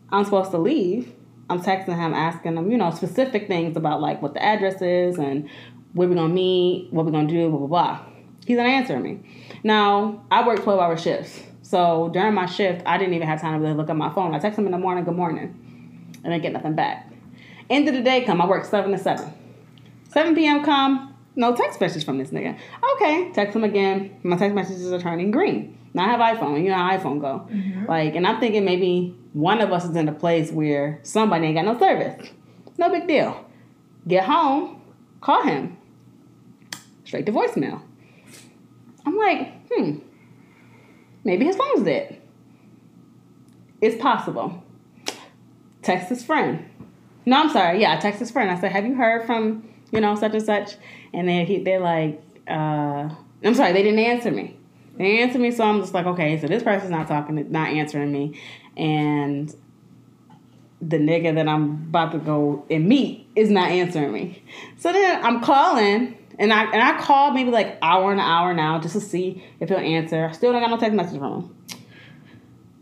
I'm 0.10 0.24
supposed 0.24 0.52
to 0.52 0.58
leave, 0.58 1.14
I'm 1.50 1.62
texting 1.62 1.96
him, 1.96 2.14
asking 2.14 2.58
him, 2.58 2.72
you 2.72 2.78
know, 2.78 2.92
specific 2.92 3.48
things 3.48 3.76
about 3.76 4.02
like 4.02 4.22
what 4.22 4.34
the 4.34 4.44
address 4.44 4.82
is 4.82 5.18
and 5.18 5.50
where 5.94 6.08
we're 6.08 6.16
gonna 6.16 6.34
meet, 6.34 6.92
what 6.92 7.06
we're 7.06 7.12
gonna 7.12 7.28
do, 7.28 7.50
blah 7.50 7.60
blah 7.60 7.68
blah. 7.68 8.00
He's 8.46 8.58
not 8.58 8.68
answering 8.68 9.04
me. 9.04 9.20
Now 9.64 10.24
I 10.32 10.46
work 10.46 10.64
12 10.64 10.80
hour 10.80 10.98
shifts, 10.98 11.42
so 11.62 12.10
during 12.14 12.34
my 12.34 12.46
shift, 12.46 12.84
I 12.86 12.98
didn't 12.98 13.14
even 13.14 13.28
have 13.28 13.42
time 13.42 13.54
to 13.54 13.60
really 13.60 13.76
look 13.76 13.90
at 13.90 13.96
my 13.96 14.14
phone. 14.14 14.34
I 14.34 14.40
text 14.40 14.60
him 14.60 14.66
in 14.66 14.72
the 14.72 14.78
morning, 14.78 15.04
good 15.04 15.16
morning, 15.16 16.20
and 16.24 16.34
I 16.34 16.40
get 16.40 16.54
nothing 16.54 16.76
back. 16.76 17.12
End 17.70 17.88
of 17.88 17.94
the 17.94 18.02
day 18.02 18.24
come, 18.24 18.42
I 18.42 18.48
work 18.48 18.66
seven 18.66 18.92
to 18.92 18.98
seven. 18.98 19.34
7 20.12 20.34
p.m. 20.34 20.64
come, 20.64 21.16
no 21.36 21.56
text 21.56 21.80
message 21.80 22.04
from 22.04 22.18
this 22.18 22.30
nigga. 22.30 22.58
Okay, 22.96 23.32
text 23.32 23.56
him 23.56 23.64
again. 23.64 24.20
My 24.24 24.38
text 24.38 24.56
messages 24.56 24.92
are 24.92 25.00
turning 25.00 25.30
green. 25.30 25.79
Now 25.94 26.06
I 26.06 26.10
have 26.10 26.38
iPhone. 26.38 26.64
You 26.64 26.70
know 26.70 26.76
how 26.76 26.98
iPhone 26.98 27.20
go. 27.20 27.48
Like, 27.88 28.16
and 28.16 28.28
I'm 28.28 28.40
thinking 28.40 28.66
maybe 28.66 29.16
one 29.34 29.62
of 29.62 29.72
us 29.72 29.86
is 29.86 29.96
in 29.96 30.08
a 30.08 30.14
place 30.14 30.52
where 30.52 31.00
somebody 31.04 31.48
ain't 31.48 31.56
got 31.56 31.66
no 31.66 31.78
service. 31.80 32.30
No 32.78 32.90
big 32.90 33.08
deal. 33.08 33.46
Get 34.08 34.24
home, 34.24 34.82
call 35.22 35.44
him. 35.44 35.78
Straight 37.04 37.26
to 37.26 37.32
voicemail. 37.32 37.82
I'm 39.06 39.18
like, 39.18 39.52
hmm, 39.72 39.98
maybe 41.24 41.46
his 41.46 41.56
phone's 41.56 41.84
dead. 41.84 42.22
It's 43.82 44.02
possible. 44.02 44.64
Text 45.82 46.10
his 46.10 46.24
friend. 46.24 46.70
No, 47.26 47.38
I'm 47.38 47.50
sorry. 47.50 47.82
Yeah, 47.82 47.94
I 47.94 47.98
text 47.98 48.20
his 48.20 48.32
friend. 48.32 48.50
I 48.52 48.60
said, 48.60 48.72
"Have 48.72 48.86
you 48.86 48.96
heard 48.96 49.26
from 49.26 49.68
you 49.92 50.02
know 50.02 50.16
such 50.16 50.34
and 50.34 50.44
such?" 50.44 50.76
And 51.14 51.28
then 51.28 51.46
he, 51.46 51.64
they're 51.64 51.80
like, 51.80 52.22
uh, 52.48 53.10
"I'm 53.44 53.56
sorry, 53.56 53.72
they 53.74 53.84
didn't 53.84 54.00
answer 54.00 54.32
me. 54.32 54.59
They 55.00 55.22
answer 55.22 55.40
me." 55.40 55.50
So 55.50 55.64
I'm 55.64 55.80
just 55.82 55.96
like, 55.96 56.06
"Okay, 56.06 56.40
so 56.40 56.46
this 56.46 56.62
person's 56.62 56.92
not 56.92 57.08
talking, 57.08 57.52
not 57.52 57.70
answering 57.70 58.12
me," 58.12 58.40
and 58.78 59.52
the 60.82 60.98
nigga 60.98 61.36
that 61.36 61.48
I'm 61.48 61.88
about 61.90 62.12
to 62.14 62.20
go 62.20 62.66
and 62.70 62.88
meet 62.88 63.28
is 63.36 63.50
not 63.50 63.70
answering 63.70 64.14
me. 64.14 64.44
So 64.78 64.94
then 64.94 65.24
I'm 65.24 65.42
calling. 65.42 66.16
And 66.38 66.54
I 66.54 66.64
and 66.72 66.82
I 66.82 66.98
called 67.02 67.34
maybe 67.34 67.52
like 67.52 67.78
hour 67.82 68.12
and 68.12 68.22
an 68.22 68.26
hour 68.26 68.54
now 68.54 68.80
just 68.80 68.94
to 68.94 69.02
see 69.02 69.44
if 69.60 69.68
he'll 69.68 69.78
answer. 69.78 70.26
I 70.26 70.32
still 70.32 70.54
don't 70.54 70.62
got 70.62 70.70
no 70.70 70.78
text 70.78 70.96
message 70.96 71.20
from 71.20 71.42
him. 71.42 71.56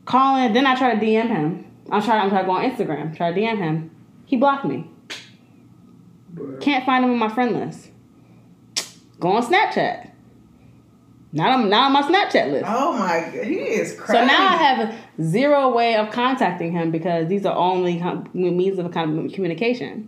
Calling, 0.06 0.54
then 0.54 0.68
I 0.68 0.76
try 0.76 0.94
to 0.94 1.04
DM 1.04 1.28
him. 1.28 1.66
I'm 1.92 2.04
trying. 2.04 2.22
I'm 2.22 2.30
trying 2.30 2.44
to 2.44 2.48
go 2.48 2.52
on 2.52 2.70
Instagram. 2.70 3.18
Try 3.18 3.32
to 3.32 3.40
DM 3.40 3.58
him. 3.58 3.92
He 4.26 4.38
blocked 4.38 4.66
me. 4.66 4.88
Can't 6.62 6.86
find 6.86 7.04
him 7.04 7.12
on 7.12 7.18
my 7.18 7.30
friend 7.30 7.56
list. 7.56 7.90
Go 9.20 9.30
on 9.30 9.44
Snapchat. 9.44 10.12
Not 11.34 11.50
on, 11.52 11.70
not 11.70 11.86
on 11.88 11.94
my 11.94 12.02
Snapchat 12.04 12.52
list. 12.52 12.66
Oh 12.68 12.94
my 12.94 13.20
god, 13.34 13.46
he 13.46 13.56
is 13.56 13.94
crazy. 13.94 14.14
So 14.14 14.26
now 14.26 14.48
I 14.48 14.56
have 14.56 14.90
a 14.90 15.24
zero 15.24 15.74
way 15.74 15.96
of 15.96 16.12
contacting 16.12 16.72
him 16.72 16.90
because 16.90 17.28
these 17.28 17.46
are 17.46 17.56
only 17.56 18.00
com- 18.00 18.30
means 18.34 18.80
of 18.80 18.90
kind 18.92 19.26
of 19.26 19.34
communication. 19.34 20.08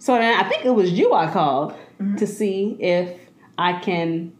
So 0.00 0.14
then 0.14 0.38
I 0.38 0.48
think 0.48 0.64
it 0.64 0.70
was 0.70 0.90
you 0.90 1.12
I 1.12 1.30
called 1.30 1.72
mm-hmm. 2.00 2.16
to 2.16 2.26
see 2.26 2.76
if 2.80 3.16
I 3.58 3.74
can 3.74 4.32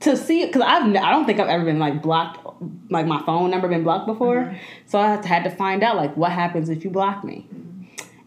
to 0.00 0.16
see 0.16 0.46
because 0.46 0.62
I've 0.62 0.84
I 0.94 1.10
don't 1.10 1.26
think 1.26 1.40
I've 1.40 1.48
ever 1.48 1.64
been 1.64 1.80
like 1.80 2.00
blocked 2.00 2.46
like 2.90 3.06
my 3.06 3.20
phone 3.24 3.50
number 3.50 3.66
been 3.66 3.82
blocked 3.82 4.06
before. 4.06 4.44
Mm-hmm. 4.44 4.56
So 4.86 5.00
I 5.00 5.26
had 5.26 5.44
to 5.44 5.50
find 5.50 5.82
out 5.82 5.96
like 5.96 6.16
what 6.16 6.30
happens 6.32 6.68
if 6.68 6.84
you 6.84 6.90
block 6.90 7.24
me. 7.24 7.46
Mm-hmm. 7.52 7.70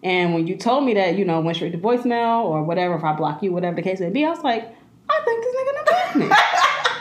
And 0.03 0.33
when 0.33 0.47
you 0.47 0.57
told 0.57 0.83
me 0.83 0.93
that, 0.95 1.17
you 1.17 1.23
know, 1.23 1.39
went 1.39 1.55
straight 1.55 1.71
to 1.71 1.77
voicemail 1.77 2.43
or 2.43 2.61
whatever, 2.63 2.95
if 2.95 3.03
I 3.05 3.13
block 3.13 3.41
you, 3.41 3.53
whatever 3.53 3.77
the 3.77 3.81
case 3.81 4.01
may 4.01 4.09
be, 4.09 4.25
I 4.25 4.29
was 4.29 4.43
like, 4.43 4.63
I 5.09 5.21
think 5.23 5.43
this 5.43 5.55
nigga 5.55 5.85
blocked 5.85 6.15
me. 6.17 6.89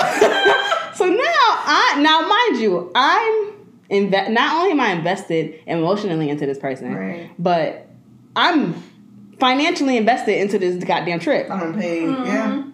so 0.94 1.06
now 1.06 1.16
I 1.16 1.98
now 2.00 2.20
mind 2.28 2.62
you, 2.62 2.90
I'm 2.94 3.52
inve- 3.90 4.30
not 4.30 4.54
only 4.56 4.72
am 4.72 4.80
I 4.80 4.92
invested 4.92 5.60
emotionally 5.66 6.28
into 6.30 6.46
this 6.46 6.58
person, 6.58 6.94
Right. 6.94 7.30
but 7.38 7.86
I'm 8.36 8.74
financially 9.38 9.96
invested 9.96 10.38
into 10.40 10.58
this 10.58 10.82
goddamn 10.84 11.18
trip. 11.20 11.50
I'm 11.50 11.62
unpaid. 11.74 12.08
Yeah. 12.26 12.64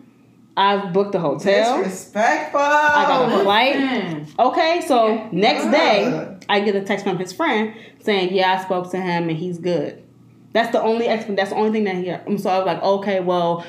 I've 0.58 0.92
booked 0.94 1.14
a 1.14 1.18
hotel. 1.18 1.82
Disrespectful. 1.82 2.58
I 2.60 3.04
got 3.06 3.30
a 3.40 3.42
flight. 3.44 3.76
Man. 3.76 4.26
Okay, 4.38 4.82
so 4.86 5.28
next 5.30 5.70
day 5.70 6.36
I 6.48 6.60
get 6.60 6.74
a 6.74 6.80
text 6.82 7.04
from 7.04 7.18
his 7.18 7.32
friend 7.32 7.74
saying, 8.00 8.32
"Yeah, 8.32 8.58
I 8.58 8.62
spoke 8.64 8.90
to 8.92 8.96
him 9.00 9.28
and 9.28 9.36
he's 9.36 9.58
good." 9.58 10.02
That's 10.54 10.72
the 10.72 10.80
only 10.80 11.06
exp- 11.08 11.36
That's 11.36 11.50
the 11.50 11.56
only 11.56 11.72
thing 11.72 11.84
that 11.84 11.96
he. 11.96 12.10
um, 12.10 12.38
So 12.38 12.48
I 12.48 12.56
was 12.58 12.66
like, 12.66 12.82
"Okay, 12.82 13.20
well, 13.20 13.66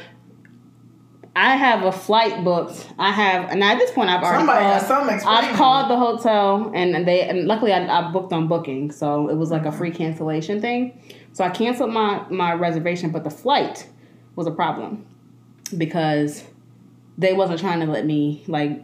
I 1.37 1.55
have 1.55 1.83
a 1.83 1.91
flight 1.91 2.43
booked. 2.43 2.91
I 2.97 3.11
have, 3.11 3.51
and 3.51 3.63
at 3.63 3.77
this 3.77 3.91
point, 3.91 4.09
I've 4.09 4.23
already 4.23 4.39
Somebody 4.39 4.65
called. 4.65 4.81
something. 4.81 5.19
I've 5.23 5.55
called 5.55 5.87
the 5.87 5.95
hotel 5.95 6.71
and 6.73 6.95
and 6.95 7.07
they 7.07 7.29
and 7.29 7.45
luckily 7.45 7.73
I, 7.73 7.85
I 7.85 8.11
booked 8.11 8.33
on 8.33 8.47
booking, 8.47 8.91
so 8.91 9.29
it 9.29 9.35
was 9.35 9.51
like 9.51 9.61
a 9.61 9.67
mm-hmm. 9.67 9.77
free 9.77 9.91
cancellation 9.91 10.61
thing. 10.61 10.99
So 11.33 11.43
I 11.43 11.49
canceled 11.49 11.93
my 11.93 12.25
my 12.31 12.53
reservation, 12.53 13.11
but 13.11 13.23
the 13.23 13.29
flight 13.29 13.87
was 14.35 14.47
a 14.47 14.51
problem 14.51 15.05
because 15.77 16.43
they 17.19 17.33
wasn't 17.33 17.59
trying 17.59 17.81
to 17.81 17.85
let 17.85 18.03
me 18.03 18.43
like 18.47 18.83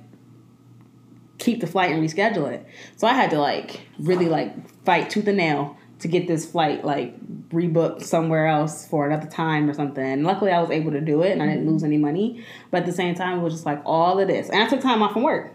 keep 1.40 1.60
the 1.60 1.68
flight 1.68 1.92
and 1.92 2.08
reschedule 2.08 2.52
it. 2.52 2.68
So 2.98 3.08
I 3.08 3.14
had 3.14 3.32
to 3.32 3.40
like 3.40 3.82
really 3.98 4.30
like 4.30 4.54
fight 4.86 5.10
tooth 5.10 5.28
and 5.28 5.38
nail 5.38 5.76
to 6.00 6.08
get 6.08 6.28
this 6.28 6.46
flight 6.46 6.84
like 6.84 7.16
rebooked 7.50 8.04
somewhere 8.04 8.48
else 8.48 8.88
for 8.88 9.08
another 9.08 9.28
time 9.30 9.70
or 9.70 9.74
something. 9.74 10.04
And 10.04 10.24
luckily 10.24 10.52
I 10.52 10.60
was 10.60 10.70
able 10.72 10.92
to 10.92 11.02
do 11.02 11.22
it 11.22 11.32
and 11.32 11.42
I 11.42 11.48
didn't 11.48 11.66
lose 11.70 11.84
any 11.84 11.98
money. 11.98 12.44
But 12.72 12.82
at 12.82 12.86
the 12.86 12.92
same 12.92 13.16
time 13.16 13.40
it 13.40 13.42
was 13.42 13.54
just 13.54 13.66
like 13.66 13.82
all 13.86 14.20
of 14.20 14.28
this. 14.28 14.50
And 14.50 14.62
I 14.62 14.68
took 14.68 14.82
time 14.82 15.02
off 15.02 15.14
from 15.14 15.24
work. 15.24 15.54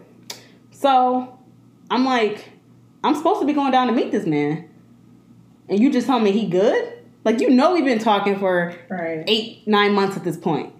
So 0.71 1.37
I'm 1.91 2.05
like, 2.05 2.49
I'm 3.03 3.15
supposed 3.15 3.41
to 3.41 3.45
be 3.45 3.53
going 3.53 3.71
down 3.71 3.87
to 3.87 3.93
meet 3.93 4.11
this 4.11 4.25
man. 4.25 4.69
And 5.67 5.79
you 5.79 5.91
just 5.91 6.07
told 6.07 6.23
me 6.23 6.31
he 6.31 6.47
good? 6.47 6.93
Like 7.23 7.35
Like 7.35 7.41
you 7.41 7.49
know 7.49 7.73
we've 7.73 7.85
been 7.85 7.99
talking 7.99 8.39
for 8.39 8.75
Right. 8.89 9.23
eight, 9.27 9.67
nine 9.67 9.93
months 9.93 10.17
at 10.17 10.23
this 10.23 10.37
point. 10.37 10.73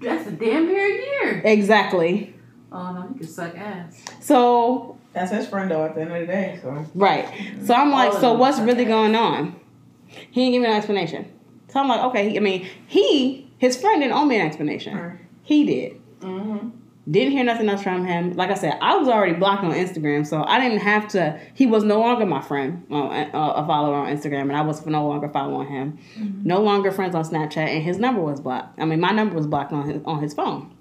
That's 0.00 0.26
a 0.28 0.32
damn 0.32 0.66
near 0.66 0.84
a 0.84 0.90
year. 0.90 1.42
Exactly. 1.44 2.34
Oh 2.70 2.92
no, 2.92 3.08
he 3.12 3.18
can 3.18 3.26
suck 3.26 3.56
ass. 3.56 4.04
So 4.20 4.91
That's 5.12 5.30
his 5.30 5.46
friend 5.46 5.70
though. 5.70 5.84
At 5.84 5.94
the 5.94 6.02
end 6.02 6.12
of 6.12 6.20
the 6.20 6.26
day, 6.26 6.58
so 6.62 6.86
right. 6.94 7.26
So 7.64 7.74
I'm 7.74 7.90
like, 7.90 8.12
so 8.14 8.32
what's 8.34 8.58
really 8.60 8.84
going 8.84 9.14
on? 9.14 9.60
He 10.06 10.42
didn't 10.42 10.52
give 10.52 10.62
me 10.62 10.68
an 10.68 10.76
explanation. 10.76 11.32
So 11.68 11.80
I'm 11.80 11.88
like, 11.88 12.00
okay. 12.06 12.36
I 12.36 12.40
mean, 12.40 12.68
he 12.86 13.50
his 13.58 13.76
friend 13.76 14.02
didn't 14.02 14.14
owe 14.14 14.24
me 14.24 14.36
an 14.40 14.46
explanation. 14.46 14.96
Right. 14.96 15.18
He 15.42 15.64
did. 15.64 16.00
Mm-hmm. 16.20 16.68
Didn't 17.10 17.32
hear 17.32 17.42
nothing 17.42 17.68
else 17.68 17.82
from 17.82 18.06
him. 18.06 18.34
Like 18.34 18.50
I 18.50 18.54
said, 18.54 18.78
I 18.80 18.96
was 18.96 19.08
already 19.08 19.32
blocked 19.32 19.64
on 19.64 19.72
Instagram, 19.72 20.24
so 20.24 20.44
I 20.44 20.60
didn't 20.60 20.78
have 20.78 21.08
to. 21.08 21.38
He 21.52 21.66
was 21.66 21.82
no 21.82 21.98
longer 21.98 22.24
my 22.24 22.40
friend, 22.40 22.86
uh, 22.92 23.26
a 23.34 23.66
follower 23.66 23.96
on 23.96 24.16
Instagram, 24.16 24.42
and 24.42 24.56
I 24.56 24.60
was 24.60 24.86
no 24.86 25.08
longer 25.08 25.28
following 25.28 25.68
him. 25.68 25.98
No 26.44 26.62
longer 26.62 26.92
friends 26.92 27.16
on 27.16 27.24
Snapchat, 27.24 27.56
and 27.56 27.82
his 27.82 27.98
number 27.98 28.20
was 28.20 28.40
blocked. 28.40 28.78
I 28.78 28.84
mean, 28.84 29.00
my 29.00 29.10
number 29.10 29.34
was 29.34 29.48
blocked 29.48 29.72
on 29.72 29.88
his 29.88 30.00
on 30.04 30.22
his 30.22 30.32
phone. 30.32 30.76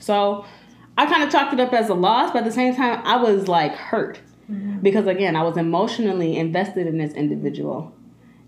So 0.00 0.44
I 0.96 1.06
kind 1.06 1.22
of 1.22 1.30
chalked 1.30 1.52
it 1.52 1.60
up 1.60 1.72
as 1.72 1.88
a 1.88 1.94
loss, 1.94 2.30
but 2.30 2.38
at 2.38 2.44
the 2.44 2.52
same 2.52 2.74
time, 2.76 3.00
I 3.04 3.16
was 3.16 3.48
like 3.48 3.74
hurt 3.74 4.20
because 4.82 5.06
again, 5.06 5.36
I 5.36 5.42
was 5.42 5.56
emotionally 5.56 6.36
invested 6.36 6.86
in 6.86 6.98
this 6.98 7.14
individual, 7.14 7.92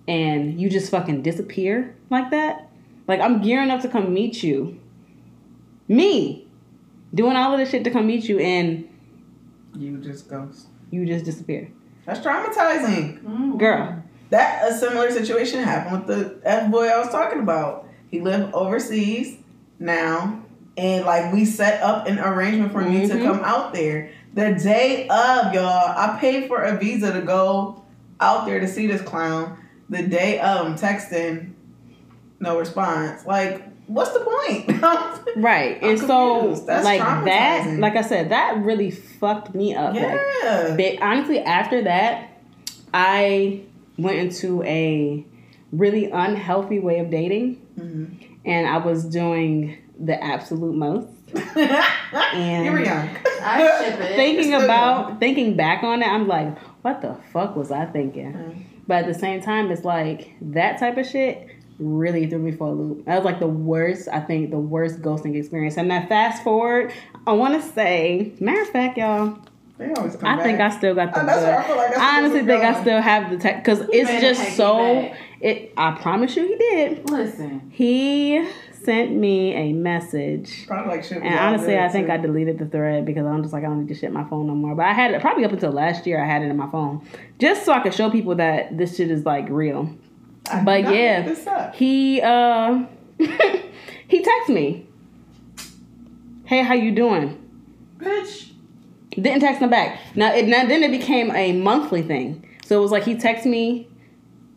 and 0.07 0.61
you 0.61 0.69
just 0.69 0.91
fucking 0.91 1.23
disappear 1.23 1.97
like 2.11 2.31
that. 2.31 2.69
Like 3.09 3.21
I'm 3.21 3.41
gearing 3.43 3.71
up 3.71 3.81
to 3.83 3.89
come 3.89 4.13
meet 4.13 4.43
you, 4.43 4.79
me, 5.89 6.47
doing 7.15 7.37
all 7.37 7.53
of 7.53 7.59
this 7.59 7.71
shit 7.71 7.85
to 7.85 7.91
come 7.91 8.07
meet 8.07 8.29
you, 8.29 8.39
and 8.39 8.89
you 9.75 9.99
just 9.99 10.29
ghost. 10.29 10.67
you 10.91 11.07
just 11.07 11.25
disappear, 11.25 11.71
That's 12.05 12.21
traumatizing. 12.21 13.23
Mm-hmm. 13.23 13.59
girl. 13.59 14.03
That 14.31 14.69
a 14.71 14.75
similar 14.77 15.11
situation 15.13 15.63
happened 15.63 16.07
with 16.07 16.17
the 16.19 16.41
F 16.45 16.71
boy 16.71 16.89
I 16.89 16.99
was 16.99 17.11
talking 17.11 17.41
about. 17.41 17.89
He 18.11 18.21
lived 18.21 18.53
overseas 18.55 19.39
now, 19.79 20.45
and 20.77 21.05
like 21.05 21.33
we 21.33 21.45
set 21.45 21.83
up 21.83 22.07
an 22.07 22.19
arrangement 22.19 22.73
for 22.73 22.83
me 22.83 23.07
to 23.09 23.15
Mhm. 23.15 23.23
come 23.25 23.41
out 23.45 23.73
there. 23.73 24.11
The 24.35 24.53
day 24.53 25.09
of, 25.09 25.55
y'all, 25.55 25.65
I 25.97 26.19
paid 26.21 26.47
for 26.49 26.63
a 26.63 26.77
visa 26.77 27.13
to 27.13 27.23
go 27.23 27.83
out 28.21 28.45
there 28.47 28.61
to 28.61 28.69
see 28.69 28.87
this 28.87 29.01
clown. 29.01 29.57
The 29.89 30.03
day 30.03 30.39
of, 30.41 30.67
I'm 30.67 30.75
texting, 30.75 31.51
no 32.41 32.59
response. 32.59 33.25
Like, 33.25 33.63
what's 33.87 34.11
the 34.13 34.21
point? 34.21 34.83
Right, 35.37 35.79
I'm 35.83 35.91
and 35.91 35.99
so. 35.99 36.55
That's 36.67 36.85
like 36.85 37.01
that, 37.01 37.77
like 37.79 37.95
I 37.97 38.01
said, 38.01 38.31
that 38.31 38.57
really 38.63 38.91
fucked 38.91 39.55
me 39.55 39.75
up. 39.75 39.93
Like, 39.95 40.03
yeah. 40.43 40.75
But 40.77 41.03
honestly, 41.03 41.41
after 41.41 41.83
that, 41.83 42.31
I 42.95 43.61
went 43.99 44.17
into 44.19 44.63
a 44.63 45.25
really 45.73 46.11
unhealthy 46.11 46.79
way 46.79 47.01
of 47.01 47.11
dating, 47.11 47.61
Mhm. 47.79 48.15
and 48.47 48.67
I 48.67 48.79
was 48.79 49.05
doing 49.05 49.77
the 49.99 50.23
absolute 50.23 50.75
most. 50.75 51.09
And 52.13 52.65
you 52.67 52.73
were 52.73 52.85
young. 52.85 53.09
I 53.43 53.59
ship 53.83 54.01
it. 54.01 54.17
Thinking 54.17 54.55
about 54.55 55.19
thinking 55.21 55.57
back 55.57 55.83
on 55.83 56.03
it, 56.03 56.07
I'm 56.07 56.29
like, 56.29 56.57
what 56.83 57.03
the 57.03 57.17
fuck 57.33 57.57
was 57.57 57.71
I 57.71 57.87
thinking? 57.87 58.33
Mm. 58.33 58.63
But 58.87 58.99
at 59.05 59.07
the 59.07 59.15
same 59.19 59.43
time, 59.43 59.71
it's 59.71 59.85
like 59.85 60.33
that 60.41 60.79
type 60.79 60.97
of 60.97 61.07
shit 61.07 61.49
really 61.79 62.27
threw 62.29 62.39
me 62.39 62.53
for 62.53 62.69
a 62.69 62.73
loop. 62.73 63.05
That 63.07 63.17
was 63.17 63.25
like 63.25 63.41
the 63.41 63.49
worst, 63.49 64.09
I 64.11 64.21
think, 64.21 64.51
the 64.51 64.59
worst 64.59 65.03
ghosting 65.03 65.35
experience. 65.37 65.77
And 65.77 65.91
then 65.91 66.07
fast 66.07 66.43
forward, 66.45 66.93
I 67.27 67.33
want 67.33 67.61
to 67.61 67.69
say, 67.73 68.33
matter 68.41 68.63
of 68.63 68.69
fact, 68.69 68.97
y'all, 68.97 69.39
They 69.79 69.93
always 69.93 70.17
come 70.17 70.39
I 70.39 70.43
think. 70.43 70.61
I 70.61 70.71
still 70.71 70.95
got 70.95 71.13
the 71.13 71.23
Oh, 71.23 71.27
that's 71.27 71.41
good. 71.41 71.47
where 71.49 71.59
I 71.59 71.63
feel 71.67 71.77
like 71.77 71.99
I 71.99 72.19
honestly 72.19 72.45
think 72.47 72.63
I 72.65 72.81
still 72.81 73.01
have 73.03 73.31
the 73.31 73.37
tech 73.39 73.63
because 73.65 73.81
it's 73.93 74.11
just 74.23 74.57
so. 74.57 75.13
It. 75.41 75.75
I 75.77 75.91
promise 76.01 76.35
you, 76.37 76.47
he 76.47 76.57
did. 76.57 77.11
Listen, 77.11 77.71
He 77.71 78.49
sent 78.87 79.13
me 79.13 79.53
a 79.55 79.73
message. 79.75 80.67
Probably 80.67 80.97
like 80.97 81.05
shit. 81.05 81.23
And 81.23 81.39
honestly, 81.39 81.79
I 81.79 81.89
think 81.89 82.07
too. 82.07 82.13
I 82.15 82.17
deleted 82.17 82.59
the 82.59 82.65
thread 82.65 83.05
because 83.05 83.27
I'm 83.27 83.43
just 83.43 83.53
like 83.53 83.65
I 83.65 83.67
don't 83.67 83.81
need 83.81 83.89
to 83.89 83.95
shit 83.95 84.11
my 84.11 84.25
phone 84.25 84.47
no 84.47 84.55
more. 84.55 84.75
But 84.75 84.87
I 84.87 84.95
had 84.95 85.11
it 85.11 85.21
probably 85.21 85.45
up 85.45 85.53
until 85.53 85.73
last 85.73 86.07
year. 86.07 86.23
I 86.23 86.27
had 86.27 86.41
it 86.41 86.47
in 86.47 86.57
my 86.57 86.71
phone 86.71 87.07
just 87.39 87.67
so 87.67 87.73
I 87.73 87.81
could 87.81 87.93
show 87.93 88.09
people 88.09 88.37
that 88.37 88.79
this 88.79 88.97
shit 88.97 89.11
is 89.11 89.27
like 89.27 89.49
real. 89.51 89.95
I 90.51 90.63
but 90.63 90.85
yeah. 90.85 91.19
make 91.19 91.37
This 91.37 91.47
up. 91.47 91.75
He 91.75 92.23
uh 92.23 92.85
he 93.19 94.23
texted 94.23 94.55
me, 94.55 94.87
"Hey, 96.45 96.63
how 96.63 96.75
you 96.75 96.95
doing?" 96.95 97.43
bitch. 97.99 98.53
Didn't 99.11 99.41
text 99.41 99.63
him 99.63 99.71
back. 99.71 100.01
Now 100.15 100.35
it 100.35 100.47
now 100.47 100.67
then 100.67 100.83
it 100.83 100.91
became 100.91 101.31
a 101.33 101.53
monthly 101.53 102.03
thing. 102.03 102.47
So 102.65 102.79
it 102.79 102.83
was 102.83 102.91
like 102.91 103.05
he 103.05 103.15
texted 103.15 103.47
me, 103.47 103.89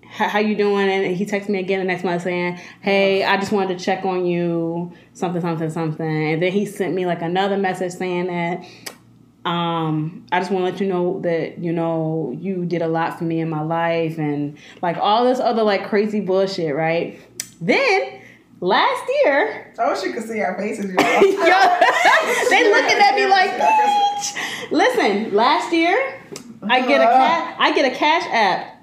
"How 0.10 0.40
you 0.40 0.56
doing?" 0.56 0.90
And 0.90 1.16
he 1.16 1.26
texted 1.26 1.50
me 1.50 1.60
again 1.60 1.80
the 1.80 1.86
next 1.86 2.04
month 2.04 2.24
saying, 2.24 2.60
"Hey, 2.82 3.24
I 3.24 3.38
just 3.38 3.52
wanted 3.52 3.78
to 3.78 3.84
check 3.84 4.06
on 4.06 4.26
you, 4.26 4.92
something, 5.14 5.42
something, 5.42 5.70
something." 5.70 6.34
And 6.34 6.42
then 6.42 6.52
he 6.52 6.66
sent 6.66 6.94
me 6.94 7.06
like 7.06 7.22
another 7.22 7.58
message 7.58 7.94
saying 7.94 8.28
that, 8.28 9.50
um, 9.50 10.26
"I 10.32 10.40
just 10.40 10.52
want 10.52 10.66
to 10.66 10.72
let 10.72 10.82
you 10.82 10.88
know 10.88 11.20
that 11.22 11.60
you 11.60 11.72
know 11.72 12.36
you 12.40 12.66
did 12.66 12.82
a 12.82 12.88
lot 12.88 13.18
for 13.18 13.24
me 13.26 13.40
in 13.40 13.50
my 13.50 13.62
life," 13.62 14.18
and 14.18 14.58
like 14.82 14.98
all 14.98 15.26
this 15.26 15.40
other 15.40 15.64
like 15.64 15.88
crazy 15.88 16.20
bullshit, 16.20 16.76
right? 16.76 17.20
Then 17.62 18.20
last 18.62 19.04
year. 19.24 19.74
I 19.78 19.92
wish 19.92 20.04
you 20.04 20.14
could 20.14 20.24
see 20.24 20.42
our 20.42 20.58
faces. 20.58 20.86
Yo, 20.86 20.94
they 22.50 22.72
looking 22.72 22.98
at 22.98 23.16
me 23.16 23.28
like, 23.28 23.52
bitch. 23.52 24.72
Listen, 24.72 25.34
last 25.34 25.74
year 25.74 26.22
I 26.64 26.86
get 26.86 27.02
a 27.02 27.06
ca- 27.18 27.56
I 27.58 27.74
get 27.74 27.92
a 27.92 27.96
cash 27.96 28.24
app 28.32 28.79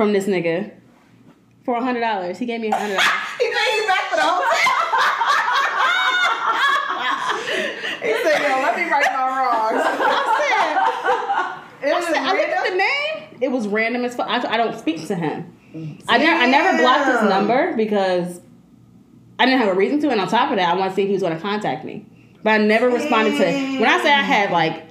from 0.00 0.14
this 0.14 0.24
nigga 0.24 0.72
for 1.62 1.76
a 1.76 1.82
hundred 1.82 2.00
dollars. 2.00 2.38
He 2.38 2.46
gave 2.46 2.58
me 2.62 2.68
a 2.68 2.74
hundred 2.74 2.94
dollars. 2.94 3.10
he 3.38 3.44
paid 3.44 3.76
you 3.76 3.86
back 3.86 4.08
for 4.08 4.16
the 4.16 4.22
whole 4.22 4.40
thing. 4.48 4.70
he 8.08 8.14
said, 8.22 8.40
"Yo, 8.40 8.48
let 8.62 8.76
me 8.78 8.90
right 8.90 9.12
my 9.12 9.28
wrongs." 9.28 9.84
I 9.84 11.82
said, 11.82 11.92
was 11.92 12.04
I, 12.06 12.12
said, 12.12 12.22
I 12.22 12.32
looked 12.32 12.48
at 12.48 12.70
the 12.70 12.76
name. 12.76 13.42
It 13.42 13.50
was 13.52 13.68
random 13.68 14.06
as 14.06 14.16
fuck. 14.16 14.26
I, 14.26 14.54
I 14.54 14.56
don't 14.56 14.78
speak 14.78 15.06
to 15.08 15.14
him. 15.14 15.54
I 16.08 16.16
never 16.16 16.44
I 16.44 16.46
never 16.46 16.78
blocked 16.78 17.20
his 17.20 17.28
number 17.28 17.76
because 17.76 18.40
I 19.38 19.44
didn't 19.44 19.60
have 19.60 19.68
a 19.68 19.74
reason 19.74 20.00
to. 20.00 20.08
And 20.08 20.18
on 20.18 20.28
top 20.28 20.50
of 20.50 20.56
that, 20.56 20.74
I 20.74 20.78
want 20.78 20.92
to 20.92 20.96
see 20.96 21.02
if 21.02 21.08
he 21.08 21.12
was 21.12 21.20
going 21.20 21.36
to 21.36 21.42
contact 21.42 21.84
me. 21.84 22.06
But 22.42 22.52
I 22.52 22.58
never 22.64 22.88
responded 22.88 23.32
to 23.32 23.44
When 23.78 23.86
I 23.86 24.02
say 24.02 24.14
I 24.14 24.22
had 24.22 24.50
like 24.50 24.86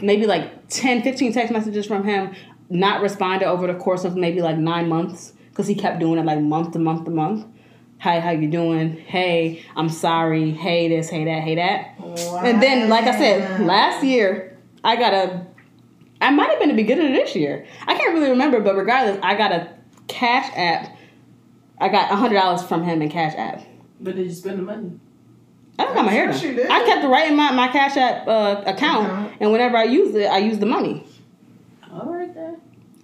maybe 0.00 0.26
like 0.26 0.68
10, 0.68 1.02
15 1.02 1.32
text 1.32 1.52
messages 1.52 1.86
from 1.86 2.02
him, 2.02 2.34
not 2.72 3.02
responded 3.02 3.46
over 3.46 3.66
the 3.66 3.74
course 3.74 4.04
of 4.04 4.16
maybe 4.16 4.40
like 4.40 4.56
nine 4.56 4.88
months 4.88 5.32
because 5.50 5.66
he 5.66 5.74
kept 5.74 6.00
doing 6.00 6.18
it 6.18 6.24
like 6.24 6.40
month 6.40 6.72
to 6.72 6.78
month 6.78 7.04
to 7.04 7.10
month. 7.10 7.46
Hi, 8.00 8.18
how 8.18 8.30
you 8.30 8.48
doing? 8.50 8.96
Hey, 8.96 9.62
I'm 9.76 9.88
sorry. 9.88 10.50
Hey, 10.50 10.88
this, 10.88 11.08
hey, 11.08 11.24
that, 11.26 11.42
hey, 11.42 11.54
that. 11.56 11.94
And 12.44 12.60
then, 12.60 12.88
like 12.88 13.04
I 13.04 13.16
said, 13.16 13.60
last 13.60 14.02
year 14.02 14.58
I 14.82 14.96
got 14.96 15.12
a. 15.14 15.46
I 16.20 16.30
might 16.30 16.50
have 16.50 16.58
been 16.60 16.68
the 16.68 16.74
beginning 16.74 17.08
of 17.08 17.12
this 17.12 17.34
year. 17.36 17.66
I 17.86 17.94
can't 17.96 18.14
really 18.14 18.30
remember, 18.30 18.60
but 18.60 18.74
regardless, 18.76 19.18
I 19.22 19.36
got 19.36 19.52
a 19.52 19.72
cash 20.08 20.50
app. 20.56 20.96
I 21.78 21.88
got 21.88 22.10
a 22.12 22.16
hundred 22.16 22.36
dollars 22.36 22.62
from 22.62 22.84
him 22.84 23.02
in 23.02 23.10
cash 23.10 23.34
app. 23.36 23.62
But 24.00 24.16
did 24.16 24.26
you 24.26 24.32
spend 24.32 24.58
the 24.58 24.62
money? 24.62 24.92
I 25.78 25.84
don't 25.84 25.94
got 25.94 26.04
my 26.06 26.12
hair 26.12 26.24
I'm 26.26 26.32
done. 26.32 26.54
did. 26.56 26.70
I 26.70 26.84
kept 26.84 27.04
it 27.04 27.08
right 27.08 27.28
in 27.30 27.36
my, 27.36 27.50
my 27.52 27.68
cash 27.68 27.96
app 27.96 28.26
uh, 28.28 28.62
account, 28.66 29.06
Account. 29.06 29.32
and 29.40 29.52
whenever 29.52 29.76
I 29.76 29.84
used 29.84 30.14
it, 30.16 30.26
I 30.26 30.38
used 30.38 30.60
the 30.60 30.66
money. 30.66 31.06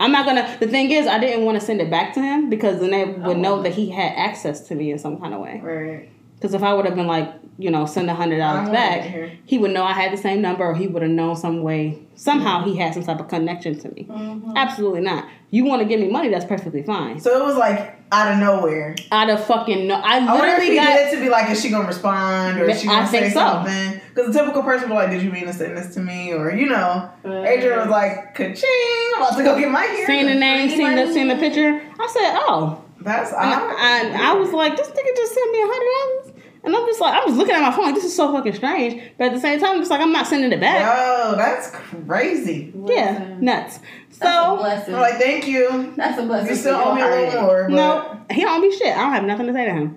All 0.00 0.08
right 0.08 0.12
then. 0.12 0.26
I'm 0.26 0.26
not 0.26 0.26
gonna. 0.26 0.56
The 0.60 0.68
thing 0.68 0.90
is, 0.90 1.06
I 1.06 1.18
didn't 1.18 1.44
want 1.44 1.58
to 1.60 1.64
send 1.64 1.80
it 1.80 1.90
back 1.90 2.14
to 2.14 2.20
him 2.20 2.48
because 2.50 2.80
then 2.80 2.90
they 2.90 3.04
would 3.04 3.36
Oh. 3.36 3.40
know 3.40 3.62
that 3.62 3.74
he 3.74 3.90
had 3.90 4.12
access 4.16 4.60
to 4.68 4.74
me 4.74 4.90
in 4.90 4.98
some 4.98 5.18
kind 5.20 5.34
of 5.34 5.40
way. 5.40 5.60
Right. 5.62 6.08
Because 6.36 6.54
if 6.54 6.62
I 6.62 6.72
would 6.74 6.84
have 6.86 6.94
been 6.94 7.06
like, 7.08 7.32
you 7.58 7.70
know, 7.70 7.86
send 7.86 8.08
a 8.08 8.14
hundred 8.14 8.38
dollars 8.38 8.68
back, 8.70 9.30
he 9.44 9.58
would 9.58 9.72
know 9.72 9.82
I 9.82 9.92
had 9.92 10.12
the 10.12 10.16
same 10.16 10.40
number, 10.40 10.64
or 10.64 10.74
he 10.74 10.86
would 10.86 11.02
have 11.02 11.10
known 11.10 11.34
some 11.36 11.62
way. 11.62 11.98
Somehow 12.14 12.64
he 12.64 12.76
had 12.76 12.94
some 12.94 13.02
type 13.04 13.18
of 13.20 13.28
connection 13.28 13.78
to 13.80 13.90
me. 13.92 14.04
Mm-hmm. 14.08 14.56
Absolutely 14.56 15.00
not. 15.00 15.28
You 15.50 15.64
want 15.64 15.82
to 15.82 15.88
give 15.88 15.98
me 16.00 16.08
money? 16.08 16.28
That's 16.28 16.44
perfectly 16.44 16.82
fine. 16.82 17.20
So 17.20 17.40
it 17.40 17.44
was 17.44 17.56
like 17.56 17.96
out 18.12 18.32
of 18.32 18.38
nowhere. 18.38 18.94
Out 19.10 19.28
of 19.30 19.44
fucking 19.44 19.86
no, 19.88 19.94
I 19.94 20.18
I 20.18 20.24
wonder 20.24 20.46
if 20.46 20.58
literally 20.58 20.70
he 20.70 20.76
got. 20.76 20.96
did 20.96 21.08
it 21.08 21.16
to 21.16 21.22
be 21.22 21.28
like, 21.30 21.50
is 21.50 21.60
she 21.60 21.70
gonna 21.70 21.86
respond 21.86 22.60
or 22.60 22.68
is 22.68 22.80
she 22.80 22.86
gonna 22.86 23.06
think 23.06 23.26
say 23.26 23.30
so. 23.30 23.40
something? 23.40 24.00
Because 24.14 24.32
the 24.32 24.38
typical 24.38 24.62
person 24.62 24.88
would 24.88 24.94
be 24.94 24.98
like, 25.00 25.10
did 25.10 25.22
you 25.22 25.30
mean 25.30 25.46
to 25.46 25.52
send 25.52 25.76
this 25.76 25.94
to 25.94 26.00
me? 26.00 26.32
Or 26.32 26.52
you 26.54 26.66
know, 26.66 27.10
Adrian 27.24 27.78
was 27.78 27.88
like, 27.88 28.34
ka-ching, 28.34 29.12
I'm 29.16 29.22
about 29.22 29.36
to 29.36 29.42
go 29.44 29.58
get 29.58 29.70
my 29.70 29.82
hair. 29.82 30.06
Seeing 30.06 30.26
the 30.26 30.34
name, 30.34 30.70
seeing 30.70 30.94
the 30.94 31.12
seeing 31.12 31.28
the 31.28 31.36
picture, 31.36 31.80
I 31.98 32.06
said, 32.06 32.38
"Oh." 32.46 32.84
That's 33.00 33.32
odd. 33.32 33.38
I, 33.44 34.10
I, 34.12 34.30
I 34.30 34.34
was 34.34 34.50
like, 34.52 34.76
"This 34.76 34.88
nigga 34.88 35.16
just 35.16 35.32
sent 35.32 35.52
me 35.52 35.62
a 35.62 35.66
hundred 35.66 36.32
dollars," 36.34 36.37
and 36.64 36.74
I'm 36.74 36.86
just 36.86 37.00
like, 37.00 37.14
I'm 37.14 37.26
just 37.26 37.36
looking 37.38 37.54
at 37.54 37.60
my 37.62 37.70
phone. 37.70 37.86
Like, 37.86 37.94
this 37.94 38.04
is 38.04 38.14
so 38.16 38.32
fucking 38.32 38.54
strange. 38.54 39.02
But 39.16 39.28
at 39.28 39.34
the 39.34 39.40
same 39.40 39.60
time, 39.60 39.72
I'm 39.72 39.78
just 39.78 39.90
like, 39.90 40.00
I'm 40.00 40.12
not 40.12 40.26
sending 40.26 40.52
it 40.52 40.60
back. 40.60 40.80
Yo, 40.80 41.36
that's 41.36 41.70
crazy. 41.70 42.72
Yeah, 42.86 43.36
nuts. 43.40 43.78
That's 44.18 44.20
a 44.20 44.24
So 44.24 44.56
blessing. 44.56 44.94
I'm 44.94 45.00
like, 45.00 45.18
thank 45.18 45.46
you. 45.46 45.92
That's 45.96 46.18
a 46.18 46.24
blessing. 46.24 46.50
You 46.50 46.56
still 46.56 46.74
owe 46.76 46.94
me 46.94 47.02
a 47.02 47.06
little 47.08 47.42
more. 47.42 47.68
But 47.68 47.74
no, 47.74 48.20
he 48.30 48.42
don't 48.42 48.60
be 48.60 48.70
shit. 48.76 48.96
I 48.96 49.00
don't 49.02 49.12
have 49.12 49.24
nothing 49.24 49.46
to 49.46 49.52
say 49.52 49.64
to 49.66 49.72
him. 49.72 49.96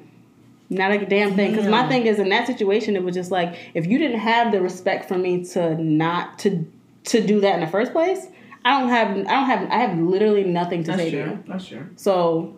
Not 0.69 0.91
a 0.91 1.05
damn 1.05 1.35
thing. 1.35 1.51
Because 1.51 1.67
my 1.67 1.87
thing 1.89 2.05
is, 2.05 2.17
in 2.17 2.29
that 2.29 2.47
situation, 2.47 2.95
it 2.95 3.03
was 3.03 3.13
just 3.13 3.29
like, 3.29 3.57
if 3.73 3.85
you 3.87 3.97
didn't 3.97 4.19
have 4.19 4.53
the 4.53 4.61
respect 4.61 5.07
for 5.07 5.17
me 5.17 5.43
to 5.47 5.75
not 5.81 6.39
to 6.39 6.65
to 7.05 7.25
do 7.25 7.41
that 7.41 7.55
in 7.55 7.59
the 7.61 7.67
first 7.67 7.91
place, 7.91 8.27
I 8.63 8.79
don't 8.79 8.89
have. 8.89 9.09
I 9.09 9.13
don't 9.23 9.45
have. 9.45 9.69
I 9.69 9.77
have 9.79 9.97
literally 9.99 10.45
nothing 10.45 10.83
to 10.83 10.91
That's 10.91 11.01
say 11.01 11.11
to 11.11 11.23
true. 11.23 11.31
you. 11.31 11.43
That's 11.47 11.65
true. 11.67 11.89
So 11.97 12.55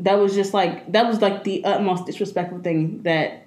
that 0.00 0.18
was 0.18 0.34
just 0.34 0.54
like 0.54 0.92
that 0.92 1.06
was 1.06 1.20
like 1.20 1.44
the 1.44 1.64
utmost 1.64 2.06
disrespectful 2.06 2.60
thing 2.60 3.02
that 3.02 3.46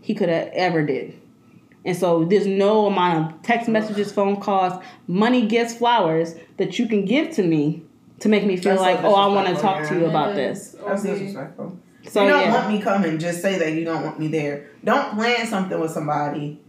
he 0.00 0.14
could 0.14 0.28
have 0.28 0.48
ever 0.52 0.84
did. 0.84 1.18
And 1.84 1.96
so 1.96 2.24
there's 2.24 2.46
no 2.46 2.86
amount 2.86 3.32
of 3.32 3.42
text 3.42 3.68
messages, 3.68 4.12
phone 4.12 4.40
calls, 4.40 4.82
money, 5.06 5.46
gifts, 5.46 5.76
flowers 5.76 6.34
that 6.58 6.78
you 6.78 6.86
can 6.86 7.04
give 7.06 7.30
to 7.36 7.42
me 7.42 7.82
to 8.20 8.28
make 8.28 8.44
me 8.44 8.56
feel 8.56 8.72
That's 8.76 8.82
like, 8.82 9.02
oh, 9.02 9.14
I 9.14 9.26
want 9.28 9.46
to 9.46 9.54
disrespectful, 9.54 9.84
talk 9.84 9.88
to 9.88 9.98
you 9.98 10.06
about 10.06 10.34
this. 10.34 10.76
That's 10.86 11.04
Okay. 11.04 11.14
disrespectful. 11.14 11.78
So 12.06 12.22
you 12.22 12.28
don't 12.28 12.40
yeah, 12.40 12.54
want 12.54 12.72
me 12.72 12.80
coming, 12.82 13.18
just 13.18 13.40
say 13.40 13.58
that 13.58 13.72
you 13.72 13.84
don't 13.84 14.04
want 14.04 14.18
me 14.18 14.28
there. 14.28 14.68
Don't 14.84 15.14
plan 15.14 15.46
something 15.46 15.78
with 15.80 15.90
somebody. 15.90 16.60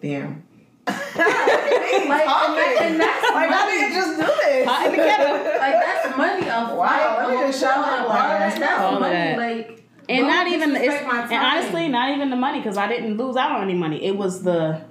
Damn. 0.00 0.44
Like, 0.88 2.26
and, 2.26 2.84
and 2.86 3.00
that's 3.00 3.30
like, 3.30 3.50
how 3.50 3.64
money. 3.64 3.78
did 3.78 3.92
you 3.92 3.94
just 3.94 4.18
do 4.20 4.26
this? 4.26 4.66
Hot 4.68 4.86
in 4.86 4.90
the 4.92 4.96
kettle. 4.98 5.34
like 5.34 5.74
that's 5.74 6.16
money. 6.16 6.48
A 6.48 6.74
Wow, 6.76 7.16
let 7.18 7.30
me 7.30 7.46
just 7.46 7.60
shut 7.60 7.76
my 7.80 7.98
all 7.98 8.06
black 8.06 8.50
that. 8.50 8.60
That's 8.60 8.80
All 8.82 8.94
of 8.94 9.00
money. 9.00 9.14
that. 9.14 9.38
Like 9.38 9.84
and 10.08 10.26
don't 10.26 10.48
even 10.48 10.74
it's, 10.74 10.94
and 10.94 11.32
honestly, 11.32 11.88
not 11.88 12.14
even 12.14 12.30
the 12.30 12.36
money 12.36 12.60
because 12.60 12.78
I 12.78 12.88
didn't 12.88 13.18
lose 13.18 13.36
out 13.36 13.52
on 13.52 13.62
any 13.62 13.74
money. 13.74 14.02
It 14.04 14.16
was 14.16 14.42
the 14.42 14.82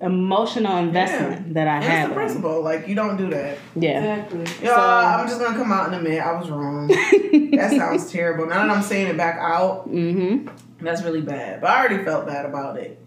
emotional 0.00 0.76
investment 0.76 1.54
that 1.54 1.68
I 1.68 1.76
And 1.76 1.84
had. 1.84 2.00
it's 2.00 2.08
the 2.08 2.14
principle. 2.14 2.62
Like, 2.62 2.88
you 2.88 2.94
don't 2.94 3.16
do 3.16 3.30
that. 3.30 3.58
Yeah. 3.74 4.16
Exactly. 4.16 4.66
Yo, 4.66 4.74
So- 4.74 4.80
I'm 4.80 5.26
just 5.28 5.40
gonna 5.40 5.56
come 5.56 5.72
out 5.72 5.86
and 5.86 5.94
admit 5.94 6.20
I 6.20 6.38
was 6.38 6.50
wrong. 6.50 6.88
that 6.88 7.72
sounds 7.76 8.10
terrible. 8.10 8.46
Now 8.46 8.66
that 8.66 8.76
I'm 8.76 8.82
saying 8.82 9.08
it 9.08 9.16
back 9.16 9.38
out, 9.38 9.88
mm-hmm. 9.88 10.48
that's 10.84 11.02
really 11.02 11.22
bad. 11.22 11.60
But 11.60 11.70
I 11.70 11.78
already 11.78 12.04
felt 12.04 12.26
bad 12.26 12.44
about 12.46 12.76
it. 12.78 13.00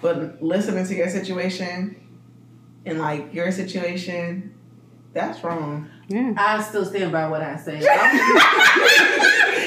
But 0.00 0.42
listening 0.42 0.86
to 0.86 0.94
your 0.94 1.08
situation 1.10 1.96
and 2.86 2.98
like 2.98 3.34
your 3.34 3.50
situation, 3.52 4.54
that's 5.12 5.42
wrong. 5.44 5.88
Yeah. 6.08 6.32
I 6.36 6.62
still 6.62 6.84
stand 6.84 7.12
by 7.12 7.28
what 7.28 7.42
I 7.42 7.56
said. 7.56 7.82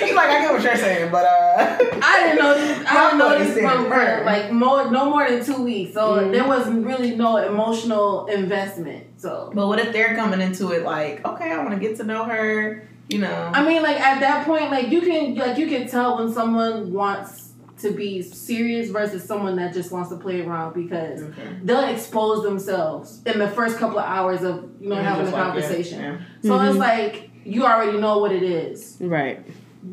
He's 0.04 0.16
like, 0.16 0.30
I 0.30 0.42
get 0.42 0.52
what 0.52 0.64
you're 0.64 0.76
saying, 0.76 1.12
but 1.12 1.24
uh, 1.26 1.78
I 2.04 2.24
didn't 2.24 2.40
know 2.40 2.54
this. 2.56 2.86
I 2.88 3.06
didn't 3.06 3.20
know 3.20 3.40
this 3.40 3.58
from 3.60 3.90
burn. 3.90 4.20
for 4.20 4.26
like 4.26 4.52
more, 4.52 4.92
no 4.92 5.10
more 5.10 5.30
than 5.30 5.46
two 5.46 5.64
weeks. 5.64 5.94
So 5.94 6.16
Mhm. 6.18 6.32
there 6.34 6.48
was 6.48 6.68
really 6.70 7.16
no 7.16 7.38
emotional 7.38 8.26
investment. 8.26 9.06
So 9.18 9.52
but 9.54 9.68
what 9.68 9.80
if 9.80 9.94
they're 9.94 10.16
coming 10.16 10.42
into 10.42 10.72
it 10.72 10.84
like, 10.84 11.26
okay, 11.26 11.52
I 11.52 11.58
want 11.60 11.72
to 11.72 11.80
get 11.80 11.96
to 11.98 12.04
know 12.04 12.26
her, 12.26 12.88
you 13.10 13.20
know? 13.20 13.52
I 13.54 13.66
mean, 13.66 13.82
like 13.84 14.00
at 14.00 14.20
that 14.20 14.46
point, 14.46 14.72
like 14.72 14.90
you 14.90 15.02
can 15.02 15.36
like 15.36 15.58
you 15.58 15.68
can 15.68 15.88
tell 15.88 16.18
when 16.18 16.34
someone 16.34 16.92
wants 16.92 17.43
to 17.84 17.92
be 17.92 18.22
serious 18.22 18.90
versus 18.90 19.24
someone 19.24 19.56
that 19.58 19.74
just 19.74 19.92
wants 19.92 20.10
to 20.10 20.18
play 20.18 20.42
around 20.42 20.74
because 20.74 21.22
Okay. 21.22 21.50
they'll 21.64 21.88
expose 21.90 22.44
themselves 22.44 23.22
in 23.26 23.40
the 23.40 23.48
first 23.50 23.78
couple 23.78 24.00
of 24.00 24.06
hours 24.06 24.42
of 24.44 24.66
you 24.80 24.90
know 24.90 24.96
And 24.96 25.06
having 25.06 25.28
a 25.28 25.30
like, 25.32 25.36
yeah, 25.36 25.44
conversation. 25.46 26.02
yeah. 26.02 26.18
So 26.42 26.60
it's 26.62 26.76
Mhm. 26.76 26.80
like 26.80 27.30
you 27.44 27.66
already 27.66 28.00
know 28.00 28.20
what 28.20 28.32
it 28.32 28.44
is 28.44 28.98
Right. 29.02 29.46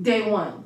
day 0.03 0.31
one. 0.31 0.65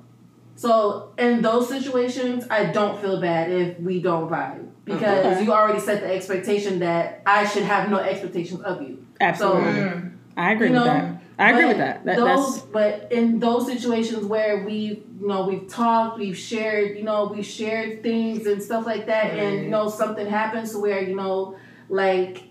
So 0.57 1.11
in 1.19 1.43
those 1.43 1.69
situations, 1.69 2.45
I 2.51 2.65
don't 2.67 3.01
feel 3.01 3.21
bad 3.21 3.51
if 3.51 3.81
we 3.81 4.01
don't 4.01 4.31
vibe 4.31 4.67
because 4.85 5.27
Okay. 5.37 5.45
you 5.45 5.53
already 5.53 5.81
set 5.81 6.01
the 6.03 6.13
expectation 6.15 6.79
that 6.81 7.23
I 7.27 7.47
should 7.47 7.65
have 7.65 7.91
no 7.91 7.99
expectations 7.99 8.61
of 8.61 8.83
you. 8.83 8.99
Absolutely. 9.21 9.81
Mm. 9.81 10.11
I 10.37 10.53
agree 10.53 10.69
you 10.69 10.75
with 10.75 10.85
that. 10.85 11.23
I 11.39 11.51
agree 11.51 11.63
But 11.63 11.69
with 11.69 11.79
that. 11.79 12.05
that 12.05 12.17
those, 12.17 12.61
but 12.61 13.11
in 13.11 13.41
those 13.41 13.67
situations 13.67 14.25
where 14.25 14.65
we, 14.65 15.03
you 15.21 15.27
know, 15.27 15.47
we've 15.47 15.69
talked, 15.69 16.19
we've 16.19 16.37
shared, 16.37 16.97
you 16.97 17.03
know, 17.03 17.27
we've 17.27 17.45
shared 17.45 18.03
things 18.03 18.47
and 18.47 18.63
stuff 18.63 18.87
like 18.87 19.07
that, 19.07 19.33
and 19.33 19.65
you 19.65 19.71
know, 19.71 19.89
something 19.89 20.27
happens 20.27 20.73
to 20.73 20.79
where 20.79 21.03
you 21.03 21.17
know, 21.17 21.57
like 21.89 22.45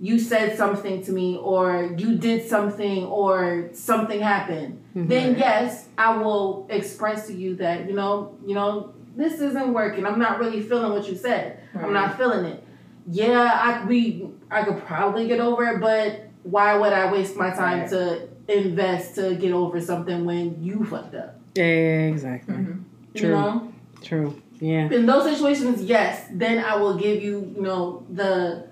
you 0.00 0.18
said 0.18 0.56
something 0.56 1.02
to 1.04 1.12
me, 1.12 1.36
or 1.36 1.94
you 1.98 2.16
did 2.16 2.48
something, 2.48 3.04
or 3.06 3.70
something 3.72 4.20
happened. 4.20 4.82
Mm-hmm. 4.94 5.08
Then 5.08 5.38
yes, 5.38 5.88
I 5.98 6.16
will 6.16 6.66
express 6.70 7.26
to 7.26 7.34
you 7.34 7.56
that 7.56 7.88
you 7.88 7.94
know, 7.94 8.36
you 8.46 8.54
know, 8.54 8.94
this 9.16 9.40
isn't 9.40 9.72
working. 9.72 10.06
I'm 10.06 10.20
not 10.20 10.38
really 10.38 10.62
feeling 10.62 10.92
what 10.92 11.08
you 11.08 11.16
said. 11.16 11.60
I'm 11.74 11.92
not 11.92 12.16
feeling 12.16 12.44
it. 12.44 12.64
Yeah, 13.10 13.40
I 13.40 13.84
we 13.86 14.30
I 14.50 14.62
could 14.62 14.84
probably 14.84 15.26
get 15.26 15.40
over 15.40 15.64
it, 15.66 15.80
but 15.80 16.29
why 16.42 16.76
would 16.76 16.92
I 16.92 17.12
waste 17.12 17.36
my 17.36 17.50
time 17.50 17.80
Right. 17.80 17.90
to 17.90 18.28
invest 18.48 19.14
to 19.16 19.34
get 19.34 19.52
over 19.52 19.80
something 19.80 20.24
when 20.24 20.62
you 20.62 20.84
fucked 20.84 21.14
up? 21.14 21.36
yeah, 21.54 22.06
exactly. 22.14 22.54
Mhm. 22.54 22.82
You 23.14 23.20
True. 23.20 23.30
know? 23.30 23.72
True. 24.02 24.34
Yeah. 24.60 24.88
In 24.90 25.06
those 25.06 25.24
situations, 25.30 25.82
yes, 25.82 26.26
then 26.32 26.62
I 26.64 26.76
will 26.76 26.94
give 26.96 27.22
you, 27.22 27.52
you 27.56 27.62
know, 27.62 28.04
the 28.10 28.64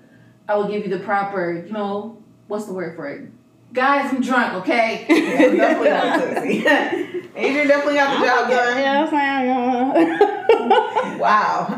I 0.47 0.55
will 0.55 0.67
give 0.67 0.83
you 0.85 0.89
the 0.97 1.03
proper, 1.03 1.63
you 1.65 1.71
know, 1.71 2.17
what's 2.47 2.65
the 2.65 2.73
word 2.73 2.95
for 2.95 3.07
it? 3.07 3.29
Guys, 3.73 4.11
I'm 4.11 4.21
drunk, 4.21 4.53
okay? 4.61 5.05
Yeah, 5.09 5.45
I'm 5.45 5.57
definitely 5.57 6.59
not. 6.63 7.35
Adrian 7.35 7.67
definitely 7.67 7.95
got 7.95 8.19
the 8.19 8.25
job 8.25 8.49
done. 8.49 8.77
Yeah, 8.83 9.05
I'm 9.93 11.19
Wow. 11.19 11.77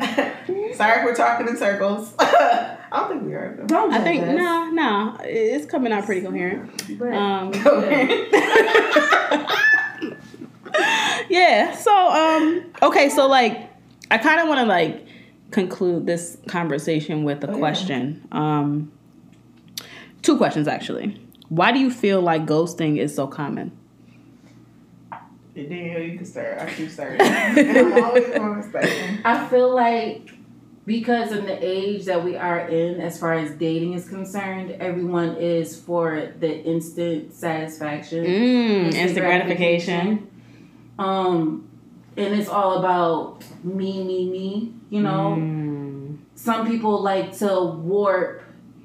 Sorry 0.76 1.00
if 1.00 1.06
we're 1.06 1.16
talking 1.16 1.48
in 1.48 1.58
circles. 1.58 2.14
I 2.20 2.78
don't 2.92 3.10
think 3.10 3.24
we 3.24 3.34
are 3.34 3.56
though. 3.58 3.66
Don't 3.68 3.94
I 3.94 4.02
think 4.04 4.24
us. 4.24 4.36
no, 4.36 4.70
no, 4.72 5.18
it's 5.22 5.66
coming 5.66 5.94
out 5.94 6.06
pretty 6.06 6.22
coherent. 6.22 7.00
But, 7.00 7.14
Um, 7.14 7.50
Okay. 7.66 8.30
yeah. 11.30 11.76
So, 11.76 11.92
um, 12.12 12.66
okay. 12.82 13.10
So, 13.10 13.28
like, 13.28 13.70
I 14.10 14.18
kind 14.18 14.42
of 14.42 14.48
want 14.48 14.60
to 14.62 14.66
like 14.66 15.06
conclude 15.52 16.06
this 16.06 16.38
conversation 16.48 17.24
with 17.24 17.44
a 17.44 17.50
Oh, 17.50 17.54
yeah. 17.54 17.60
question. 17.60 18.28
Um, 18.32 18.92
two 20.22 20.38
questions 20.38 20.68
actually. 20.68 21.20
Why 21.50 21.72
do 21.72 21.80
you 21.80 21.92
feel 21.92 22.22
like 22.22 22.46
ghosting 22.46 22.98
is 22.98 23.14
so 23.16 23.28
common? 23.28 23.78
Daniel, 25.54 26.02
you 26.02 26.18
can 26.18 26.26
start. 26.26 26.60
I 26.60 26.74
keep 26.74 26.90
starting. 26.90 27.20
I'm 27.22 28.04
always 28.04 28.26
going 28.28 28.64
to 28.64 28.70
start. 28.70 28.86
I 29.26 29.48
feel 29.50 29.76
like 29.76 30.32
because 30.86 31.32
in 31.32 31.46
the 31.46 31.58
age 31.64 32.06
that 32.06 32.24
we 32.24 32.36
are 32.36 32.60
in, 32.68 33.00
as 33.00 33.20
far 33.20 33.34
as 33.34 33.52
dating 33.52 33.94
is 33.94 34.08
concerned, 34.10 34.72
everyone 34.80 35.36
is 35.38 35.80
for 35.80 36.32
the 36.40 36.64
instant 36.64 37.34
satisfaction, 37.34 38.26
Mm, 38.26 38.94
instant 38.94 39.16
gratification. 39.26 40.28
Um, 40.98 41.68
and 42.18 42.34
it's 42.36 42.50
all 42.50 42.80
about 42.80 43.44
me, 43.64 44.04
me, 44.04 44.30
me. 44.30 44.74
You 44.90 45.02
know, 45.02 45.38
Mm. 45.40 46.18
some 46.36 46.68
people 46.68 47.02
like 47.02 47.38
to 47.38 47.64
warp, 47.84 48.42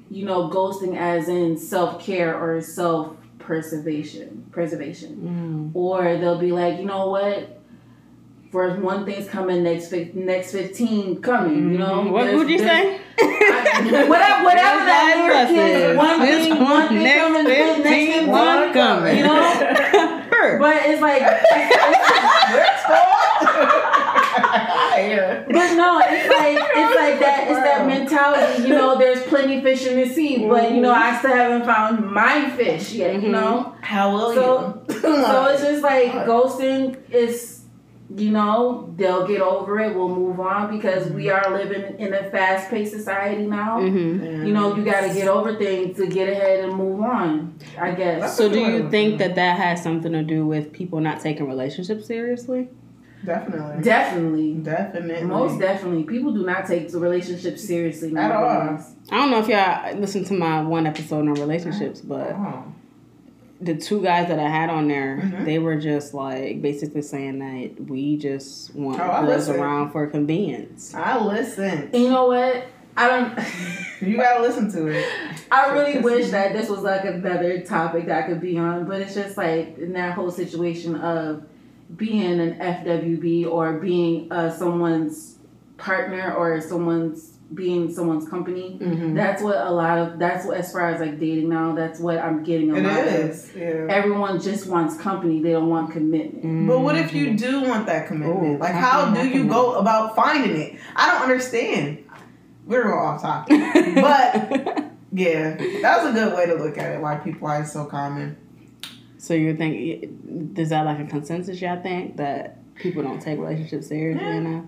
you 0.09 0.25
know, 0.25 0.49
ghosting 0.49 0.95
as 0.95 1.27
in 1.27 1.57
self 1.57 1.99
care 2.01 2.33
or 2.39 2.61
self 2.61 3.15
preservation, 3.39 4.45
preservation, 4.51 5.71
Mm. 5.73 5.75
or 5.75 6.17
they'll 6.17 6.37
be 6.39 6.51
like, 6.51 6.79
you 6.79 6.85
know 6.85 7.09
what. 7.09 7.56
For 8.57 8.73
one 8.79 9.05
thing's 9.05 9.29
coming, 9.29 9.61
next 9.61 9.89
fif- 9.89 10.15
next 10.15 10.51
fifteen 10.51 11.21
coming. 11.21 11.73
You 11.73 11.77
know, 11.77 12.01
Mm-hmm. 12.01 12.09
what 12.09 12.23
There's- 12.23 12.37
would 12.39 12.49
you 12.49 12.57
there's- 12.57 12.99
say? 13.17 13.17
whatever, 14.09 14.43
whatever 14.45 14.83
That's 14.85 15.51
lyric 15.51 15.75
is, 15.75 15.81
it. 15.91 15.95
one 15.95 16.19
This 16.21 16.47
thing, 16.47 16.59
one 16.63 16.87
thing 16.87 17.03
next 17.03 17.21
coming, 17.21 17.43
next 17.43 17.75
15, 17.75 17.83
thing 17.83 18.27
one 18.31 18.45
one 18.47 18.73
coming. 18.73 19.17
You 19.17 19.23
know, 19.25 19.43
Her. 20.31 20.57
but 20.57 20.75
it's 20.87 21.01
like, 21.03 21.21
it's, 21.21 21.37
but 25.53 25.75
no, 25.75 25.99
it's 26.03 26.27
like 26.27 26.57
it's 26.57 26.95
like 26.95 27.19
that. 27.19 27.45
It's 27.49 27.59
that 27.59 27.85
mentality. 27.85 28.63
You 28.63 28.69
know, 28.69 28.97
there's 28.97 29.21
plenty 29.27 29.61
fish 29.61 29.85
in 29.85 29.97
the 29.97 30.07
sea, 30.11 30.47
but 30.47 30.71
you 30.71 30.81
know, 30.81 30.91
I 30.93 31.15
still 31.19 31.35
haven't 31.35 31.65
found 31.65 32.09
my 32.11 32.49
fish 32.51 32.93
yet. 32.93 33.21
You 33.21 33.29
know, 33.29 33.75
How 33.81 34.11
will 34.13 34.33
So- 34.33 34.81
you? 34.89 34.95
so 34.99 35.45
it's 35.45 35.61
just 35.61 35.83
like 35.83 36.11
ghosting 36.25 36.97
is. 37.11 37.56
You 38.15 38.31
know, 38.31 38.93
they'll 38.95 39.27
get 39.27 39.41
over 39.41 39.79
it. 39.79 39.93
We'll 39.93 40.07
move 40.07 40.39
on 40.39 40.75
because 40.77 41.09
we 41.09 41.29
are 41.29 41.51
living 41.51 41.99
in 41.99 42.13
a 42.13 42.29
fast-paced 42.31 42.93
society 42.93 43.45
now. 43.45 43.79
Mm-hmm. 43.79 44.45
You 44.45 44.53
know, 44.53 44.75
you 44.75 44.85
got 44.85 45.01
to 45.01 45.13
get 45.13 45.27
over 45.27 45.55
things 45.55 45.97
to 45.97 46.07
get 46.07 46.29
ahead 46.29 46.63
and 46.63 46.73
move 46.73 47.01
on. 47.01 47.59
I 47.77 47.91
guess. 47.91 48.37
So, 48.37 48.49
do 48.49 48.59
you 48.59 48.89
think 48.89 49.19
that 49.19 49.35
that 49.35 49.57
has 49.57 49.83
something 49.83 50.13
to 50.13 50.23
do 50.23 50.45
with 50.45 50.71
people 50.71 51.01
not 51.01 51.19
taking 51.19 51.47
relationships 51.47 52.07
seriously? 52.07 52.69
Definitely. 53.25 53.83
Definitely. 53.83 54.53
Definitely. 54.53 55.25
Most 55.25 55.59
definitely. 55.59 56.03
People 56.03 56.33
do 56.33 56.45
not 56.45 56.65
take 56.65 56.89
the 56.91 56.99
relationship 56.99 57.57
seriously 57.57 58.15
At 58.15 58.31
all. 58.31 58.45
I 59.11 59.17
don't 59.17 59.31
know 59.31 59.39
if 59.39 59.47
y'all 59.47 59.97
listened 59.97 60.27
to 60.27 60.33
my 60.33 60.61
one 60.61 60.87
episode 60.87 61.27
on 61.27 61.33
relationships, 61.33 61.99
but 61.99 62.31
Oh. 62.31 62.63
The 63.59 63.75
two 63.75 64.01
guys 64.03 64.27
that 64.27 64.37
I 64.39 64.47
had 64.49 64.69
on 64.69 64.87
there, 64.87 65.17
Mhm. 65.23 65.45
they 65.45 65.57
were 65.59 65.75
just 65.77 66.13
like 66.13 66.61
basically 66.61 67.01
saying 67.01 67.39
that 67.39 67.89
we 67.89 68.17
just 68.17 68.75
want 68.75 68.99
Oh, 68.99 69.03
I 69.03 69.25
girls 69.25 69.49
around 69.49 69.91
for 69.91 70.05
convenience. 70.07 70.93
I 70.93 71.19
listen. 71.23 71.89
And 71.91 71.95
you 72.03 72.09
know 72.09 72.27
what? 72.27 72.65
I 72.95 73.07
don't. 73.07 73.39
You 73.99 74.15
gotta 74.17 74.43
listen 74.43 74.71
to 74.73 74.89
it. 74.89 75.03
I 75.51 75.71
really 75.71 75.97
wish 76.01 76.29
that 76.29 76.53
this 76.53 76.69
was 76.69 76.81
like 76.81 77.03
another 77.03 77.61
topic 77.61 78.05
that 78.05 78.25
I 78.25 78.27
could 78.27 78.39
be 78.39 78.55
on, 78.55 78.85
but 78.85 79.01
it's 79.01 79.15
just 79.15 79.37
like 79.37 79.75
in 79.79 79.93
that 79.93 80.13
whole 80.13 80.29
situation 80.29 80.93
of 80.97 81.41
being 81.95 82.39
an 82.39 82.59
FWB 82.61 83.47
or 83.51 83.73
being 83.79 84.31
uh, 84.31 84.51
someone's 84.51 85.39
partner 85.77 86.31
or 86.35 86.61
someone's 86.61 87.36
being 87.53 87.89
someone's 87.91 88.27
company. 88.27 88.77
Mhm. 88.81 89.15
That's 89.15 89.41
what 89.41 89.55
a 89.57 89.71
lot 89.71 89.97
of 89.97 90.19
that's 90.19 90.45
what 90.45 90.57
as 90.57 90.71
far 90.71 90.89
as 90.89 90.99
like 90.99 91.19
dating 91.19 91.47
now. 91.49 91.73
That's 91.73 91.99
what 91.99 92.17
I'm 92.17 92.43
getting 92.43 92.71
a 92.71 92.75
It 92.75 92.83
lot 92.83 92.99
of. 92.99 93.07
is. 93.07 93.51
Yeah. 93.57 93.87
Everyone 93.89 94.39
just 94.41 94.67
wants 94.69 94.97
company. 94.97 95.41
They 95.41 95.51
don't 95.53 95.69
want 95.69 95.91
commitment. 95.91 96.67
But 96.67 96.79
what 96.81 96.97
if 96.97 97.13
you 97.13 97.35
do 97.37 97.61
want 97.61 97.85
that 97.85 98.07
commitment? 98.07 98.43
Ooh, 98.43 98.57
like, 98.57 98.73
I 98.73 98.79
how 98.79 99.13
do 99.13 99.25
you 99.25 99.31
can- 99.41 99.47
go 99.47 99.75
about 99.75 100.15
finding 100.15 100.55
it? 100.59 100.75
I 100.95 101.11
don't 101.13 101.23
understand. 101.23 101.99
We're 102.65 102.83
going 102.83 102.99
off 102.99 103.21
topic. 103.21 103.61
But- 103.95 104.83
Yeah, 105.13 105.55
that's 105.81 106.05
a 106.05 106.11
good 106.11 106.35
way 106.35 106.45
to 106.47 106.55
look 106.55 106.77
at 106.77 106.91
it. 106.91 107.01
Why 107.01 107.15
people 107.15 107.47
are 107.47 107.65
so 107.65 107.85
common. 107.85 108.35
so 109.17 109.33
you 109.33 109.55
think 109.55 110.09
is 110.59 110.69
that 110.69 110.85
like 110.85 110.99
a 110.99 111.05
consensus? 111.05 111.61
Y'all 111.61 111.81
think 111.81 112.17
that 112.17 112.57
people 112.75 113.01
don't 113.03 113.21
take 113.21 113.39
relationships 113.39 113.87
seriously 113.87 114.23
Yeah. 114.25 114.35
enough? 114.35 114.65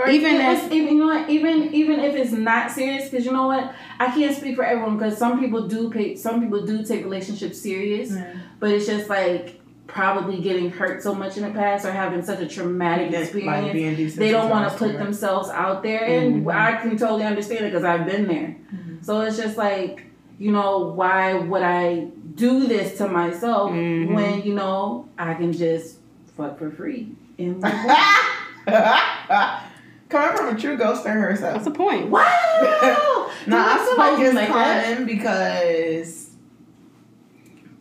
Or 0.00 0.08
Even 0.08 0.36
if- 0.36 0.72
you 0.72 0.94
know 0.94 1.06
what, 1.06 1.28
even 1.28 1.74
even 1.74 2.00
if 2.00 2.14
it's 2.14 2.32
not 2.32 2.70
serious, 2.70 3.08
because 3.10 3.26
you 3.26 3.32
know 3.32 3.46
what, 3.48 3.72
I 3.98 4.06
can't 4.06 4.34
speak 4.34 4.56
for 4.56 4.64
everyone 4.64 4.96
because 4.96 5.18
some 5.18 5.38
people 5.38 5.68
do 5.68 5.90
pay, 5.90 6.16
some 6.16 6.40
people 6.40 6.64
do 6.64 6.82
take 6.84 7.04
relationships 7.04 7.58
serious, 7.60 8.14
but 8.58 8.70
it's 8.70 8.86
just 8.86 9.10
like 9.10 9.60
probably 9.86 10.40
getting 10.40 10.70
hurt 10.70 11.02
so 11.02 11.14
much 11.14 11.36
in 11.36 11.42
the 11.42 11.50
past 11.50 11.84
or 11.84 11.90
having 11.92 12.22
such 12.22 12.40
a 12.40 12.46
traumatic 12.46 13.10
Like 13.10 13.22
experience. 13.24 13.72
being 13.72 14.10
they 14.16 14.30
don't 14.30 14.48
want 14.48 14.70
to 14.72 14.78
put 14.78 14.90
right? 14.90 14.98
themselves 14.98 15.50
out 15.50 15.82
there, 15.82 16.04
and 16.04 16.46
Mhm. 16.46 16.54
I 16.54 16.76
can 16.80 16.96
totally 16.96 17.24
understand 17.24 17.66
it 17.66 17.70
because 17.72 17.84
I've 17.84 18.06
been 18.06 18.26
there. 18.26 18.56
Mhm. 18.72 19.04
So 19.04 19.20
it's 19.20 19.36
just 19.36 19.58
like, 19.58 20.04
you 20.38 20.50
know, 20.52 20.92
why 20.94 21.34
would 21.34 21.62
I 21.62 22.06
do 22.36 22.66
this 22.66 22.96
to 22.98 23.08
myself 23.08 23.72
Mhm. 23.72 24.14
when 24.14 24.42
you 24.42 24.54
know 24.54 25.06
I 25.18 25.34
can 25.34 25.52
just 25.52 25.98
fuck 26.36 26.58
for 26.58 26.70
free 26.70 27.08
and 27.38 27.56
move 27.56 27.64
on? 28.66 28.66
Coming 30.10 30.36
from 30.36 30.56
a 30.56 30.58
true 30.58 30.76
ghoster 30.76 31.06
What's 31.06 31.20
herself. 31.20 31.54
What's 31.54 31.64
the 31.64 31.70
point? 31.70 32.10
Wow! 32.10 33.30
No, 33.46 33.56
I 33.58 33.76
feel 33.78 33.86
expose 33.86 33.98
like 33.98 34.18
me 34.18 34.24
it's 34.26 34.34
like 34.34 34.48
common 34.48 35.06
because 35.06 36.30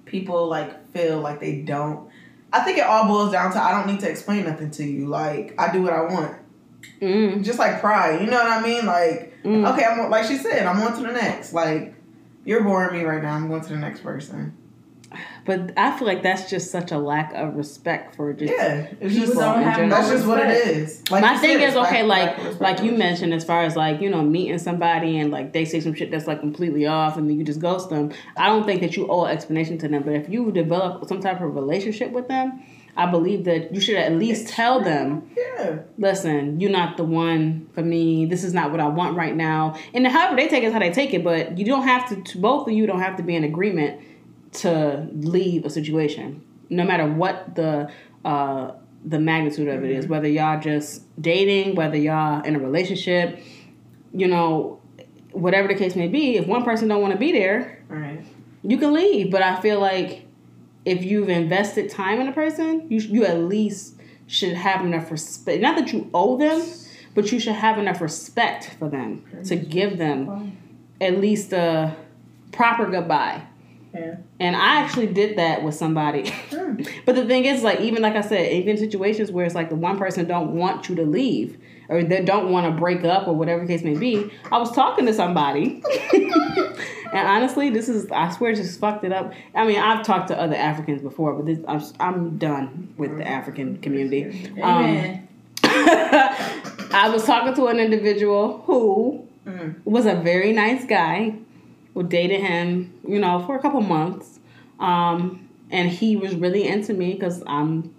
people 0.05 0.47
like 0.47 0.93
feel 0.93 1.19
like 1.19 1.39
they 1.39 1.61
don't. 1.61 2.09
I 2.53 2.61
think 2.61 2.77
it 2.77 2.85
all 2.85 3.07
boils 3.07 3.31
down 3.31 3.51
to 3.51 3.61
I 3.61 3.71
don't 3.71 3.91
need 3.91 3.99
to 4.01 4.09
explain 4.09 4.45
nothing 4.45 4.71
to 4.71 4.85
you. 4.85 5.07
Like 5.07 5.55
I 5.59 5.71
do 5.71 5.81
what 5.81 5.91
I 5.91 6.01
want, 6.03 6.37
Mm, 7.01 7.43
just 7.43 7.59
like 7.59 7.81
pride. 7.81 8.21
You 8.21 8.27
know 8.27 8.37
what 8.37 8.47
I 8.47 8.61
mean? 8.61 8.85
Like 8.85 9.33
mm. 9.43 9.69
okay, 9.73 9.83
I'm 9.85 10.09
like 10.09 10.25
she 10.25 10.37
said, 10.37 10.65
I'm 10.65 10.81
on 10.81 10.95
to 10.95 11.01
the 11.01 11.11
next. 11.11 11.51
Like 11.53 11.93
you're 12.45 12.63
boring 12.63 12.97
me 12.97 13.03
right 13.03 13.21
now. 13.21 13.33
I'm 13.35 13.49
going 13.49 13.61
to 13.61 13.69
the 13.69 13.77
next 13.77 14.01
person. 14.01 14.55
But 15.45 15.71
I 15.77 15.97
feel 15.97 16.07
like 16.07 16.21
that's 16.21 16.49
just 16.49 16.69
such 16.69 16.91
a 16.91 16.97
lack 16.97 17.33
of 17.33 17.55
respect 17.55 18.15
for 18.15 18.31
just. 18.33 18.53
Yeah, 18.53 18.87
it's 18.99 19.13
People 19.13 19.27
just 19.27 19.33
don't 19.39 19.63
have 19.63 19.79
no 19.81 19.89
that's 19.89 20.09
just 20.09 20.27
what 20.27 20.39
it 20.39 20.51
is. 20.67 21.03
Like 21.09 21.21
My 21.23 21.35
thing 21.37 21.57
said, 21.59 21.69
is 21.69 21.75
okay, 21.75 22.03
respect- 22.03 22.07
like 22.07 22.37
respect 22.37 22.61
like 22.61 22.83
you 22.83 22.91
mentioned, 22.91 23.33
as 23.33 23.43
far 23.43 23.63
as 23.63 23.75
like 23.75 24.01
you 24.01 24.09
know 24.09 24.21
meeting 24.21 24.59
somebody 24.59 25.17
and 25.19 25.31
like 25.31 25.53
they 25.53 25.65
say 25.65 25.79
some 25.79 25.93
shit 25.95 26.11
that's 26.11 26.27
like 26.27 26.39
completely 26.39 26.85
off 26.85 27.17
and 27.17 27.29
then 27.29 27.37
you 27.37 27.43
just 27.43 27.59
ghost 27.59 27.89
them. 27.89 28.11
I 28.37 28.47
don't 28.47 28.65
think 28.65 28.81
that 28.81 28.95
you 28.95 29.07
owe 29.09 29.25
an 29.25 29.31
explanation 29.35 29.77
to 29.79 29.87
them. 29.87 30.03
But 30.03 30.13
if 30.13 30.29
you 30.29 30.51
develop 30.51 31.07
some 31.07 31.19
type 31.21 31.41
of 31.41 31.55
relationship 31.55 32.11
with 32.11 32.27
them, 32.27 32.61
I 32.95 33.05
believe 33.09 33.45
that 33.45 33.73
you 33.73 33.79
should 33.81 33.95
at 33.95 34.11
least 34.13 34.43
It's 34.43 34.51
tell 34.51 34.75
true. 34.81 34.85
them, 34.91 35.31
Yeah, 35.37 35.79
listen, 35.97 36.59
you're 36.59 36.71
not 36.71 36.97
the 36.97 37.03
one 37.03 37.67
for 37.73 37.81
me. 37.81 38.25
This 38.25 38.43
is 38.43 38.53
not 38.53 38.71
what 38.71 38.79
I 38.79 38.87
want 38.87 39.15
right 39.15 39.35
now. 39.35 39.75
And 39.93 40.05
however 40.05 40.35
they 40.35 40.47
take 40.47 40.63
it, 40.63 40.67
is 40.67 40.73
how 40.73 40.79
they 40.79 40.91
take 40.91 41.13
it. 41.13 41.23
But 41.23 41.57
you 41.57 41.65
don't 41.65 41.83
have 41.83 42.09
to. 42.09 42.21
to 42.21 42.37
both 42.37 42.67
of 42.67 42.73
you 42.73 42.85
don't 42.85 42.99
have 42.99 43.15
to 43.17 43.23
be 43.23 43.35
in 43.35 43.43
agreement 43.43 44.01
to 44.51 45.07
leave 45.13 45.65
a 45.65 45.69
situation, 45.69 46.43
no 46.69 46.83
matter 46.83 47.07
what 47.11 47.55
the 47.55 47.91
uh, 48.25 48.71
the 49.05 49.19
magnitude 49.19 49.67
of 49.67 49.83
it 49.83 49.91
is. 49.91 50.07
Whether 50.07 50.27
y'all 50.27 50.59
just 50.59 51.03
dating, 51.21 51.75
whether 51.75 51.97
y'all 51.97 52.43
in 52.43 52.55
a 52.55 52.59
relationship, 52.59 53.39
you 54.13 54.27
know, 54.27 54.79
whatever 55.31 55.67
the 55.67 55.75
case 55.75 55.95
may 55.95 56.07
be. 56.07 56.37
If 56.37 56.47
one 56.47 56.63
person 56.63 56.87
don't 56.87 57.01
want 57.01 57.13
to 57.13 57.19
be 57.19 57.31
there, 57.31 57.83
right. 57.87 58.23
you 58.63 58.77
can 58.77 58.93
leave. 58.93 59.31
But 59.31 59.41
I 59.41 59.61
feel 59.61 59.79
like 59.79 60.25
if 60.85 61.03
you've 61.03 61.29
invested 61.29 61.89
time 61.89 62.19
in 62.19 62.27
a 62.27 62.33
person, 62.33 62.87
you 62.89 62.99
you 62.99 63.25
at 63.25 63.39
least 63.39 63.95
should 64.27 64.53
have 64.53 64.85
enough 64.85 65.11
respect. 65.11 65.61
Not 65.61 65.75
that 65.77 65.93
you 65.93 66.09
owe 66.13 66.37
them, 66.37 66.61
but 67.15 67.31
you 67.31 67.39
should 67.39 67.55
have 67.55 67.77
enough 67.77 68.01
respect 68.01 68.75
for 68.77 68.89
them 68.89 69.23
to 69.45 69.55
give 69.55 69.97
them 69.97 70.57
at 71.01 71.19
least 71.19 71.53
a 71.53 71.95
proper 72.51 72.85
goodbye. 72.85 73.43
Yeah. 73.93 74.17
And 74.39 74.55
I 74.55 74.81
actually 74.81 75.07
did 75.07 75.37
that 75.37 75.63
with 75.63 75.75
somebody. 75.75 76.29
Hmm. 76.51 76.81
but 77.05 77.15
the 77.15 77.25
thing 77.25 77.45
is, 77.45 77.63
like, 77.63 77.79
even 77.81 78.01
like 78.01 78.15
I 78.15 78.21
said, 78.21 78.51
even 78.53 78.77
situations 78.77 79.31
where 79.31 79.45
it's 79.45 79.55
like 79.55 79.69
the 79.69 79.75
one 79.75 79.97
person 79.97 80.27
don't 80.27 80.55
want 80.55 80.89
you 80.89 80.95
to 80.95 81.03
leave 81.05 81.57
or 81.89 82.03
they 82.03 82.23
don't 82.23 82.51
want 82.51 82.65
to 82.67 82.79
break 82.79 83.03
up 83.03 83.27
or 83.27 83.33
whatever 83.33 83.61
the 83.65 83.67
case 83.67 83.83
may 83.83 83.95
be, 83.97 84.31
I 84.51 84.59
was 84.59 84.71
talking 84.71 85.05
to 85.07 85.13
somebody. 85.13 85.81
and 86.13 87.27
honestly, 87.27 87.71
this 87.71 87.89
is, 87.89 88.09
I 88.11 88.29
swear, 88.29 88.53
just 88.53 88.79
fucked 88.79 89.03
it 89.03 89.11
up. 89.11 89.33
I 89.55 89.65
mean, 89.65 89.79
I've 89.79 90.05
talked 90.05 90.27
to 90.27 90.39
other 90.39 90.55
Africans 90.55 91.01
before, 91.01 91.33
but 91.33 91.47
this, 91.47 91.59
I'm, 91.67 91.81
I'm 91.99 92.37
done 92.37 92.93
with 92.97 93.17
the 93.17 93.27
African 93.27 93.77
community. 93.77 94.51
Um, 94.61 95.27
I 95.63 97.09
was 97.11 97.25
talking 97.25 97.55
to 97.55 97.67
an 97.67 97.79
individual 97.79 98.61
who 98.65 99.25
Mm. 99.45 99.75
was 99.85 100.05
a 100.05 100.15
very 100.15 100.51
nice 100.51 100.85
guy. 100.85 101.33
Dated 102.07 102.39
him, 102.39 102.93
you 103.05 103.19
know, 103.19 103.43
for 103.45 103.57
a 103.57 103.61
couple 103.61 103.81
months, 103.81 104.39
um, 104.79 105.49
and 105.69 105.89
he 105.89 106.15
was 106.15 106.33
really 106.33 106.65
into 106.65 106.93
me 106.93 107.13
because 107.13 107.43
I'm 107.45 107.93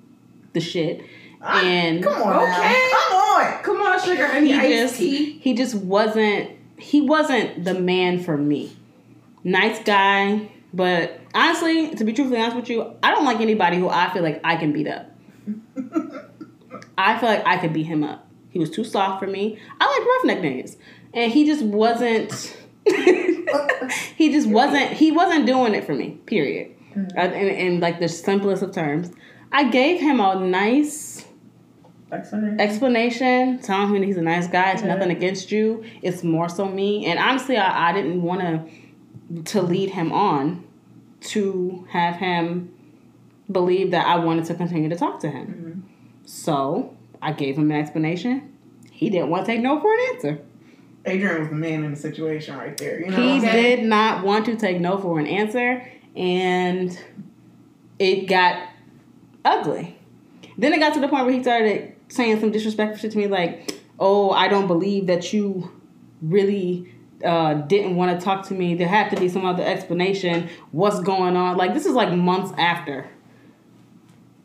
the 0.55 0.61
shit. 0.61 1.05
Ah, 1.43 1.63
And 1.63 2.03
come 2.03 2.23
on. 2.23 2.37
Okay. 2.43 2.91
come 2.93 3.13
on. 3.19 3.63
Come 3.63 3.77
on, 3.83 4.01
sugar 4.01 4.27
honey 4.27 4.53
he 4.53 4.69
just 4.75 4.97
tea. 4.97 5.39
he 5.39 5.55
just 5.55 5.75
wasn't 5.75 6.51
he 6.79 7.01
wasn't 7.03 7.63
the 7.65 7.75
man 7.75 8.19
for 8.23 8.37
me. 8.39 8.75
Nice 9.45 9.83
guy, 9.85 10.51
but 10.73 11.21
honestly, 11.35 11.95
to 11.95 12.05
be 12.05 12.13
truthfully 12.15 12.41
honest 12.41 12.57
with 12.57 12.71
you, 12.71 12.95
I 13.03 13.11
don't 13.15 13.25
like 13.27 13.41
anybody 13.41 13.77
who 13.79 13.89
I 13.91 14.11
feel 14.13 14.23
like 14.23 14.41
I 14.45 14.57
can 14.57 14.73
beat 14.73 14.89
up. 14.89 15.11
I 16.99 17.19
feel 17.19 17.29
like 17.29 17.47
I 17.47 17.59
could 17.59 17.73
beat 17.73 17.87
him 17.87 18.03
up. 18.05 18.27
He 18.51 18.59
was 18.59 18.71
too 18.71 18.85
soft 18.85 19.21
for 19.21 19.27
me. 19.27 19.59
I 19.81 19.87
like 19.87 20.07
roughneck 20.35 20.43
niggas, 20.43 20.77
and 21.15 21.31
he 21.31 21.45
just 21.47 21.63
wasn't. 21.63 22.57
he 24.17 24.33
just 24.33 24.49
wasn't. 24.49 24.93
He 24.93 25.11
wasn't 25.13 25.47
doing 25.47 25.75
it 25.75 25.85
for 25.85 25.95
me. 25.95 26.11
Period. 26.27 26.75
Uh, 27.17 27.21
in, 27.23 27.33
in 27.33 27.81
like 27.81 28.01
the 28.01 28.09
simplest 28.09 28.63
of 28.63 28.73
terms, 28.73 29.11
I 29.53 29.71
gave 29.71 30.01
him 30.01 30.21
a 30.21 30.35
nice 30.41 31.25
Excellent. 32.11 32.61
explanation, 32.61 33.61
telling 33.61 33.95
him 33.95 34.03
he's 34.03 34.17
a 34.17 34.23
nice 34.23 34.49
guy. 34.49 34.73
It's 34.73 34.83
Yeah. 34.83 34.95
nothing 34.95 35.11
against 35.11 35.53
you. 35.53 35.85
It's 36.03 36.25
more 36.25 36.49
so 36.49 36.67
me. 36.67 37.07
And 37.07 37.19
honestly, 37.19 37.57
I, 37.57 37.91
I 37.91 37.93
didn't 37.93 38.23
want 38.23 38.41
to 38.41 39.43
to 39.53 39.63
lead 39.63 39.91
him 39.91 40.11
on 40.13 40.65
to 41.21 41.87
have 41.91 42.17
him 42.17 42.75
believe 43.51 43.93
that 43.93 44.07
I 44.07 44.17
wanted 44.17 44.45
to 44.47 44.55
continue 44.55 44.89
to 44.89 44.97
talk 44.97 45.21
to 45.21 45.31
him. 45.31 45.85
So 46.25 46.97
I 47.23 47.33
gave 47.33 47.57
him 47.57 47.71
an 47.71 47.77
explanation. 47.77 48.53
He 48.91 49.09
didn't 49.11 49.31
want 49.31 49.47
to 49.47 49.53
take 49.53 49.61
no 49.61 49.79
for 49.81 49.93
an 49.93 50.01
answer. 50.15 50.41
Adrian 51.07 51.41
was 51.41 51.49
the 51.49 51.55
man 51.55 51.85
in 51.85 51.93
the 51.93 51.97
situation 51.97 52.57
right 52.57 52.77
there. 52.77 53.01
You 53.01 53.11
know, 53.11 53.17
He 53.17 53.41
did 53.41 53.85
not 53.85 54.25
want 54.25 54.45
to 54.47 54.57
take 54.57 54.81
no 54.81 54.99
for 54.99 55.19
an 55.19 55.27
answer, 55.27 55.87
and 56.15 56.99
it 57.99 58.27
got 58.27 58.69
ugly. 59.45 59.97
Then 60.59 60.73
it 60.73 60.79
got 60.79 60.95
to 60.95 61.01
the 61.01 61.09
point 61.09 61.25
where 61.25 61.35
he 61.35 61.43
started 61.43 61.95
saying 62.09 62.41
some 62.41 62.51
disrespectful 62.51 62.99
shit 62.99 63.13
to 63.13 63.19
me, 63.19 63.29
like, 63.29 63.73
"Oh, 63.99 64.31
I 64.31 64.49
don't 64.49 64.67
believe 64.67 65.07
that 65.07 65.33
you 65.33 65.71
really 66.21 66.93
uh, 67.25 67.55
didn't 67.55 67.97
want 67.97 68.19
to 68.19 68.23
talk 68.23 68.47
to 68.49 68.55
me. 68.55 68.75
There 68.75 68.89
had 68.89 69.09
to 69.11 69.17
be 69.17 69.29
some 69.29 69.47
other 69.47 69.65
explanation. 69.65 70.51
What's 70.73 71.01
going 71.01 71.37
on? 71.37 71.57
Like 71.57 71.73
this 71.73 71.87
is 71.87 71.95
like 71.95 72.13
months 72.13 72.53
after." 72.59 73.09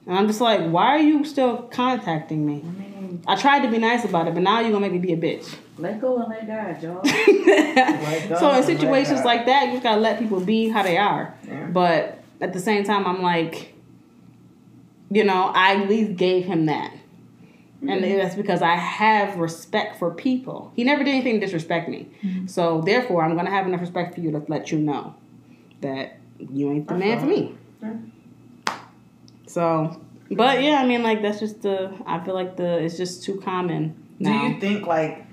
And 0.08 0.18
I'm 0.18 0.28
just 0.28 0.40
like, 0.40 0.62
why 0.62 0.90
are 0.90 1.00
you 1.00 1.24
still 1.26 1.64
contacting 1.64 2.46
me? 2.46 2.62
I 2.64 2.70
mean, 2.70 3.24
I 3.26 3.36
tried 3.36 3.62
to 3.62 3.72
be 3.72 3.80
nice 3.80 4.06
about 4.06 4.28
it, 4.28 4.36
but 4.36 4.44
now 4.44 4.60
you're 4.60 4.70
gonna 4.72 4.88
make 4.88 4.92
me 4.92 5.00
be 5.00 5.14
a 5.14 5.18
bitch. 5.18 5.56
Let 5.78 6.00
go 6.00 6.18
and 6.18 6.30
let 6.30 6.48
God, 6.48 6.82
y'all. 6.82 7.02
God, 8.30 8.40
so 8.40 8.52
in 8.52 8.64
situations 8.64 9.24
like 9.24 9.46
that, 9.46 9.68
you 9.68 9.74
just 9.74 9.84
gotta 9.84 10.02
let 10.02 10.20
people 10.20 10.40
be 10.40 10.70
how 10.70 10.84
they 10.84 10.98
are. 10.98 11.36
Yeah. 11.48 11.68
But 11.68 12.24
at 12.42 12.54
the 12.54 12.60
same 12.60 12.84
time, 12.84 13.06
I'm 13.06 13.22
like, 13.22 13.74
you 15.10 15.24
know, 15.24 15.52
I 15.54 15.76
at 15.76 15.90
least 15.90 16.16
gave 16.18 16.46
him 16.46 16.68
that. 16.68 16.92
And 17.88 18.04
that's 18.04 18.36
because 18.36 18.64
I 18.64 18.76
have 18.76 19.38
respect 19.38 20.00
for 20.00 20.10
people. 20.10 20.72
He 20.76 20.84
never 20.84 21.04
did 21.04 21.12
anything 21.12 21.40
to 21.40 21.46
disrespect 21.46 21.88
me. 21.88 22.08
Mm-hmm. 22.24 22.48
So 22.48 22.82
therefore, 22.82 23.24
I'm 23.24 23.36
gonna 23.36 23.52
have 23.52 23.68
enough 23.68 23.82
respect 23.82 24.16
for 24.16 24.22
you 24.22 24.32
to 24.32 24.44
let 24.48 24.72
you 24.72 24.80
know 24.80 25.14
that 25.82 26.18
you 26.40 26.72
ain't 26.72 26.88
the 26.88 26.96
I 26.96 26.98
man 26.98 27.20
for 27.20 27.26
me. 27.28 27.56
Yeah. 27.82 27.94
So, 29.46 30.02
but 30.32 30.64
yeah, 30.64 30.82
I 30.82 30.86
mean, 30.88 31.04
like 31.04 31.22
that's 31.22 31.40
just 31.40 31.62
the. 31.62 31.94
I 32.08 32.24
feel 32.24 32.34
like 32.34 32.58
the 32.58 32.80
it's 32.80 32.98
just 32.98 33.24
too 33.24 33.40
common 33.42 33.96
Do 34.22 34.32
you 34.32 34.60
think 34.60 34.88
like, 34.88 35.25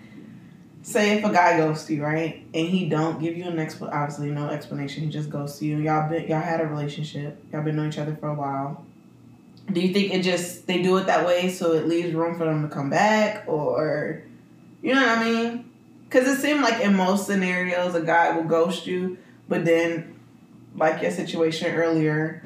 say 0.83 1.19
if 1.19 1.25
a 1.25 1.33
guy 1.33 1.57
goes 1.57 1.85
to 1.85 1.95
you, 1.95 2.05
right, 2.05 2.45
and 2.53 2.69
he 2.69 2.89
don't 2.89 3.21
give 3.21 3.37
you 3.37 3.45
an 3.45 3.57
expl 3.57 3.93
obviously 3.93 4.31
no 4.31 4.49
explanation, 4.49 5.05
he 5.05 5.09
just 5.09 5.31
goes 5.31 5.59
to 5.59 5.65
you. 5.65 5.79
Y'all 5.79 6.09
been 6.09 6.27
y'all 6.29 6.41
had 6.41 6.61
a 6.61 6.67
relationship, 6.67 7.43
y'all 7.53 7.63
been 7.63 7.77
knowing 7.77 7.89
each 7.89 7.99
other 7.99 8.17
for 8.17 8.29
a 8.29 8.35
while. 8.35 8.85
Do 9.73 9.81
you 9.81 9.93
think 9.93 10.13
it 10.13 10.23
just 10.23 10.67
they 10.67 10.83
do 10.83 10.97
it 10.97 11.07
that 11.07 11.25
way 11.25 11.49
so 11.49 11.73
it 11.73 11.87
leaves 11.87 12.13
room 12.15 12.37
for 12.37 12.45
them 12.45 12.69
to 12.69 12.75
come 12.75 12.91
back, 12.91 13.45
or 13.47 14.25
You 14.83 14.95
know 14.95 15.07
what 15.07 15.19
I 15.19 15.25
mean? 15.25 15.71
Because 16.05 16.29
it 16.29 16.41
seemed 16.43 16.61
like 16.61 16.83
in 16.83 16.95
most 16.95 17.27
scenarios, 17.27 17.95
a 17.95 18.03
guy 18.03 18.37
will 18.37 18.45
ghost 18.45 18.87
you, 18.87 19.17
but 19.49 19.65
then, 19.65 20.19
like 20.77 21.01
your 21.01 21.11
situation 21.11 21.75
earlier, 21.75 22.45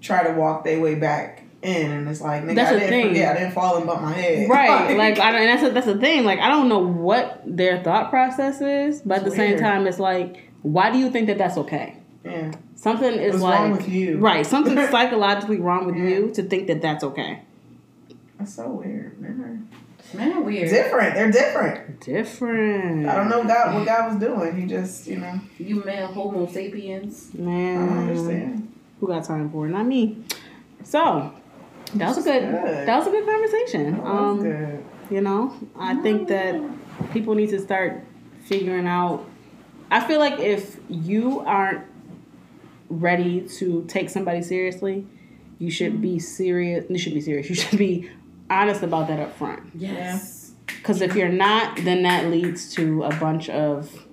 try 0.00 0.24
to 0.24 0.32
walk 0.32 0.64
their 0.64 0.80
way 0.80 0.94
back 0.94 1.44
in, 1.62 1.90
and 1.90 2.08
it's 2.08 2.20
like, 2.20 2.44
nigga, 2.44 2.54
That's 2.54 2.70
I 2.70 2.74
the 2.74 2.80
didn't 2.80 2.90
thing. 2.90 3.08
forget, 3.08 3.36
I 3.36 3.40
didn't 3.40 3.54
fall 3.54 3.76
and 3.78 3.86
bump 3.86 4.02
my 4.02 4.12
head. 4.12 4.48
Right, 4.48 4.96
like 4.96 5.18
I 5.18 5.32
don't, 5.32 5.42
and 5.42 5.60
that's 5.62 5.74
that's 5.74 5.86
the 5.86 5.98
thing. 5.98 6.24
Like 6.24 6.38
I 6.38 6.48
don't 6.48 6.68
know 6.68 6.78
what 6.78 7.42
their 7.44 7.82
thought 7.82 8.10
process 8.10 8.60
is, 8.60 9.02
but 9.02 9.18
at 9.18 9.20
the 9.24 9.28
It's 9.28 9.36
same 9.36 9.58
time, 9.58 9.86
it's 9.86 9.98
like, 9.98 10.50
why 10.62 10.90
do 10.90 10.98
you 10.98 11.10
think 11.10 11.26
that 11.28 11.38
that's 11.38 11.56
okay? 11.58 11.96
yeah, 12.24 12.52
Something 12.76 13.14
is 13.14 13.32
what's 13.32 13.42
like 13.42 13.58
wrong 13.60 13.70
with 13.72 13.88
you? 13.88 14.18
right, 14.18 14.46
something 14.46 14.76
psychologically 14.90 15.58
wrong 15.58 15.86
with 15.86 15.96
Yeah. 15.96 16.08
you 16.08 16.30
to 16.34 16.42
think 16.44 16.66
that 16.68 16.80
that's 16.82 17.02
okay. 17.04 17.42
That's 18.38 18.54
so 18.54 18.68
weird. 18.68 19.20
Man. 19.20 19.68
Man, 20.14 20.32
are 20.38 20.40
weird. 20.40 20.70
Different. 20.70 21.14
They're 21.16 21.30
different. 21.30 22.00
Different. 22.00 23.06
I 23.08 23.14
don't 23.16 23.28
know 23.28 23.44
God 23.44 23.74
what 23.74 23.84
God 23.84 24.12
was 24.12 24.20
doing. 24.22 24.56
He 24.58 24.66
just, 24.66 25.06
you 25.06 25.16
know, 25.16 25.38
You 25.58 25.82
male 25.84 26.06
Homo 26.06 26.46
sapiens. 26.46 27.30
I 27.34 27.40
Man, 27.42 27.86
don't 27.88 27.98
understand. 27.98 28.72
who 29.00 29.08
got 29.08 29.24
time 29.24 29.50
for 29.50 29.66
it? 29.66 29.70
Not 29.70 29.84
me. 29.86 30.22
So 30.84 31.32
that 31.94 32.08
was 32.08 32.18
a 32.18 32.22
good. 32.22 32.42
Good. 32.50 32.88
That 32.88 32.98
was 32.98 33.06
a 33.06 33.10
good 33.10 33.26
conversation. 33.26 33.92
That 33.92 34.02
was 34.02 34.10
Um, 34.38 34.42
good. 34.42 34.84
You 35.10 35.20
know, 35.22 35.54
I 35.78 35.94
think 36.02 36.28
that 36.28 36.60
people 37.12 37.34
need 37.34 37.48
to 37.50 37.60
start 37.60 38.04
figuring 38.42 38.86
out. 38.86 39.24
I 39.90 40.00
feel 40.06 40.18
like 40.18 40.38
if 40.38 40.76
you 40.88 41.40
aren't 41.40 41.84
ready 42.90 43.42
to 43.58 43.84
take 43.88 44.10
somebody 44.10 44.42
seriously, 44.42 45.06
you 45.58 45.70
should 45.70 46.00
be 46.00 46.18
serious. 46.18 46.84
You 46.88 46.98
should 46.98 47.14
be 47.14 47.20
serious. 47.20 47.48
You 47.48 47.54
should 47.54 47.78
be 47.78 48.10
honest 48.50 48.82
about 48.82 49.08
that 49.08 49.18
up 49.20 49.34
front. 49.36 49.62
Yes. 49.74 50.52
Because 50.66 51.00
if 51.00 51.14
you're 51.14 51.28
not, 51.30 51.76
then 51.84 52.02
that 52.02 52.26
leads 52.26 52.72
to 52.74 53.02
a 53.04 53.14
bunch 53.16 53.48
of 53.48 54.06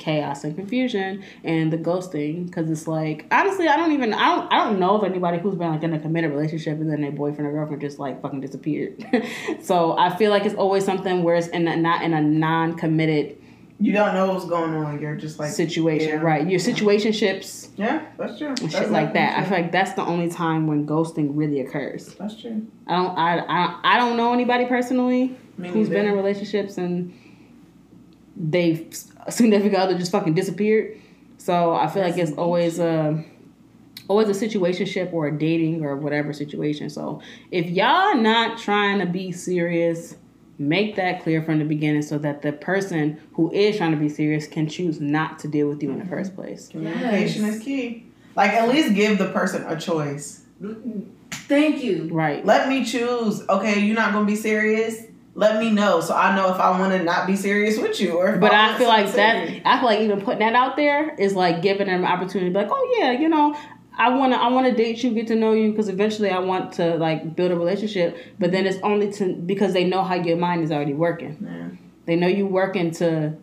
chaos 0.00 0.42
and 0.42 0.56
confusion 0.56 1.22
and 1.44 1.72
the 1.72 1.78
ghosting. 1.78 2.46
Because 2.46 2.68
it's 2.68 2.88
like, 2.88 3.26
honestly, 3.30 3.68
I 3.68 3.76
don't 3.76 3.92
even, 3.92 4.12
I 4.12 4.34
don't, 4.34 4.52
I 4.52 4.64
don't 4.64 4.80
know 4.80 4.96
of 4.96 5.04
anybody 5.04 5.38
who's 5.38 5.54
been 5.54 5.70
like 5.70 5.82
in 5.82 5.92
a 5.92 6.00
committed 6.00 6.32
relationship 6.32 6.78
and 6.80 6.90
then 6.90 7.02
their 7.02 7.12
boyfriend 7.12 7.46
or 7.46 7.52
girlfriend 7.52 7.80
just 7.82 7.98
like 7.98 8.20
fucking 8.22 8.40
disappeared. 8.40 9.04
so 9.62 9.96
I 9.96 10.16
feel 10.16 10.30
like 10.30 10.44
it's 10.44 10.54
always 10.56 10.84
something 10.84 11.22
where 11.22 11.36
it's 11.36 11.48
in 11.48 11.68
a, 11.68 11.76
not 11.76 12.02
in 12.02 12.14
a 12.14 12.20
non-committed 12.20 13.36
You 13.78 13.92
don't 13.92 14.14
know 14.14 14.32
what's 14.32 14.46
going 14.46 14.74
on. 14.74 15.00
You're 15.00 15.16
just 15.16 15.38
like 15.38 15.52
situation, 15.52 16.08
yeah. 16.08 16.22
right? 16.22 16.48
Your 16.48 16.60
situationships 16.60 17.68
Yeah, 17.76 18.04
that's 18.18 18.38
true. 18.38 18.48
and 18.48 18.58
That's 18.58 18.74
shit 18.74 18.90
like 18.90 19.12
that. 19.14 19.38
I 19.38 19.44
feel 19.44 19.58
like 19.58 19.72
that's 19.72 19.92
the 19.92 20.04
only 20.04 20.30
time 20.30 20.66
when 20.66 20.86
ghosting 20.86 21.30
really 21.34 21.60
occurs. 21.60 22.14
That's 22.14 22.40
true. 22.40 22.66
I 22.86 22.96
don't, 22.96 23.18
I, 23.18 23.38
I, 23.38 23.80
I 23.84 23.98
don't 23.98 24.16
know 24.16 24.32
anybody 24.32 24.64
personally 24.66 25.36
Me 25.58 25.68
who's 25.68 25.88
been 25.88 26.06
in 26.06 26.14
relationships 26.14 26.78
and 26.78 27.14
they've 28.40 28.96
significant 29.28 29.76
other 29.76 29.98
just 29.98 30.12
fucking 30.12 30.34
disappeared. 30.34 30.98
So 31.38 31.74
I 31.74 31.86
feel 31.88 32.02
like 32.02 32.18
it's 32.18 32.32
always 32.32 32.78
a 32.78 33.22
always 34.08 34.28
a 34.28 34.48
situationship 34.48 35.12
or 35.12 35.28
a 35.28 35.38
dating 35.38 35.84
or 35.84 35.96
whatever 35.96 36.32
situation. 36.32 36.90
So 36.90 37.22
if 37.50 37.66
y'all 37.70 38.16
not 38.16 38.58
trying 38.58 38.98
to 38.98 39.06
be 39.06 39.30
serious, 39.30 40.16
make 40.58 40.96
that 40.96 41.22
clear 41.22 41.42
from 41.42 41.58
the 41.60 41.64
beginning 41.64 42.02
so 42.02 42.18
that 42.18 42.42
the 42.42 42.52
person 42.52 43.20
who 43.34 43.52
is 43.52 43.76
trying 43.76 43.92
to 43.92 43.96
be 43.96 44.08
serious 44.08 44.46
can 44.46 44.68
choose 44.68 45.00
not 45.00 45.38
to 45.40 45.48
deal 45.48 45.68
with 45.68 45.82
you 45.82 45.90
in 45.90 45.98
the 45.98 46.04
mm-hmm. 46.04 46.12
first 46.12 46.34
place. 46.34 46.68
Communication 46.68 47.44
Yes. 47.44 47.56
is 47.56 47.62
key. 47.62 48.06
Like 48.34 48.52
at 48.52 48.68
least 48.68 48.94
give 48.94 49.18
the 49.18 49.28
person 49.28 49.64
a 49.66 49.78
choice. 49.78 50.44
Thank 51.30 51.82
you. 51.82 52.08
Right. 52.12 52.44
Let 52.44 52.68
me 52.68 52.84
choose. 52.84 53.48
Okay, 53.48 53.80
you're 53.80 53.96
not 53.96 54.12
gonna 54.12 54.26
be 54.26 54.36
serious. 54.36 55.04
Let 55.34 55.60
me 55.60 55.70
know 55.70 56.00
so 56.00 56.14
I 56.14 56.34
know 56.34 56.52
if 56.52 56.58
I 56.60 56.78
want 56.78 56.92
to 56.92 57.02
not 57.02 57.26
be 57.26 57.36
serious 57.36 57.78
with 57.78 58.00
you 58.00 58.16
or. 58.18 58.36
But 58.36 58.52
I 58.52 58.66
want 58.68 58.78
feel 58.78 58.88
like 58.88 59.12
that. 59.12 59.46
serious. 59.46 59.62
I 59.64 59.76
feel 59.78 59.86
like 59.86 60.00
even 60.00 60.20
putting 60.20 60.40
that 60.40 60.54
out 60.54 60.76
there 60.76 61.14
is 61.14 61.34
like 61.34 61.62
giving 61.62 61.86
them 61.86 62.00
an 62.04 62.10
opportunity. 62.10 62.50
to 62.52 62.58
be 62.58 62.64
Like, 62.64 62.68
oh 62.70 62.96
yeah, 62.98 63.12
you 63.12 63.28
know, 63.28 63.56
I 63.96 64.08
wanna, 64.10 64.36
I 64.36 64.48
wanna 64.48 64.74
date 64.74 65.04
you, 65.04 65.12
get 65.12 65.28
to 65.28 65.36
know 65.36 65.52
you, 65.52 65.70
because 65.70 65.88
eventually 65.88 66.30
I 66.30 66.38
want 66.40 66.72
to 66.74 66.96
like 66.96 67.36
build 67.36 67.52
a 67.52 67.56
relationship. 67.56 68.18
But 68.38 68.50
then 68.50 68.66
it's 68.66 68.78
only 68.82 69.12
to 69.14 69.34
because 69.34 69.72
they 69.72 69.84
know 69.84 70.02
how 70.02 70.16
your 70.16 70.36
mind 70.36 70.64
is 70.64 70.72
already 70.72 70.94
working. 70.94 71.36
Yeah. 71.40 71.68
They 72.06 72.16
know 72.16 72.26
you 72.26 72.46
working 72.46 72.90
to, 72.92 73.34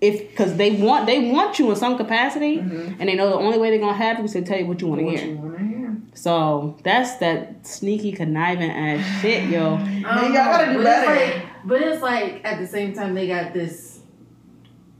if 0.00 0.30
because 0.30 0.56
they 0.56 0.72
want 0.72 1.06
they 1.06 1.30
want 1.30 1.58
you 1.60 1.70
in 1.70 1.76
some 1.76 1.96
capacity, 1.96 2.56
Mhm. 2.58 2.96
and 2.98 3.08
they 3.08 3.14
know 3.14 3.28
the 3.30 3.36
only 3.36 3.58
way 3.58 3.70
they're 3.70 3.78
gonna 3.78 3.92
have 3.94 4.18
you 4.18 4.24
is 4.24 4.32
to 4.32 4.42
tell 4.42 4.58
you 4.58 4.66
what 4.66 4.80
you 4.80 4.88
want 4.88 5.00
to 5.00 5.08
hear? 5.08 5.96
So 6.14 6.76
that's 6.84 7.16
that 7.16 7.66
sneaky 7.66 8.12
conniving 8.12 8.70
ass 8.70 9.20
shit, 9.20 9.48
yo. 9.50 9.74
I 9.74 9.78
Man, 9.78 10.02
don't 10.02 10.24
y'all 10.24 10.32
gotta 10.32 10.72
do 10.72 10.78
but 10.82 10.86
it's 10.86 11.06
better. 11.06 11.34
like- 11.36 11.46
but 11.66 11.80
it's 11.82 12.02
like 12.02 12.40
at 12.44 12.58
the 12.58 12.66
same 12.66 12.92
time 12.94 13.14
they 13.14 13.26
got 13.26 13.52
this 13.54 14.00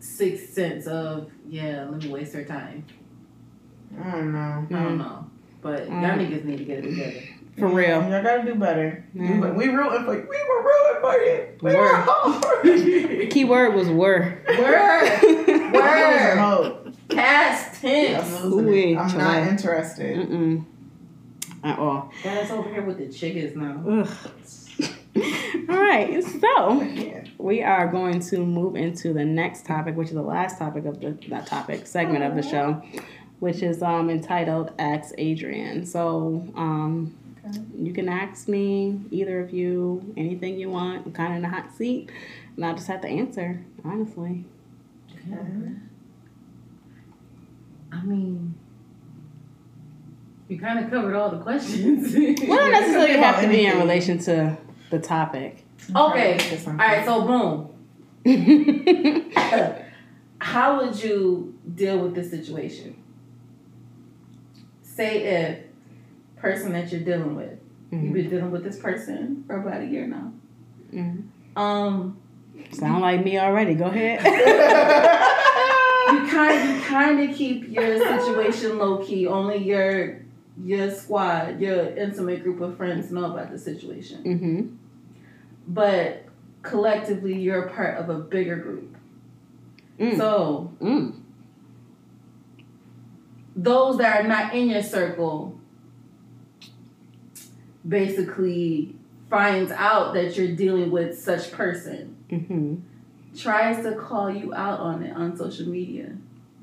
sixth 0.01 0.55
sense 0.55 0.87
of 0.87 1.31
yeah, 1.49 1.87
let 1.91 2.03
me 2.03 2.09
waste 2.09 2.33
her 2.35 2.45
time. 2.45 2.85
I 4.03 4.11
don't 4.11 4.33
know. 4.33 4.39
I 4.39 4.73
Mm. 4.73 4.83
don't 4.85 4.99
know, 4.99 5.27
but 5.63 5.87
y'all 5.87 5.95
Mm. 6.01 6.19
niggas 6.19 6.45
need 6.45 6.59
to 6.59 6.65
get 6.65 6.79
it 6.79 6.83
together. 6.91 7.21
For 7.59 7.69
real. 7.69 8.03
Y'all 8.03 8.23
gotta 8.23 8.43
do 8.45 8.55
better. 8.57 9.05
Yeah. 9.15 9.27
Do 9.41 9.53
We 9.55 9.69
rooting 9.69 10.05
for 10.05 10.15
you. 10.17 10.27
We 10.29 10.39
were 10.49 10.63
rooting 10.63 11.01
for 11.01 11.15
you. 11.23 11.47
We 11.63 11.75
were 11.75 11.81
Word. 11.81 12.05
hard. 12.07 13.31
Key 13.31 13.45
word 13.45 13.75
was 13.75 13.89
word. 13.91 14.39
Word, 14.59 15.73
word, 15.73 16.39
Hope. 16.39 16.89
past 17.11 17.81
tense. 17.81 18.35
I'm 18.43 18.51
losing 18.51 18.69
Ooh, 18.69 18.73
it. 18.73 18.97
I'm 18.99 19.19
not 19.19 19.47
interested. 19.49 20.17
Mm-mm. 20.29 20.65
At 21.65 21.79
all. 21.79 22.13
Guys 22.23 22.51
over 22.51 22.69
here 22.69 22.83
with 22.83 22.99
the 22.99 23.09
chickens 23.09 23.57
now. 23.57 23.83
Ugh. 23.89 24.09
All 25.71 25.77
right, 25.81 26.23
so 26.23 26.83
Yeah. 26.83 27.25
we 27.39 27.63
are 27.63 27.87
going 27.89 28.21
to 28.21 28.39
move 28.45 28.77
into 28.77 29.13
the 29.13 29.25
next 29.25 29.65
topic, 29.65 29.97
which 29.97 30.09
is 30.09 30.15
the 30.15 30.23
last 30.23 30.59
topic 30.59 30.85
of 30.85 31.01
the 31.01 31.17
not 31.29 31.47
topic 31.47 31.87
segment 31.87 32.23
of 32.25 32.35
the 32.35 32.43
show, 32.43 32.83
which 33.41 33.63
is 33.63 33.83
um 33.83 34.11
entitled 34.11 34.73
"Ask 34.79 35.15
Adrian." 35.19 35.87
So 35.87 36.47
um, 36.55 37.15
Okay. 37.47 37.61
you 37.79 37.93
can 37.93 38.09
ask 38.09 38.49
me 38.49 39.01
either 39.11 39.39
of 39.41 39.53
you 39.53 40.15
anything 40.17 40.59
you 40.59 40.71
want. 40.71 41.07
I'm 41.07 41.13
kind 41.13 41.33
of 41.33 41.37
in 41.37 41.43
the 41.43 41.49
hot 41.51 41.75
seat, 41.77 42.11
and 42.57 42.65
I'll 42.65 42.75
just 42.75 42.89
have 42.89 43.01
to 43.03 43.09
answer 43.09 43.63
honestly. 43.85 44.45
Okay. 45.13 45.71
I 47.93 48.03
mean, 48.03 48.55
you 50.49 50.59
kind 50.59 50.85
of 50.85 50.91
covered 50.91 51.15
all 51.15 51.31
the 51.31 51.39
questions. 51.39 52.15
Well, 52.49 52.59
don't 52.59 52.73
necessarily 52.73 53.11
it 53.11 53.15
could 53.15 53.23
have 53.25 53.37
to 53.37 53.43
about 53.43 53.51
be 53.53 53.67
in 53.67 53.79
relation 53.79 54.19
to 54.21 54.57
the 54.91 54.99
topic. 54.99 55.65
Okay. 55.95 56.37
Get 56.39 56.67
all 56.69 56.75
right, 56.75 57.05
so 57.05 57.23
boom. 57.27 57.71
How 60.39 60.77
would 60.85 61.03
you 61.03 61.55
deal 61.75 61.99
with 61.99 62.15
this 62.15 62.31
situation? 62.31 62.97
Say 64.83 65.23
if 65.25 65.59
person 66.37 66.73
that 66.73 66.93
you're 66.93 67.01
dealing 67.01 67.35
with, 67.35 67.59
you've 67.91 68.01
Mhm. 68.03 68.13
been 68.13 68.29
dealing 68.31 68.51
with 68.51 68.63
this 68.65 68.79
person 68.79 69.45
for 69.47 69.57
about 69.61 69.81
a 69.81 69.87
year 69.87 70.07
now. 70.07 70.33
Mhm. 70.93 71.23
Um, 71.57 72.17
Sound 72.73 73.01
like 73.03 73.25
me 73.25 73.39
already. 73.39 73.75
Go 73.75 73.85
ahead. 73.87 74.21
you 76.13 76.27
kind 76.31 76.69
you 76.77 76.81
kind 76.83 77.21
of 77.29 77.35
keep 77.37 77.69
your 77.71 77.99
situation 77.99 78.79
low 78.79 78.99
key. 78.99 79.27
Only 79.27 79.59
your 79.59 80.24
your 80.63 80.91
squad, 80.91 81.61
your 81.61 81.97
intimate 81.97 82.43
group 82.43 82.61
of 82.61 82.77
friends 82.77 83.11
know 83.11 83.25
about 83.33 83.51
the 83.51 83.59
situation. 83.59 84.23
mm-hmm. 84.23 84.77
But 85.67 86.25
collectively, 86.63 87.35
you're 87.41 87.65
a 87.65 87.73
part 87.73 87.99
of 87.99 88.09
a 88.11 88.19
bigger 88.19 88.57
group. 88.57 88.97
Mm. 89.99 90.17
So 90.17 90.73
Mm. 90.81 91.15
those 93.57 93.99
that 93.99 94.25
are 94.25 94.29
not 94.29 94.55
in 94.55 94.69
your 94.69 94.83
circle 94.83 95.59
basically 97.87 98.95
finds 99.31 99.71
out 99.73 100.15
that 100.15 100.37
you're 100.37 100.55
dealing 100.55 100.91
with 100.91 101.19
such 101.19 101.51
person 101.53 102.11
Mm-hmm. 102.31 102.77
tries 103.37 103.85
to 103.85 103.95
call 103.95 104.31
you 104.31 104.55
out 104.55 104.81
on 104.81 105.03
it 105.03 105.15
on 105.15 105.37
social 105.37 105.69
media 105.69 106.17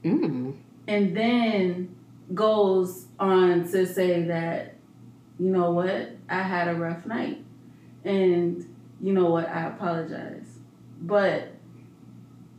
Mm. 0.03 0.55
and 0.87 1.15
then 1.15 1.95
goes 2.33 3.05
on 3.19 3.69
to 3.71 3.85
say 3.85 4.23
that 4.23 4.75
you 5.39 5.49
know 5.49 5.71
what? 5.71 6.15
I 6.29 6.43
had 6.43 6.67
a 6.67 6.75
rough 6.75 7.05
night. 7.05 7.43
And 8.03 8.63
you 9.01 9.13
know 9.13 9.31
what? 9.31 9.49
I 9.49 9.67
apologize. 9.67 10.59
But 11.01 11.51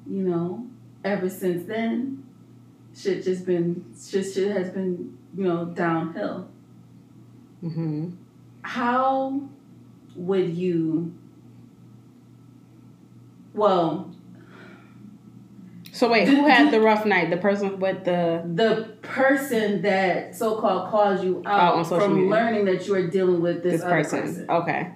you 0.06 0.22
know 0.22 0.66
ever 1.04 1.28
since 1.28 1.66
then 1.66 2.24
shit 2.94 3.24
just 3.24 3.46
been 3.46 3.94
shit, 3.98 4.32
shit 4.32 4.50
has 4.56 4.70
been 4.70 5.16
you 5.36 5.44
know 5.44 5.66
downhill. 5.66 6.48
Mm-hmm. 7.62 8.10
how 8.62 9.40
would 10.16 10.50
you 10.50 11.14
well 13.54 14.11
So 16.02 16.08
wait, 16.08 16.26
who 16.26 16.48
had 16.48 16.72
the 16.72 16.80
rough 16.80 17.06
night? 17.06 17.30
The 17.30 17.36
person 17.36 17.78
with 17.78 18.04
the 18.04 18.42
the 18.44 18.88
person 19.02 19.82
that 19.82 20.34
so-called 20.34 20.90
calls 20.90 21.22
you 21.22 21.44
Oh, 21.46 21.48
out 21.48 21.74
on 21.76 21.84
from 21.84 22.14
media. 22.16 22.28
learning 22.28 22.64
that 22.64 22.88
you 22.88 22.96
are 22.96 23.06
dealing 23.06 23.40
with 23.40 23.62
this, 23.62 23.74
this, 23.74 23.82
other 23.82 23.90
person. 23.98 24.20
person. 24.22 24.50
Okay. 24.50 24.88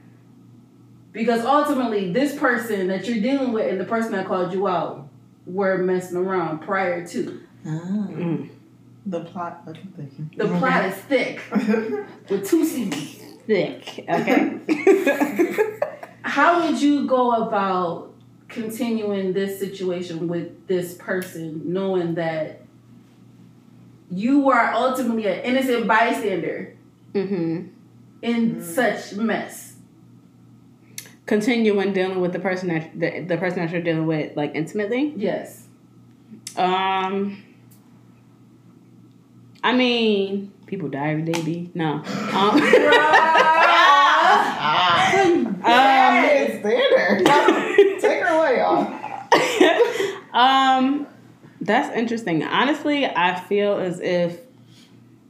Because 1.12 1.44
ultimately, 1.44 2.12
this 2.12 2.36
person 2.36 2.88
that 2.88 3.06
you're 3.06 3.22
dealing 3.22 3.52
with 3.52 3.70
and 3.70 3.80
the 3.80 3.84
person 3.84 4.10
that 4.14 4.26
called 4.26 4.52
you 4.52 4.66
out 4.66 5.08
were 5.46 5.78
messing 5.78 6.16
around 6.16 6.58
prior 6.62 7.06
to. 7.06 7.40
Mm. 7.64 8.48
The 9.06 9.20
plot. 9.20 9.62
Okay, 9.68 9.82
thank. 9.96 10.36
The 10.36 10.48
plot 10.58 10.86
is 10.86 10.94
thick 10.96 11.40
with 12.28 12.48
two 12.50 12.64
C's. 12.64 13.22
Thick. 13.46 14.04
Okay. 14.10 15.70
How 16.22 16.66
would 16.68 16.82
you 16.82 17.06
go 17.06 17.30
about 17.46 18.12
continuing 18.56 19.32
this 19.32 19.60
situation 19.60 20.28
with 20.28 20.66
this 20.66 20.94
person, 20.94 21.60
knowing 21.64 22.14
that 22.14 22.62
you 24.10 24.50
are 24.50 24.72
ultimately 24.72 25.26
an 25.26 25.40
innocent 25.40 25.86
bystander 25.86 26.74
mm-hmm. 27.12 27.68
in 28.22 28.62
such 28.62 29.14
mess? 29.14 29.74
Continuing 31.26 31.92
dealing 31.92 32.20
with 32.20 32.32
the 32.32 32.38
person 32.38 32.68
that 32.68 32.98
the, 32.98 33.20
the 33.20 33.36
person 33.36 33.58
that 33.58 33.70
you're 33.70 33.82
dealing 33.82 34.06
with, 34.06 34.36
like 34.36 34.52
intimately. 34.54 35.12
Yes. 35.16 35.66
Um. 36.56 37.42
I 39.62 39.72
mean, 39.72 40.52
people 40.66 40.88
die 40.88 41.10
every 41.10 41.24
day. 41.24 41.42
B 41.42 41.70
no. 41.74 41.94
Um, 41.94 42.62
Ah, 45.68 46.24
it's 46.24 46.60
standard. 46.60 47.26
Take 48.00 48.22
her 48.22 48.38
away, 48.38 48.58
y'all. 48.58 48.86
Um, 50.36 51.06
that's 51.62 51.96
interesting. 51.96 52.44
Honestly, 52.44 53.06
I 53.06 53.40
feel 53.40 53.78
as 53.78 54.00
if 54.00 54.38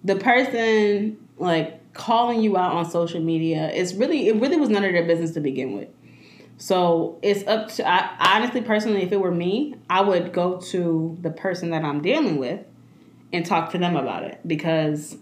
the 0.03 0.17
person 0.17 1.17
like 1.39 1.93
calling 1.93 2.43
you 2.43 2.57
out 2.57 2.73
on 2.73 2.91
social 2.91 3.21
media 3.21 3.71
is 3.71 3.95
really 3.95 4.29
it 4.29 4.37
really 4.37 4.57
was 4.57 4.69
none 4.69 4.85
of 4.85 4.93
their 4.93 5.07
business 5.07 5.31
to 5.33 5.41
begin 5.41 5.77
with. 5.77 5.89
So 6.59 7.19
it's 7.23 7.47
up 7.47 7.69
to 7.75 7.87
I 7.89 8.37
honestly 8.37 8.63
personally, 8.63 9.03
if 9.03 9.13
it 9.13 9.21
were 9.21 9.31
me, 9.31 9.77
I 9.89 10.01
would 10.01 10.33
go 10.33 10.59
to 10.73 11.17
the 11.21 11.31
person 11.31 11.71
that 11.71 11.85
I'm 11.85 12.03
dealing 12.03 12.39
with 12.39 12.65
and 13.33 13.47
talk 13.47 13.71
to 13.73 13.79
them 13.79 13.95
about 13.95 14.25
it 14.25 14.41
because 14.45 15.17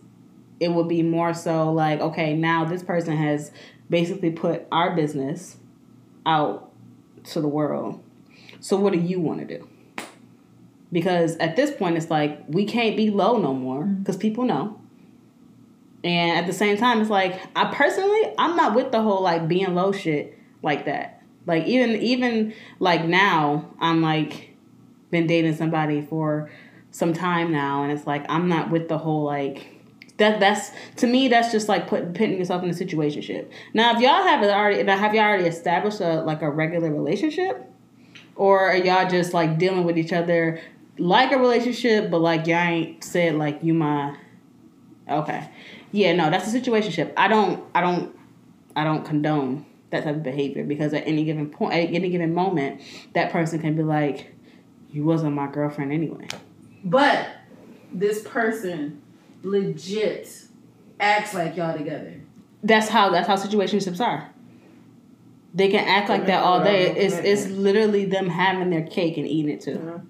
it 0.60 0.68
would 0.68 0.88
be 0.88 1.02
more 1.02 1.34
so 1.34 1.70
like, 1.70 2.00
okay, 2.00 2.32
now 2.34 2.64
this 2.64 2.82
person 2.82 3.16
has 3.18 3.52
basically 3.90 4.30
put 4.30 4.66
our 4.72 4.96
business 4.96 5.58
out 6.24 6.72
to 7.24 7.42
the 7.42 7.48
world. 7.48 8.02
So 8.60 8.78
what 8.78 8.94
do 8.94 8.98
you 8.98 9.20
want 9.20 9.40
to 9.40 9.58
do? 9.58 9.68
Because 10.94 11.36
at 11.38 11.56
this 11.56 11.72
point, 11.72 11.96
it's 11.96 12.08
like 12.08 12.38
we 12.46 12.64
can't 12.66 12.96
be 12.96 13.10
low 13.10 13.36
no 13.36 13.52
more 13.52 13.82
mm-hmm. 13.82 13.94
because 13.94 14.16
people 14.16 14.44
know. 14.44 14.80
And 16.04 16.38
at 16.38 16.46
the 16.46 16.52
same 16.52 16.76
time, 16.76 17.00
it's 17.00 17.10
like 17.10 17.40
I 17.56 17.64
personally, 17.74 18.32
I'm 18.38 18.54
not 18.54 18.76
with 18.76 18.92
the 18.92 19.02
whole 19.02 19.20
like 19.20 19.48
being 19.48 19.74
low 19.74 19.90
shit 19.90 20.38
like 20.62 20.84
that. 20.84 21.20
Like 21.46 21.66
even 21.66 22.00
even 22.00 22.54
like 22.78 23.04
now, 23.04 23.74
I'm 23.80 24.02
like 24.02 24.50
been 25.10 25.26
dating 25.26 25.56
somebody 25.56 26.00
for 26.00 26.48
some 26.92 27.12
time 27.12 27.50
now, 27.50 27.82
and 27.82 27.90
it's 27.90 28.06
like 28.06 28.24
I'm 28.28 28.48
not 28.48 28.70
with 28.70 28.88
the 28.88 28.98
whole 28.98 29.24
like 29.24 29.66
that. 30.18 30.38
That's 30.38 30.70
to 30.98 31.08
me, 31.08 31.26
that's 31.26 31.50
just 31.50 31.68
like 31.68 31.88
putting 31.88 32.12
putting 32.12 32.38
yourself 32.38 32.62
in 32.62 32.70
a 32.70 32.72
situationship. 32.72 33.50
Now, 33.72 33.96
if 33.96 34.00
y'all 34.00 34.22
have 34.22 34.44
it 34.44 34.50
already, 34.50 34.80
now 34.84 34.96
have 34.96 35.12
y'all 35.12 35.24
already 35.24 35.48
established 35.48 36.00
a 36.00 36.22
like 36.22 36.42
a 36.42 36.50
regular 36.50 36.92
relationship, 36.92 37.68
or 38.36 38.60
are 38.60 38.76
y'all 38.76 39.10
just 39.10 39.34
like 39.34 39.58
dealing 39.58 39.82
with 39.82 39.98
each 39.98 40.12
other 40.12 40.60
like 40.98 41.32
a 41.32 41.38
relationship, 41.38 42.10
but 42.10 42.18
like 42.18 42.46
y'all 42.46 42.58
ain't 42.58 43.02
said 43.02 43.34
like 43.34 43.62
you 43.62 43.74
my 43.74 44.16
okay, 45.08 45.48
yeah, 45.92 46.12
no, 46.12 46.30
that's 46.30 46.52
a 46.52 46.60
situationship. 46.60 47.12
I 47.16 47.28
don't, 47.28 47.62
I 47.74 47.80
don't, 47.80 48.16
I 48.74 48.84
don't 48.84 49.04
condone 49.04 49.64
that 49.90 50.04
type 50.04 50.16
of 50.16 50.22
behavior 50.22 50.64
because 50.64 50.92
at 50.92 51.06
any 51.06 51.24
given 51.24 51.48
point, 51.48 51.74
at 51.74 51.90
any 51.94 52.10
given 52.10 52.34
moment, 52.34 52.80
that 53.12 53.30
person 53.30 53.60
can 53.60 53.76
be 53.76 53.82
like, 53.82 54.34
you 54.90 55.04
wasn't 55.04 55.34
my 55.34 55.46
girlfriend 55.46 55.92
anyway. 55.92 56.26
But 56.84 57.28
this 57.92 58.22
person 58.22 59.02
legit 59.42 60.28
acts 60.98 61.32
like 61.32 61.56
y'all 61.56 61.76
together. 61.76 62.20
That's 62.62 62.88
how 62.88 63.10
that's 63.10 63.28
how 63.28 63.36
situationships 63.36 64.00
are. 64.00 64.30
They 65.54 65.68
can 65.68 65.86
act 65.86 66.08
like 66.08 66.26
that 66.26 66.42
all 66.42 66.64
day. 66.64 66.90
It's 66.90 67.14
it's 67.14 67.46
literally 67.46 68.04
them 68.04 68.28
having 68.28 68.70
their 68.70 68.82
cake 68.82 69.16
and 69.16 69.28
eating 69.28 69.52
it 69.52 69.60
too. 69.60 70.02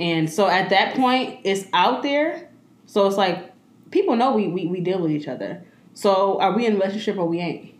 And 0.00 0.32
so 0.32 0.48
at 0.48 0.70
that 0.70 0.96
point, 0.96 1.40
it's 1.44 1.66
out 1.72 2.02
there. 2.02 2.48
So 2.86 3.06
it's 3.06 3.16
like 3.16 3.52
people 3.90 4.16
know 4.16 4.32
we 4.32 4.48
we, 4.48 4.66
we 4.66 4.80
deal 4.80 5.00
with 5.00 5.12
each 5.12 5.28
other. 5.28 5.62
So 5.94 6.40
are 6.40 6.56
we 6.56 6.66
in 6.66 6.72
a 6.72 6.76
relationship 6.76 7.18
or 7.18 7.26
we 7.26 7.40
ain't? 7.40 7.74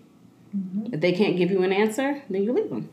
Mm-hmm. 0.56 0.94
If 0.94 1.00
they 1.00 1.12
can't 1.12 1.36
give 1.36 1.50
you 1.50 1.62
an 1.62 1.72
answer, 1.72 2.22
then 2.28 2.42
you 2.42 2.52
leave 2.52 2.68
them. 2.68 2.88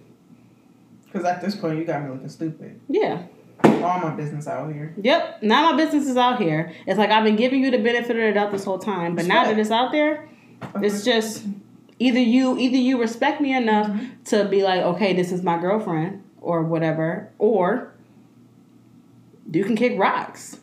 Because 1.05 1.25
at 1.25 1.41
this 1.41 1.55
point, 1.55 1.80
you 1.80 1.86
got 1.86 2.03
me 2.03 2.11
looking 2.11 2.30
stupid. 2.30 2.80
Yeah. 2.88 3.23
All 3.63 3.99
my 3.99 4.11
business 4.11 4.47
out 4.47 4.71
here. 4.71 4.93
Yep. 5.01 5.43
Now 5.43 5.71
my 5.71 5.78
business 5.78 6.07
is 6.07 6.15
out 6.15 6.39
here. 6.39 6.73
It's 6.86 6.97
like 6.97 7.09
I've 7.09 7.23
been 7.23 7.36
giving 7.36 7.63
you 7.63 7.71
the 7.71 7.80
benefit 7.80 8.11
of 8.11 8.21
the 8.21 8.32
doubt 8.34 8.51
this 8.51 8.63
whole 8.63 8.80
time, 8.80 9.15
but 9.15 9.25
now 9.25 9.45
that 9.45 9.57
it's 9.57 9.71
out 9.71 9.91
there, 9.91 10.30
it's 10.75 11.03
just 11.03 11.43
either 11.99 12.19
you 12.19 12.57
either 12.57 12.78
you 12.78 12.99
respect 13.01 13.41
me 13.41 13.55
enough 13.55 13.88
mm-hmm. 13.88 14.23
to 14.25 14.45
be 14.45 14.63
like, 14.63 14.82
okay, 14.82 15.13
this 15.13 15.32
is 15.32 15.41
my 15.41 15.57
girlfriend 15.59 16.23
or 16.39 16.61
whatever, 16.61 17.32
or 17.39 17.93
you 19.52 19.64
can 19.64 19.76
kick 19.76 19.98
rocks. 19.98 20.60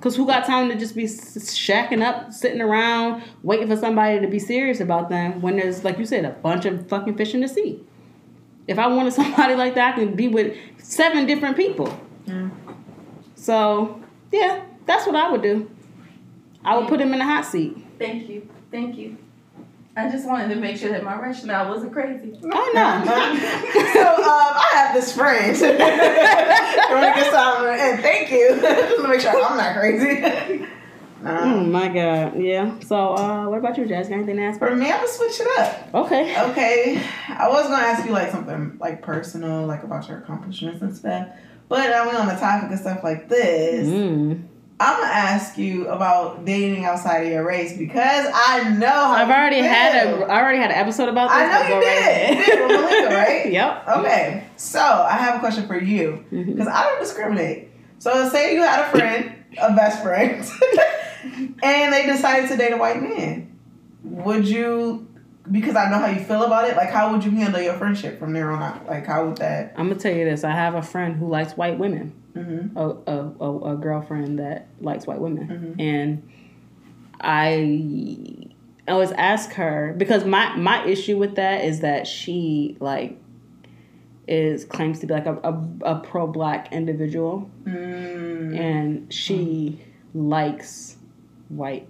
Cause 0.00 0.14
who 0.14 0.26
got 0.26 0.44
time 0.44 0.68
to 0.68 0.76
just 0.76 0.94
be 0.94 1.04
shacking 1.04 2.02
up, 2.02 2.32
sitting 2.32 2.60
around, 2.60 3.22
waiting 3.42 3.66
for 3.66 3.76
somebody 3.76 4.20
to 4.20 4.28
be 4.28 4.38
serious 4.38 4.78
about 4.78 5.08
them 5.08 5.40
when 5.40 5.56
there's, 5.56 5.84
like 5.84 5.98
you 5.98 6.04
said, 6.04 6.24
a 6.24 6.30
bunch 6.30 6.64
of 6.66 6.86
fucking 6.88 7.16
fish 7.16 7.34
in 7.34 7.40
the 7.40 7.48
sea. 7.48 7.80
If 8.68 8.78
I 8.78 8.86
wanted 8.88 9.12
somebody 9.14 9.54
like 9.54 9.74
that, 9.74 9.94
I 9.94 9.98
can 9.98 10.14
be 10.14 10.28
with 10.28 10.56
seven 10.78 11.26
different 11.26 11.56
people. 11.56 11.98
Yeah. 12.26 12.50
So 13.34 14.00
yeah, 14.30 14.64
that's 14.84 15.06
what 15.06 15.16
I 15.16 15.30
would 15.30 15.42
do. 15.42 15.70
I 16.64 16.76
would 16.76 16.88
put 16.88 17.00
him 17.00 17.14
in 17.14 17.20
a 17.20 17.24
hot 17.24 17.44
seat. 17.44 17.76
Thank 17.98 18.28
you. 18.28 18.48
Thank 18.70 18.96
you. 18.96 19.16
I 19.98 20.10
just 20.10 20.26
wanted 20.26 20.52
to 20.54 20.60
make 20.60 20.76
sure 20.76 20.90
that 20.90 21.02
my 21.02 21.18
rationale 21.18 21.70
wasn't 21.70 21.92
crazy. 21.92 22.38
Oh 22.44 22.72
no. 22.74 23.04
so 23.92 24.06
um, 24.06 24.22
I 24.24 24.70
have 24.74 24.94
this 24.94 25.12
friend. 25.14 25.56
I 25.56 26.88
want 26.90 27.14
to 27.14 27.20
get 27.20 27.32
some, 27.32 27.66
and 27.66 28.02
thank 28.02 28.30
you. 28.30 28.48
Just 28.60 28.96
to 28.96 29.08
make 29.08 29.20
sure 29.20 29.30
I'm 29.30 29.56
not 29.56 29.74
crazy. 29.74 30.66
oh 31.24 31.60
my 31.64 31.88
god. 31.88 32.38
Yeah. 32.38 32.78
So 32.80 33.14
uh, 33.16 33.48
what 33.48 33.58
about 33.58 33.78
you, 33.78 33.86
Jazz? 33.86 34.08
Got 34.08 34.16
anything 34.16 34.36
to 34.36 34.42
ask? 34.42 34.58
for 34.58 34.74
me, 34.76 34.86
I'm 34.92 34.98
gonna 34.98 35.08
switch 35.08 35.40
it 35.40 35.48
up. 35.58 35.94
Okay. 35.94 36.40
Okay, 36.50 37.02
I 37.28 37.48
was 37.48 37.64
gonna 37.64 37.82
ask 37.82 38.04
you 38.04 38.12
like 38.12 38.30
something 38.30 38.76
like 38.78 39.02
personal, 39.02 39.66
like 39.66 39.82
about 39.82 40.06
your 40.08 40.18
accomplishments 40.18 40.82
and 40.82 40.94
stuff. 40.94 41.28
But 41.68 41.88
now 41.88 42.08
we 42.08 42.16
on 42.16 42.28
the 42.28 42.34
topic 42.34 42.70
of 42.70 42.78
stuff 42.78 43.02
like 43.02 43.28
this. 43.28 43.88
Mm. 43.88 44.46
I'm 44.78 45.00
gonna 45.00 45.12
ask 45.12 45.56
you 45.56 45.88
about 45.88 46.44
dating 46.44 46.84
outside 46.84 47.26
of 47.26 47.32
your 47.32 47.46
race 47.46 47.76
because 47.78 48.26
I 48.34 48.74
know 48.76 48.86
how 48.86 49.12
I've 49.12 49.30
already 49.30 49.60
had 49.60 50.06
a 50.06 50.26
I 50.26 50.42
already 50.42 50.58
had 50.58 50.70
an 50.70 50.76
episode 50.76 51.08
about 51.08 51.28
this. 51.28 51.38
I 51.38 51.46
know 51.46 51.62
you 51.62 51.68
go 51.68 51.80
right 51.80 52.36
did. 52.36 52.38
You 52.38 52.44
did 52.44 52.80
Malika, 52.80 53.14
right? 53.14 53.46
Yep. 53.52 53.88
Okay, 53.88 54.44
so 54.56 54.80
I 54.80 55.12
have 55.12 55.36
a 55.36 55.38
question 55.38 55.66
for 55.66 55.78
you 55.78 56.24
mm-hmm. 56.30 56.52
because 56.52 56.68
I 56.68 56.82
don't 56.82 57.00
discriminate. 57.00 57.70
So 58.00 58.28
say 58.28 58.54
you 58.54 58.60
had 58.60 58.86
a 58.86 58.90
friend, 58.90 59.32
a 59.58 59.74
best 59.74 60.02
friend, 60.02 60.44
and 61.62 61.92
they 61.92 62.04
decided 62.06 62.50
to 62.50 62.56
date 62.58 62.72
a 62.72 62.76
white 62.76 63.00
man. 63.00 63.58
Would 64.02 64.46
you? 64.46 65.08
Because 65.50 65.76
I 65.76 65.88
know 65.88 65.98
how 65.98 66.08
you 66.08 66.20
feel 66.20 66.42
about 66.42 66.68
it. 66.68 66.76
Like, 66.76 66.90
how 66.90 67.12
would 67.12 67.24
you 67.24 67.30
handle 67.30 67.62
your 67.62 67.74
friendship 67.74 68.18
from 68.18 68.34
there 68.34 68.50
on 68.50 68.62
out? 68.62 68.86
Like, 68.86 69.06
how 69.06 69.26
would 69.26 69.38
that? 69.38 69.72
I'm 69.76 69.88
gonna 69.88 69.98
tell 69.98 70.12
you 70.12 70.26
this. 70.26 70.44
I 70.44 70.50
have 70.50 70.74
a 70.74 70.82
friend 70.82 71.16
who 71.16 71.28
likes 71.28 71.56
white 71.56 71.78
women. 71.78 72.12
Mm-hmm. 72.36 72.76
A 72.78 72.88
a, 73.44 73.72
a, 73.72 73.76
girlfriend 73.76 74.38
that 74.38 74.68
likes 74.80 75.06
white 75.06 75.20
women, 75.20 75.76
Mhm. 75.78 75.80
and 75.82 76.22
I 77.20 78.52
always 78.88 79.12
ask 79.12 79.52
her 79.54 79.94
because 79.96 80.24
my 80.24 80.54
my 80.56 80.84
issue 80.84 81.16
with 81.18 81.36
that 81.36 81.64
is 81.64 81.80
that 81.80 82.06
she 82.06 82.76
like 82.80 83.18
is 84.28 84.64
claims 84.64 84.98
to 85.00 85.06
be 85.06 85.14
like 85.14 85.26
a, 85.26 85.34
a, 85.44 85.62
a 85.84 86.00
pro 86.00 86.26
black 86.26 86.72
individual 86.72 87.48
Mm. 87.64 88.58
and 88.58 89.12
she 89.12 89.80
likes 90.14 90.96
white 91.48 91.86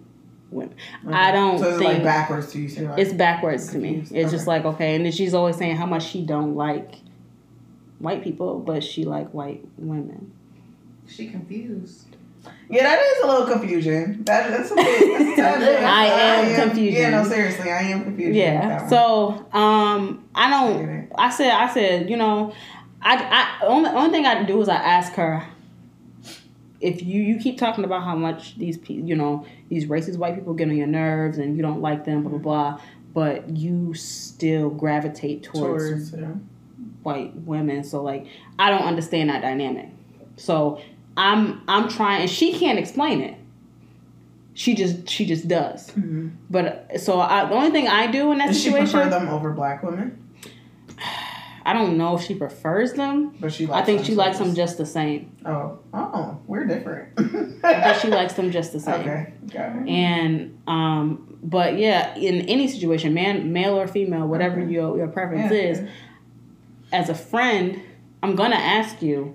women. 0.51 0.74
I 1.09 1.32
don't 1.32 1.59
So 1.59 1.70
it's 1.70 1.78
think 1.78 1.94
like 1.94 2.03
backwards 2.03 2.53
to 2.53 2.61
you. 2.61 2.68
So 2.68 2.82
like, 2.82 2.99
it's 2.99 3.12
backwards 3.12 3.70
to 3.72 3.78
me. 3.78 4.05
It's 4.11 4.30
just 4.30 4.47
like 4.47 4.64
okay, 4.64 4.94
and 4.97 5.05
then 5.05 5.12
she's 5.12 5.34
always 5.34 5.57
saying 5.57 5.76
how 5.76 5.86
much 5.86 6.07
she 6.07 6.22
don't 6.24 6.55
like 6.55 6.97
white 7.99 8.22
people, 8.22 8.59
but 8.61 8.84
she 8.84 9.05
like 9.05 9.30
white 9.32 9.64
women. 9.78 10.32
She 11.09 11.28
confused. 11.28 12.16
yeah, 12.70 12.82
that 12.84 13.00
is 13.02 13.22
a 13.24 13.26
little 13.26 13.46
confusion. 13.46 14.22
That, 14.24 14.50
that's 14.50 14.70
a 14.70 14.74
bit. 14.74 15.18
That's 15.18 15.38
a 15.38 15.42
tad 15.42 15.59
bit. 15.61 15.82
I 15.84 16.07
am 16.07 16.68
confusion. 16.68 17.00
Yeah, 17.02 17.11
no, 17.11 17.24
seriously, 17.28 17.70
I 17.70 17.82
am 17.82 18.04
confused. 18.04 18.36
Yeah. 18.36 18.86
So 18.88 19.46
um, 19.52 20.24
I 20.34 20.46
I 20.46 20.50
don't. 20.50 20.78
get 20.86 20.88
it. 20.88 21.12
I 21.16 21.30
said 21.30 21.50
I 21.50 21.72
said 21.72 22.11
you 22.11 22.16
know, 22.16 22.52
I 23.02 23.16
I 23.61 23.66
only 23.66 23.90
only 23.90 24.11
thing 24.11 24.26
I 24.26 24.42
do 24.44 24.61
is 24.61 24.68
I 24.68 24.76
ask 24.76 25.12
her. 25.14 25.46
If 26.80 27.02
you 27.02 27.22
you 27.22 27.38
keep 27.38 27.59
talking 27.59 27.84
about 27.84 28.02
how 28.04 28.14
much 28.14 28.59
these 28.59 28.76
pe- 28.76 28.94
you 28.94 29.16
know 29.16 29.46
these 29.70 29.86
racist 29.86 30.18
white 30.18 30.34
people 30.34 30.52
get 30.54 30.68
on 30.68 30.76
your 30.76 30.86
nerves 30.86 31.38
and 31.38 31.57
you 31.57 31.62
don't 31.62 31.80
like 31.80 32.04
them 32.04 32.22
blah 32.22 32.30
blah 32.32 32.38
blah, 32.38 32.80
but 33.14 33.48
you 33.57 33.94
still 33.94 34.68
gravitate 34.70 35.42
towards 35.42 36.11
Towards, 36.11 36.12
yeah. 36.12 36.26
white 37.02 37.34
women. 37.34 37.82
So 37.82 38.02
like 38.02 38.26
I 38.59 38.70
don't 38.70 38.82
understand 38.84 39.30
that 39.30 39.40
dynamic. 39.40 39.88
So 40.36 40.80
I'm 41.16 41.62
I'm 41.68 41.88
trying 41.88 42.22
and 42.22 42.30
she 42.30 42.52
can't 42.58 42.78
explain 42.78 43.20
it. 43.20 43.34
She 44.54 44.74
just 44.74 45.08
she 45.08 45.26
just 45.26 45.48
does. 45.48 45.90
Mhm. 45.90 46.32
But 46.50 47.00
so 47.00 47.20
I, 47.20 47.44
the 47.46 47.54
only 47.54 47.70
thing 47.70 47.88
I 47.88 48.06
do 48.10 48.32
in 48.32 48.38
that 48.38 48.54
situation. 48.54 48.80
Does 48.84 48.90
she 48.90 48.96
prefer 48.96 49.10
them 49.10 49.28
over 49.28 49.50
black 49.52 49.82
women? 49.82 50.22
I 51.64 51.72
don't 51.72 51.98
know 51.98 52.16
if 52.16 52.22
she 52.22 52.34
prefers 52.36 52.92
them. 52.92 53.34
But 53.40 53.52
she 53.52 53.68
I 53.70 53.82
think 53.82 54.04
she 54.04 54.14
likes 54.14 54.38
them 54.38 54.54
just 54.54 54.78
the 54.78 54.86
same. 54.86 55.32
Oh, 55.44 55.80
oh, 55.92 56.38
we're 56.46 56.64
different. 56.64 57.14
but 57.62 57.94
she 58.00 58.08
likes 58.08 58.34
them 58.34 58.52
just 58.52 58.72
the 58.72 58.78
same. 58.80 59.00
Okay, 59.00 59.32
got 59.52 59.76
it. 59.76 59.88
And 59.88 60.58
um, 60.68 61.38
but 61.42 61.76
yeah, 61.76 62.14
in 62.16 62.42
any 62.42 62.68
situation, 62.68 63.14
man, 63.14 63.52
male 63.52 63.74
or 63.78 63.88
female, 63.88 64.26
whatever 64.28 64.60
Okay. 64.60 64.70
your 64.72 64.96
your 64.96 65.08
preference 65.08 65.50
Yeah, 65.52 65.58
is, 65.58 65.88
as 66.92 67.08
a 67.08 67.14
friend, 67.14 67.82
I'm 68.22 68.36
gonna 68.36 68.54
ask 68.56 69.02
you. 69.02 69.34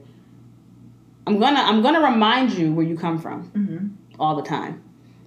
I'm 1.28 1.40
gonna 1.40 1.60
I'm 1.62 1.82
gonna 1.82 2.02
remind 2.02 2.54
you 2.54 2.74
where 2.74 2.86
you 2.86 2.98
come 2.98 3.18
from 3.20 3.50
Mhm. 3.52 3.92
all 4.20 4.36
the 4.36 4.42
time, 4.42 4.82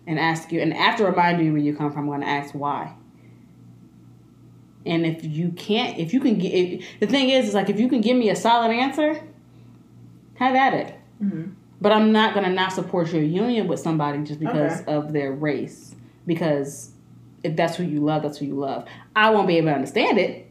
and 0.06 0.18
ask 0.18 0.50
you. 0.52 0.60
And 0.60 0.74
after 0.74 1.06
reminding 1.06 1.46
you 1.46 1.52
where 1.52 1.60
you 1.62 1.74
come 1.74 1.92
from, 1.92 2.04
I'm 2.04 2.20
gonna 2.20 2.26
ask 2.30 2.54
why. 2.54 2.94
And 4.86 5.06
if 5.06 5.24
you 5.24 5.50
can't, 5.50 5.98
if 5.98 6.12
you 6.12 6.20
can 6.20 6.38
get, 6.38 6.48
if, 6.52 7.00
the 7.00 7.06
thing 7.06 7.30
is, 7.30 7.48
is 7.48 7.54
like 7.54 7.70
if 7.70 7.80
you 7.80 7.88
can 7.88 8.00
give 8.00 8.16
me 8.16 8.28
a 8.28 8.36
solid 8.36 8.70
answer, 8.70 9.18
have 10.34 10.54
at 10.54 10.74
it. 10.74 10.94
Mhm. 11.22 11.52
But 11.80 11.92
I'm 11.92 12.12
not 12.12 12.34
gonna 12.34 12.50
not 12.52 12.72
support 12.72 13.12
your 13.12 13.22
union 13.22 13.66
with 13.66 13.80
somebody 13.80 14.22
just 14.24 14.40
because 14.40 14.82
Okay. 14.82 14.92
of 14.92 15.12
their 15.12 15.32
race. 15.32 15.94
Because 16.26 16.90
if 17.42 17.56
that's 17.56 17.76
who 17.76 17.84
you 17.84 18.00
love, 18.00 18.22
that's 18.22 18.38
who 18.38 18.46
you 18.46 18.54
love. 18.54 18.84
I 19.14 19.30
won't 19.30 19.46
be 19.46 19.56
able 19.58 19.68
to 19.68 19.74
understand 19.74 20.18
it. 20.18 20.43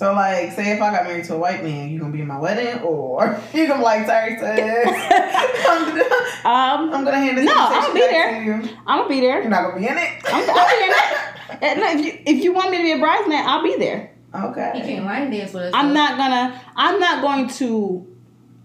So, 0.00 0.14
like, 0.14 0.52
say 0.52 0.72
if 0.72 0.80
I 0.80 0.92
got 0.92 1.04
married 1.04 1.26
to 1.26 1.34
a 1.34 1.38
white 1.38 1.62
man, 1.62 1.90
you 1.90 2.00
gonna 2.00 2.10
be 2.10 2.22
in 2.22 2.26
my 2.26 2.38
wedding, 2.38 2.80
or 2.80 3.38
you 3.52 3.66
gonna 3.66 3.80
be 3.80 3.84
like, 3.84 4.06
sorry, 4.06 4.30
sis, 4.38 4.42
I'm 4.42 5.88
gonna, 5.88 6.04
Um, 6.42 6.94
I'm 6.94 7.04
gonna 7.04 7.18
hand 7.18 7.36
this 7.36 7.44
No, 7.44 7.52
I'll 7.54 7.86
invitation 7.86 7.94
be 7.94 8.00
back 8.00 8.10
there. 8.10 8.60
to 8.62 8.66
you. 8.66 8.78
I'm 8.86 9.00
gonna 9.00 9.08
be 9.10 9.20
there. 9.20 9.42
You're 9.42 9.50
not 9.50 9.62
gonna 9.64 9.78
be 9.78 9.86
in 9.86 9.98
it. 9.98 10.22
I'm, 10.24 10.48
I'll 10.48 10.78
be 10.78 10.84
in 10.84 10.90
it. 10.90 11.26
And 11.62 12.00
if 12.00 12.06
you 12.06 12.18
if 12.24 12.42
you 12.42 12.54
want 12.54 12.70
me 12.70 12.78
to 12.78 12.82
be 12.82 12.92
a 12.92 12.98
bridesmaid, 12.98 13.40
I'll 13.40 13.62
be 13.62 13.76
there. 13.76 14.16
Okay. 14.34 14.70
He 14.76 14.80
can't 14.80 15.04
line 15.04 15.30
dance 15.30 15.52
with 15.52 15.64
us. 15.64 15.72
I'm 15.74 15.92
not 15.92 16.16
gonna. 16.16 16.58
I'm 16.76 16.98
not 16.98 17.20
going 17.20 17.48
to. 17.58 18.06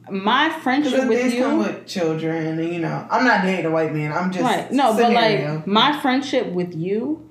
My 0.10 0.50
friendship 0.62 1.06
with 1.10 1.20
things 1.20 1.34
you. 1.34 1.42
come 1.42 1.58
with 1.58 1.86
children, 1.86 2.46
and 2.46 2.74
you 2.74 2.80
know, 2.80 3.06
I'm 3.12 3.26
not 3.26 3.44
dating 3.44 3.66
a 3.66 3.72
white 3.72 3.92
man. 3.92 4.14
I'm 4.14 4.32
just 4.32 4.42
Right. 4.42 4.72
No, 4.72 4.96
but 4.96 5.12
like 5.12 5.68
my 5.68 6.00
friendship 6.00 6.48
with 6.54 6.74
you 6.74 7.25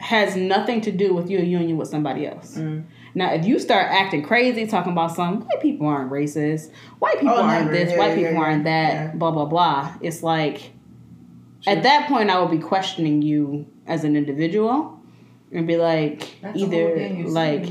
has 0.00 0.34
nothing 0.36 0.80
to 0.82 0.90
do 0.92 1.14
with 1.14 1.30
your 1.30 1.42
union 1.42 1.76
with 1.76 1.88
somebody 1.88 2.26
else. 2.26 2.56
Mm. 2.56 2.84
Now, 3.14 3.32
if 3.32 3.44
you 3.44 3.58
start 3.58 3.86
acting 3.90 4.22
crazy, 4.22 4.66
talking 4.66 4.92
about 4.92 5.14
some 5.14 5.40
white 5.42 5.60
people 5.60 5.86
aren't 5.86 6.10
racist, 6.10 6.70
white 7.00 7.18
people 7.20 7.34
Oh, 7.34 7.42
aren't 7.42 7.70
this, 7.70 7.90
Yeah, 7.92 7.98
white 7.98 8.08
yeah, 8.10 8.14
people 8.14 8.32
yeah, 8.32 8.38
aren't 8.40 8.64
that, 8.64 9.18
blah 9.18 9.30
blah 9.30 9.44
blah. 9.46 9.94
It's 10.00 10.22
like 10.22 10.72
Sure. 11.62 11.76
at 11.76 11.82
that 11.82 12.08
point, 12.08 12.30
I 12.30 12.40
would 12.40 12.50
be 12.50 12.58
questioning 12.58 13.20
you 13.20 13.66
as 13.86 14.04
an 14.04 14.16
individual 14.16 14.98
and 15.52 15.66
be 15.66 15.76
like, 15.76 16.36
That's 16.40 16.56
either 16.58 16.96
like 17.28 17.68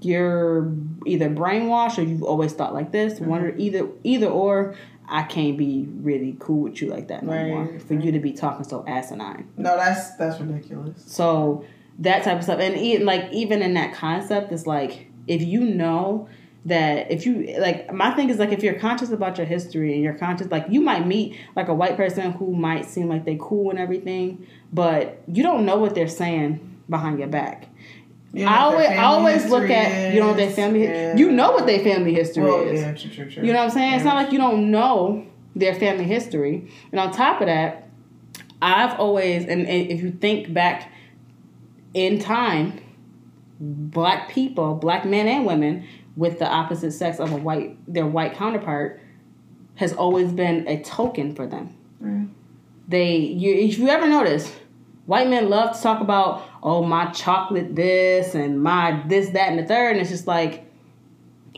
you're 0.00 0.72
either 1.06 1.28
brainwashed 1.28 1.98
or 1.98 2.02
you've 2.02 2.22
always 2.22 2.52
thought 2.52 2.72
like 2.72 2.92
this. 2.92 3.20
One 3.20 3.40
Mm-hmm. 3.42 3.48
or 3.48 3.58
either 3.58 3.88
either 4.04 4.26
or. 4.28 4.74
I 5.10 5.22
can't 5.22 5.56
be 5.56 5.86
really 6.00 6.36
cool 6.38 6.62
with 6.64 6.80
you 6.82 6.88
like 6.88 7.08
that 7.08 7.22
no 7.24 7.32
Right, 7.32 7.46
more. 7.48 7.78
For 7.80 7.94
you 7.94 8.12
to 8.12 8.18
be 8.18 8.32
talking 8.32 8.64
so 8.64 8.84
asinine. 8.86 9.48
no, 9.56 9.76
that's 9.76 10.16
that's 10.16 10.40
ridiculous. 10.40 11.02
So 11.06 11.64
that 12.00 12.22
type 12.24 12.38
of 12.38 12.44
stuff, 12.44 12.60
and 12.60 12.76
even 12.76 13.06
like 13.06 13.32
even 13.32 13.62
in 13.62 13.74
that 13.74 13.94
concept, 13.94 14.52
it's 14.52 14.66
like 14.66 15.06
if 15.26 15.42
you 15.42 15.60
know 15.60 16.28
that 16.64 17.10
if 17.10 17.24
you 17.24 17.56
like 17.58 17.92
my 17.92 18.10
thing 18.12 18.28
is 18.30 18.38
like 18.38 18.50
if 18.52 18.62
you're 18.62 18.78
conscious 18.78 19.10
about 19.10 19.38
your 19.38 19.46
history 19.46 19.94
and 19.94 20.02
you're 20.02 20.14
conscious 20.14 20.50
like 20.50 20.66
you 20.68 20.80
might 20.80 21.06
meet 21.06 21.36
like 21.56 21.68
a 21.68 21.74
white 21.74 21.96
person 21.96 22.32
who 22.32 22.54
might 22.54 22.84
seem 22.84 23.08
like 23.08 23.24
they 23.24 23.36
cool 23.40 23.70
and 23.70 23.78
everything, 23.78 24.46
but 24.72 25.22
you 25.28 25.42
don't 25.42 25.64
know 25.64 25.76
what 25.76 25.94
they're 25.94 26.08
saying 26.08 26.76
behind 26.90 27.18
your 27.18 27.28
back. 27.28 27.68
You 28.32 28.44
know 28.44 28.50
I 28.50 28.58
always 28.58 28.88
I 28.88 29.04
always 29.04 29.46
look 29.50 29.70
at 29.70 30.12
you 30.14 30.20
know 30.20 30.28
what 30.28 30.36
their 30.36 30.50
family 30.50 30.84
Yeah. 30.84 31.16
you 31.16 31.30
know 31.32 31.52
what 31.52 31.66
their 31.66 31.80
family 31.80 32.12
history 32.14 32.44
Well, 32.44 32.60
is. 32.60 32.80
yeah, 32.80 32.92
true, 32.92 33.10
true, 33.10 33.30
true. 33.30 33.42
You 33.44 33.52
know 33.52 33.60
what 33.60 33.64
I'm 33.66 33.70
saying? 33.70 33.94
It's 33.94 34.04
not 34.04 34.16
like 34.16 34.32
you 34.32 34.38
don't 34.38 34.70
know 34.70 35.26
their 35.56 35.74
family 35.74 36.04
history. 36.04 36.70
And 36.92 37.00
on 37.00 37.10
top 37.10 37.40
of 37.40 37.46
that, 37.46 37.88
I've 38.60 38.98
always, 39.00 39.44
and, 39.44 39.66
and 39.66 39.90
if 39.90 40.02
you 40.02 40.10
think 40.10 40.52
back 40.52 40.92
in 41.94 42.18
time, 42.18 42.80
black 43.60 44.28
people, 44.28 44.74
black 44.74 45.04
men 45.04 45.26
and 45.26 45.46
women 45.46 45.86
with 46.16 46.38
the 46.38 46.46
opposite 46.46 46.92
sex 46.92 47.18
of 47.18 47.32
a 47.32 47.36
white, 47.36 47.76
their 47.92 48.06
white 48.06 48.34
counterpart, 48.34 49.00
has 49.76 49.92
always 49.92 50.32
been 50.32 50.66
a 50.68 50.82
token 50.82 51.34
for 51.34 51.46
them. 51.46 51.74
Right. 52.00 52.28
They, 52.88 53.16
you, 53.16 53.54
if 53.54 53.78
you 53.78 53.88
ever 53.88 54.08
notice, 54.08 54.52
white 55.08 55.26
men 55.26 55.48
love 55.48 55.74
to 55.74 55.82
talk 55.82 56.02
about, 56.02 56.46
oh, 56.62 56.84
my 56.84 57.06
chocolate 57.12 57.74
this 57.74 58.34
and 58.34 58.62
my 58.62 59.02
this, 59.06 59.30
that, 59.30 59.48
and 59.48 59.58
the 59.58 59.64
third. 59.64 59.92
And 59.92 60.00
it's 60.02 60.10
just 60.10 60.26
like, 60.26 60.70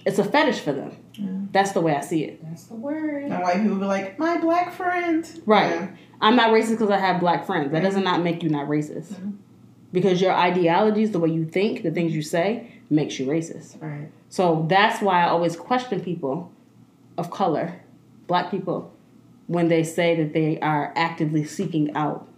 it's 0.07 0.20
a 0.20 0.24
fetish 0.24 0.61
for 0.61 0.72
them. 0.72 0.96
Yeah. 1.14 1.26
That's 1.51 1.72
the 1.72 1.80
way 1.80 1.96
I 1.96 2.01
see 2.01 2.22
it. 2.22 2.40
That's 2.44 2.64
the 2.64 2.76
word. 2.76 3.24
And 3.24 3.42
white 3.42 3.61
people 3.61 3.76
be 3.76 3.86
like, 3.86 4.20
my 4.20 4.38
black 4.38 4.72
friend. 4.72 5.28
Right. 5.46 5.72
Yeah. 5.72 5.90
I'm 6.20 6.36
not 6.36 6.51
racist 6.51 6.70
because 6.70 6.90
I 6.90 6.98
have 6.98 7.18
black 7.18 7.44
friends. 7.44 7.72
That 7.72 7.82
does 7.82 7.96
not 7.96 8.22
make 8.22 8.44
you 8.44 8.51
not 8.51 8.68
racist. 8.68 9.16
Because 9.92 10.20
your 10.20 10.32
ideologies, 10.32 11.11
the 11.11 11.18
way 11.18 11.30
you 11.30 11.44
think, 11.44 11.82
the 11.82 11.90
things 11.90 12.14
you 12.14 12.22
say, 12.22 12.72
makes 12.88 13.18
you 13.18 13.26
racist. 13.26 13.82
Right. 13.82 14.12
So 14.28 14.64
that's 14.68 15.03
why 15.03 15.24
I 15.24 15.28
always 15.28 15.57
question 15.57 16.01
people 16.01 16.53
of 17.18 17.32
color, 17.32 17.80
black 18.28 18.53
people, 18.53 18.94
when 19.48 19.66
they 19.66 19.82
say 19.82 20.14
that 20.22 20.34
they 20.34 20.61
are 20.61 20.92
actively 20.94 21.42
seeking 21.42 21.96
out. 21.96 22.28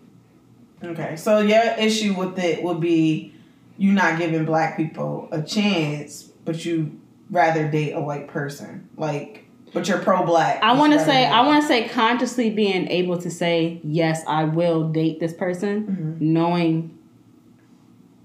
Okay. 0.84 1.16
So 1.16 1.40
your 1.40 1.62
issue 1.78 2.14
with 2.14 2.38
it 2.38 2.62
would 2.62 2.80
be 2.80 3.34
you 3.78 3.92
not 3.92 4.18
giving 4.18 4.44
black 4.44 4.76
people 4.76 5.28
a 5.32 5.42
chance, 5.42 6.24
but 6.44 6.64
you 6.64 7.00
rather 7.30 7.68
date 7.68 7.92
a 7.92 8.00
white 8.00 8.28
person. 8.28 8.88
Like, 8.96 9.44
but 9.72 9.88
you're 9.88 9.98
pro 9.98 10.24
black. 10.24 10.62
I 10.62 10.74
want 10.74 10.92
to 10.92 10.98
say, 10.98 11.24
I 11.26 11.46
want 11.46 11.62
to 11.62 11.68
say, 11.68 11.88
consciously 11.88 12.50
being 12.50 12.88
able 12.88 13.18
to 13.18 13.30
say 13.30 13.80
yes, 13.82 14.22
I 14.28 14.44
will 14.44 14.88
date 14.90 15.18
this 15.18 15.32
person, 15.32 16.18
Mhm. 16.20 16.20
knowing 16.20 16.98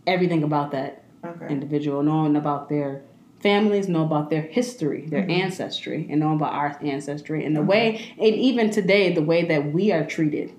everything 0.05 0.43
about 0.43 0.71
that 0.71 1.03
Okay. 1.25 1.47
individual, 1.49 2.03
knowing 2.03 2.35
about 2.35 2.69
their 2.69 3.01
families, 3.39 3.87
know 3.87 4.03
about 4.03 4.29
their 4.29 4.41
history, 4.41 5.05
their 5.07 5.23
Mhm. 5.23 5.31
ancestry, 5.31 6.07
and 6.09 6.19
know 6.19 6.33
about 6.33 6.53
our 6.53 6.77
ancestry 6.81 7.45
and 7.45 7.55
the 7.55 7.61
way, 7.61 7.99
and 8.17 8.35
even 8.35 8.69
today, 8.69 9.13
the 9.13 9.21
way 9.21 9.43
that 9.45 9.71
we 9.73 9.91
are 9.91 10.03
treated 10.03 10.51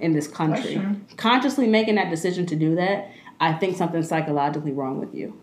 In 0.00 0.12
this 0.12 0.26
country. 0.26 0.80
Consciously 1.16 1.66
making 1.66 1.96
that 1.96 2.08
decision 2.10 2.46
to 2.46 2.56
do 2.56 2.74
that, 2.76 3.10
I 3.38 3.52
think 3.52 3.76
something's 3.76 4.08
psychologically 4.08 4.72
wrong 4.72 4.98
with 4.98 5.14
you, 5.14 5.38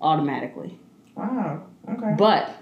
automatically. 0.00 0.78
Wow. 1.16 1.64
Okay. 1.88 2.14
But 2.16 2.54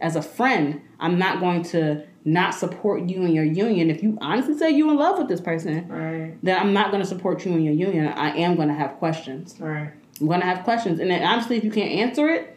as 0.00 0.16
a 0.16 0.22
friend, 0.22 0.80
I'm 1.00 1.18
not 1.18 1.40
going 1.40 1.62
to 1.64 2.04
not 2.24 2.52
support 2.54 3.08
you 3.08 3.22
in 3.22 3.32
your 3.32 3.44
union. 3.44 3.90
If 3.90 4.02
you 4.02 4.18
honestly 4.20 4.56
say 4.58 4.70
you're 4.70 4.90
in 4.90 4.96
love 4.96 5.18
with 5.18 5.28
this 5.28 5.40
person, 5.40 5.88
Right. 5.88 6.36
then 6.42 6.58
I'm 6.60 6.72
not 6.72 6.90
going 6.90 7.02
to 7.02 7.08
support 7.08 7.44
you 7.44 7.52
in 7.52 7.62
your 7.62 7.74
union. 7.74 8.06
I 8.08 8.36
am 8.36 8.54
going 8.56 8.68
to 8.68 8.74
have 8.74 8.96
questions. 8.98 9.56
Right. 9.58 9.90
I'm 10.20 10.26
going 10.26 10.40
to 10.40 10.46
have 10.46 10.64
questions. 10.64 11.00
And 11.00 11.10
then 11.10 11.22
honestly, 11.22 11.56
if 11.56 11.64
you 11.64 11.70
can't 11.70 11.90
answer 11.92 12.28
it, 12.28 12.56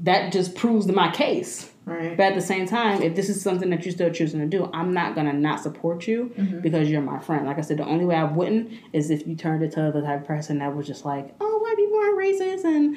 that 0.00 0.32
just 0.32 0.54
proves 0.54 0.86
my 0.88 1.10
case. 1.10 1.69
Right. 1.90 2.16
But 2.16 2.22
at 2.24 2.34
the 2.34 2.40
same 2.40 2.66
time, 2.66 3.02
if 3.02 3.14
this 3.16 3.28
is 3.28 3.42
something 3.42 3.70
that 3.70 3.84
you're 3.84 3.92
still 3.92 4.10
choosing 4.10 4.40
to 4.40 4.46
do, 4.46 4.70
I'm 4.72 4.92
not 4.94 5.14
going 5.14 5.26
to 5.26 5.32
not 5.32 5.60
support 5.60 6.06
you 6.06 6.32
Mhm. 6.38 6.62
because 6.62 6.88
you're 6.88 7.02
my 7.02 7.18
friend. 7.18 7.46
Like 7.46 7.58
I 7.58 7.62
said, 7.62 7.78
the 7.78 7.84
only 7.86 8.04
way 8.04 8.14
I 8.14 8.24
wouldn't 8.24 8.70
is 8.92 9.10
if 9.10 9.26
you 9.26 9.34
turned 9.34 9.62
into 9.62 9.90
the 9.92 10.00
type 10.00 10.20
of 10.22 10.26
person 10.26 10.58
that 10.58 10.74
was 10.76 10.86
just 10.86 11.04
like, 11.04 11.34
oh, 11.40 11.58
white 11.58 11.76
people 11.76 11.98
aren't 11.98 12.18
racist 12.18 12.64
and 12.64 12.96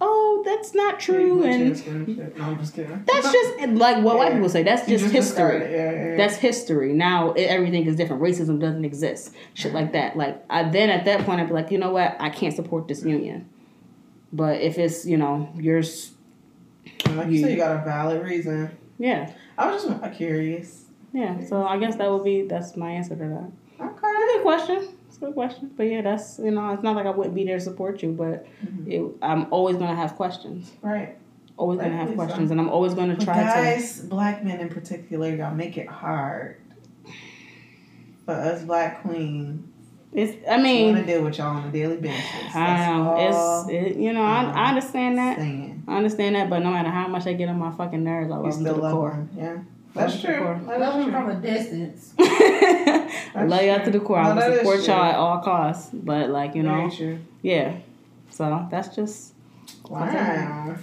oh, 0.00 0.42
that's 0.46 0.74
not 0.74 1.00
true. 1.00 1.42
And 1.42 2.36
no, 2.38 2.44
I'm 2.44 2.58
just 2.58 2.74
kidding. 2.74 3.02
that's 3.06 3.32
just 3.38 3.58
like 3.70 4.04
what 4.04 4.16
white 4.16 4.32
people 4.32 4.48
say. 4.48 4.62
That's 4.62 4.88
You 4.88 4.96
just, 4.98 5.12
history. 5.12 5.58
Yeah, 5.60 5.70
yeah, 5.70 5.92
yeah. 6.10 6.16
That's 6.16 6.36
history. 6.36 6.92
Now 6.92 7.32
it, 7.32 7.44
everything 7.46 7.84
is 7.86 7.96
different. 7.96 8.22
Racism 8.22 8.60
doesn't 8.60 8.84
exist. 8.84 9.34
Shit 9.54 9.72
like 9.74 9.92
that. 9.94 10.16
Like 10.16 10.44
I 10.48 10.68
then 10.68 10.90
at 10.90 11.04
that 11.06 11.24
point 11.26 11.40
I'd 11.40 11.48
be 11.48 11.54
like, 11.54 11.70
you 11.72 11.78
know 11.78 11.90
what? 11.90 12.16
I 12.20 12.30
can't 12.30 12.54
support 12.54 12.86
this 12.86 13.04
union. 13.04 13.48
But 14.32 14.60
if 14.60 14.78
it's 14.78 15.04
you 15.06 15.16
know 15.16 15.48
yours, 15.58 16.12
And 16.12 16.17
like 17.16 17.28
you 17.30 17.40
said, 17.40 17.50
you 17.52 17.56
got 17.56 17.76
a 17.76 17.84
valid 17.84 18.22
reason. 18.24 18.70
yeah, 18.98 19.30
I 19.56 19.70
was 19.70 19.84
just 19.84 20.12
curious. 20.16 20.84
yeah. 21.12 21.44
So 21.44 21.66
I 21.66 21.78
guess 21.78 21.96
that 21.96 22.10
would 22.10 22.24
be 22.24 22.42
that's 22.42 22.76
my 22.76 22.90
answer 22.90 23.16
to 23.16 23.24
that. 23.24 23.50
Okay. 23.80 24.34
Good 24.34 24.42
question. 24.42 24.88
It's 25.08 25.16
a 25.18 25.20
good 25.20 25.34
question. 25.34 25.70
But 25.76 25.84
yeah, 25.84 26.02
that's 26.02 26.38
you 26.38 26.50
know 26.50 26.70
it's 26.72 26.82
not 26.82 26.96
like 26.96 27.06
I 27.06 27.10
wouldn't 27.10 27.34
be 27.34 27.44
there 27.44 27.58
to 27.58 27.64
support 27.64 28.02
you, 28.02 28.10
but 28.12 28.46
Mhm. 28.64 28.86
it, 28.88 29.16
I'm 29.22 29.46
always 29.52 29.76
gonna 29.76 29.96
have 29.96 30.16
questions. 30.16 30.72
Right. 30.82 31.16
Always 31.56 31.78
gonna 31.80 31.90
have 31.90 32.08
Rightfully 32.08 32.16
so. 32.16 32.24
questions, 32.26 32.50
and 32.52 32.60
I'm 32.60 32.68
always 32.68 32.94
gonna 32.94 33.16
But 33.16 33.24
try 33.24 33.34
to. 33.38 33.40
guys, 33.42 34.00
black 34.00 34.44
men 34.44 34.60
in 34.60 34.68
particular, 34.68 35.34
y'all 35.34 35.54
make 35.54 35.76
it 35.76 35.88
hard 35.88 36.56
for 38.24 38.32
us 38.34 38.62
black 38.62 39.02
queens 39.02 39.64
It's. 40.12 40.36
I 40.48 40.56
mean. 40.60 40.94
Want 40.94 41.06
to 41.06 41.12
deal 41.12 41.22
with 41.24 41.38
y'all 41.38 41.56
on 41.56 41.68
a 41.68 41.70
daily 41.72 41.96
basis. 41.96 42.54
I 42.54 42.86
know. 42.96 43.08
all 43.10 43.66
It's. 43.68 43.70
It, 43.96 43.96
you 43.96 44.12
know, 44.12 44.22
I, 44.22 44.44
I 44.44 44.68
understand 44.68 45.18
that. 45.18 45.36
saying. 45.38 45.77
I 45.88 45.96
understand 45.96 46.34
that, 46.36 46.50
but 46.50 46.58
no 46.60 46.70
matter 46.70 46.90
how 46.90 47.08
much 47.08 47.26
I 47.26 47.32
get 47.32 47.48
on 47.48 47.58
my 47.58 47.72
fucking 47.72 48.04
nerves, 48.04 48.30
I 48.30 48.36
You 48.36 48.42
love 48.42 48.52
them 48.54 48.64
to 48.64 48.70
still 48.70 48.74
the 48.76 48.80
love 48.82 48.92
core. 48.92 49.10
them. 49.10 49.30
Yeah. 49.36 49.56
That's 49.94 50.12
Love 50.14 50.22
true. 50.22 50.34
the 50.34 50.40
core. 50.40 50.60
That 50.66 50.80
Love 50.80 50.98
is 51.00 51.04
them 51.06 51.12
true. 51.14 51.20
from 51.20 51.30
a 51.30 51.40
distance. 51.40 52.14
I 52.18 53.44
love 53.46 53.62
y'all 53.62 53.84
to 53.84 53.90
the 53.90 54.00
core. 54.00 54.22
No, 54.22 54.30
I 54.30 54.34
that 54.34 54.50
will 54.50 54.56
support 54.58 54.86
y'all 54.86 55.02
at 55.04 55.14
all 55.16 55.38
costs. 55.38 55.90
But 55.92 56.28
like 56.30 56.54
you 56.54 56.62
know, 56.62 56.90
yeah. 57.42 57.76
So 58.30 58.68
that's 58.70 58.94
just 58.94 59.32
Wow. 59.88 60.76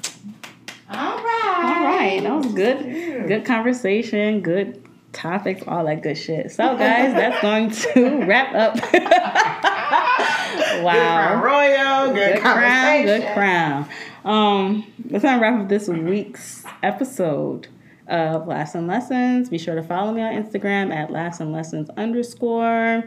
All 0.89 0.97
all 0.97 1.18
right. 1.18 1.84
right. 1.86 2.20
That 2.24 2.34
was 2.36 2.47
good. 2.53 2.86
Yeah. 2.86 3.28
Good 3.28 3.45
conversation. 3.45 4.41
Good 4.41 4.82
topics. 5.16 5.63
All 5.68 5.86
that 5.86 6.03
good 6.03 6.18
shit. 6.18 6.51
So 6.51 6.78
guys, 6.78 7.13
that's 7.13 7.41
going 7.41 7.72
to 7.72 8.26
wrap 8.26 8.53
up. 8.53 8.76
Good 10.55 10.82
crown 10.82 10.84
wow. 10.84 11.43
royal. 11.43 12.13
Good, 12.13 12.34
Good 12.36 12.41
crown. 12.41 13.05
Good 13.05 13.34
crown. 13.34 13.89
Um, 14.24 14.86
that's 15.05 15.24
gonna 15.24 15.41
wrap 15.41 15.61
up 15.61 15.70
this 15.70 15.88
week's 15.88 16.63
episode 16.84 17.68
of 18.07 18.47
Laughs 18.47 18.76
and 18.76 18.88
Lessons. 18.88 19.49
Be 19.49 19.57
sure 19.57 19.76
to 19.76 19.84
follow 19.84 20.13
me 20.13 20.22
on 20.22 20.34
Instagram 20.34 20.93
at 20.93 21.11
Laughs 21.11 21.39
and 21.39 21.51
Lessons 21.51 21.89
underscore. 21.97 23.03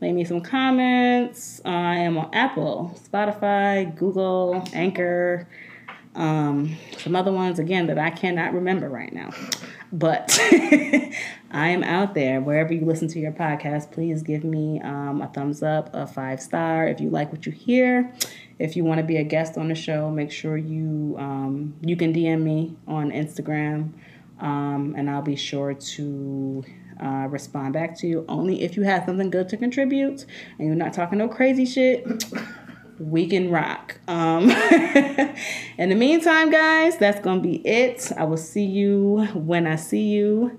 Leave 0.00 0.14
me 0.14 0.24
some 0.24 0.40
comments. 0.40 1.60
I 1.64 1.96
am 1.96 2.18
on 2.18 2.32
Apple, 2.34 2.98
Spotify, 3.10 3.94
Google, 3.96 4.62
Anchor, 4.72 5.48
um, 6.14 6.76
some 6.98 7.16
other 7.16 7.32
ones 7.32 7.58
again 7.58 7.86
that 7.86 7.98
I 7.98 8.10
cannot 8.10 8.52
remember 8.52 8.88
right 8.88 9.12
now. 9.12 9.30
But 9.94 10.36
I 10.42 11.68
am 11.68 11.84
out 11.84 12.14
there. 12.14 12.40
Wherever 12.40 12.74
you 12.74 12.84
listen 12.84 13.06
to 13.08 13.20
your 13.20 13.30
podcast, 13.30 13.92
please 13.92 14.24
give 14.24 14.42
me 14.42 14.80
um, 14.80 15.22
a 15.22 15.28
thumbs 15.28 15.62
up, 15.62 15.88
a 15.94 16.04
five 16.04 16.40
star 16.40 16.88
if 16.88 17.00
you 17.00 17.10
like 17.10 17.30
what 17.30 17.46
you 17.46 17.52
hear. 17.52 18.12
If 18.58 18.74
you 18.74 18.84
want 18.84 18.98
to 18.98 19.04
be 19.04 19.18
a 19.18 19.22
guest 19.22 19.56
on 19.56 19.68
the 19.68 19.76
show, 19.76 20.10
make 20.10 20.32
sure 20.32 20.56
you 20.56 21.14
um, 21.16 21.74
you 21.80 21.94
can 21.94 22.12
DM 22.12 22.42
me 22.42 22.76
on 22.88 23.12
Instagram, 23.12 23.92
um, 24.40 24.94
and 24.96 25.08
I'll 25.08 25.22
be 25.22 25.36
sure 25.36 25.74
to 25.74 26.64
uh, 27.00 27.28
respond 27.28 27.74
back 27.74 27.96
to 27.98 28.08
you. 28.08 28.24
Only 28.28 28.64
if 28.64 28.76
you 28.76 28.82
have 28.82 29.04
something 29.04 29.30
good 29.30 29.48
to 29.50 29.56
contribute 29.56 30.26
and 30.58 30.66
you're 30.66 30.76
not 30.76 30.92
talking 30.92 31.18
no 31.18 31.28
crazy 31.28 31.66
shit. 31.66 32.24
We 32.98 33.26
can 33.26 33.50
rock. 33.50 33.98
Um, 34.06 34.50
in 35.78 35.88
the 35.88 35.94
meantime, 35.94 36.50
guys, 36.50 36.96
that's 36.96 37.20
gonna 37.20 37.40
be 37.40 37.56
it. 37.66 38.12
I 38.16 38.24
will 38.24 38.36
see 38.36 38.64
you 38.64 39.26
when 39.34 39.66
I 39.66 39.76
see 39.76 40.02
you. 40.02 40.58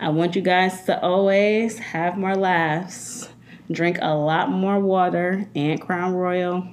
I 0.00 0.08
want 0.08 0.34
you 0.34 0.42
guys 0.42 0.82
to 0.84 1.00
always 1.00 1.78
have 1.78 2.18
more 2.18 2.34
laughs, 2.34 3.28
drink 3.70 3.98
a 4.02 4.14
lot 4.14 4.50
more 4.50 4.80
water 4.80 5.46
and 5.54 5.80
Crown 5.80 6.14
Royal. 6.14 6.66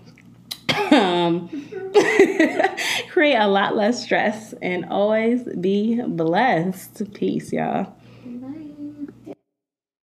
Um, 0.92 1.50
create 3.12 3.36
a 3.36 3.48
lot 3.48 3.76
less 3.76 4.04
stress 4.04 4.54
and 4.62 4.86
always 4.86 5.44
be 5.44 6.02
blessed. 6.02 7.14
Peace, 7.14 7.54
y'all. 7.54 7.94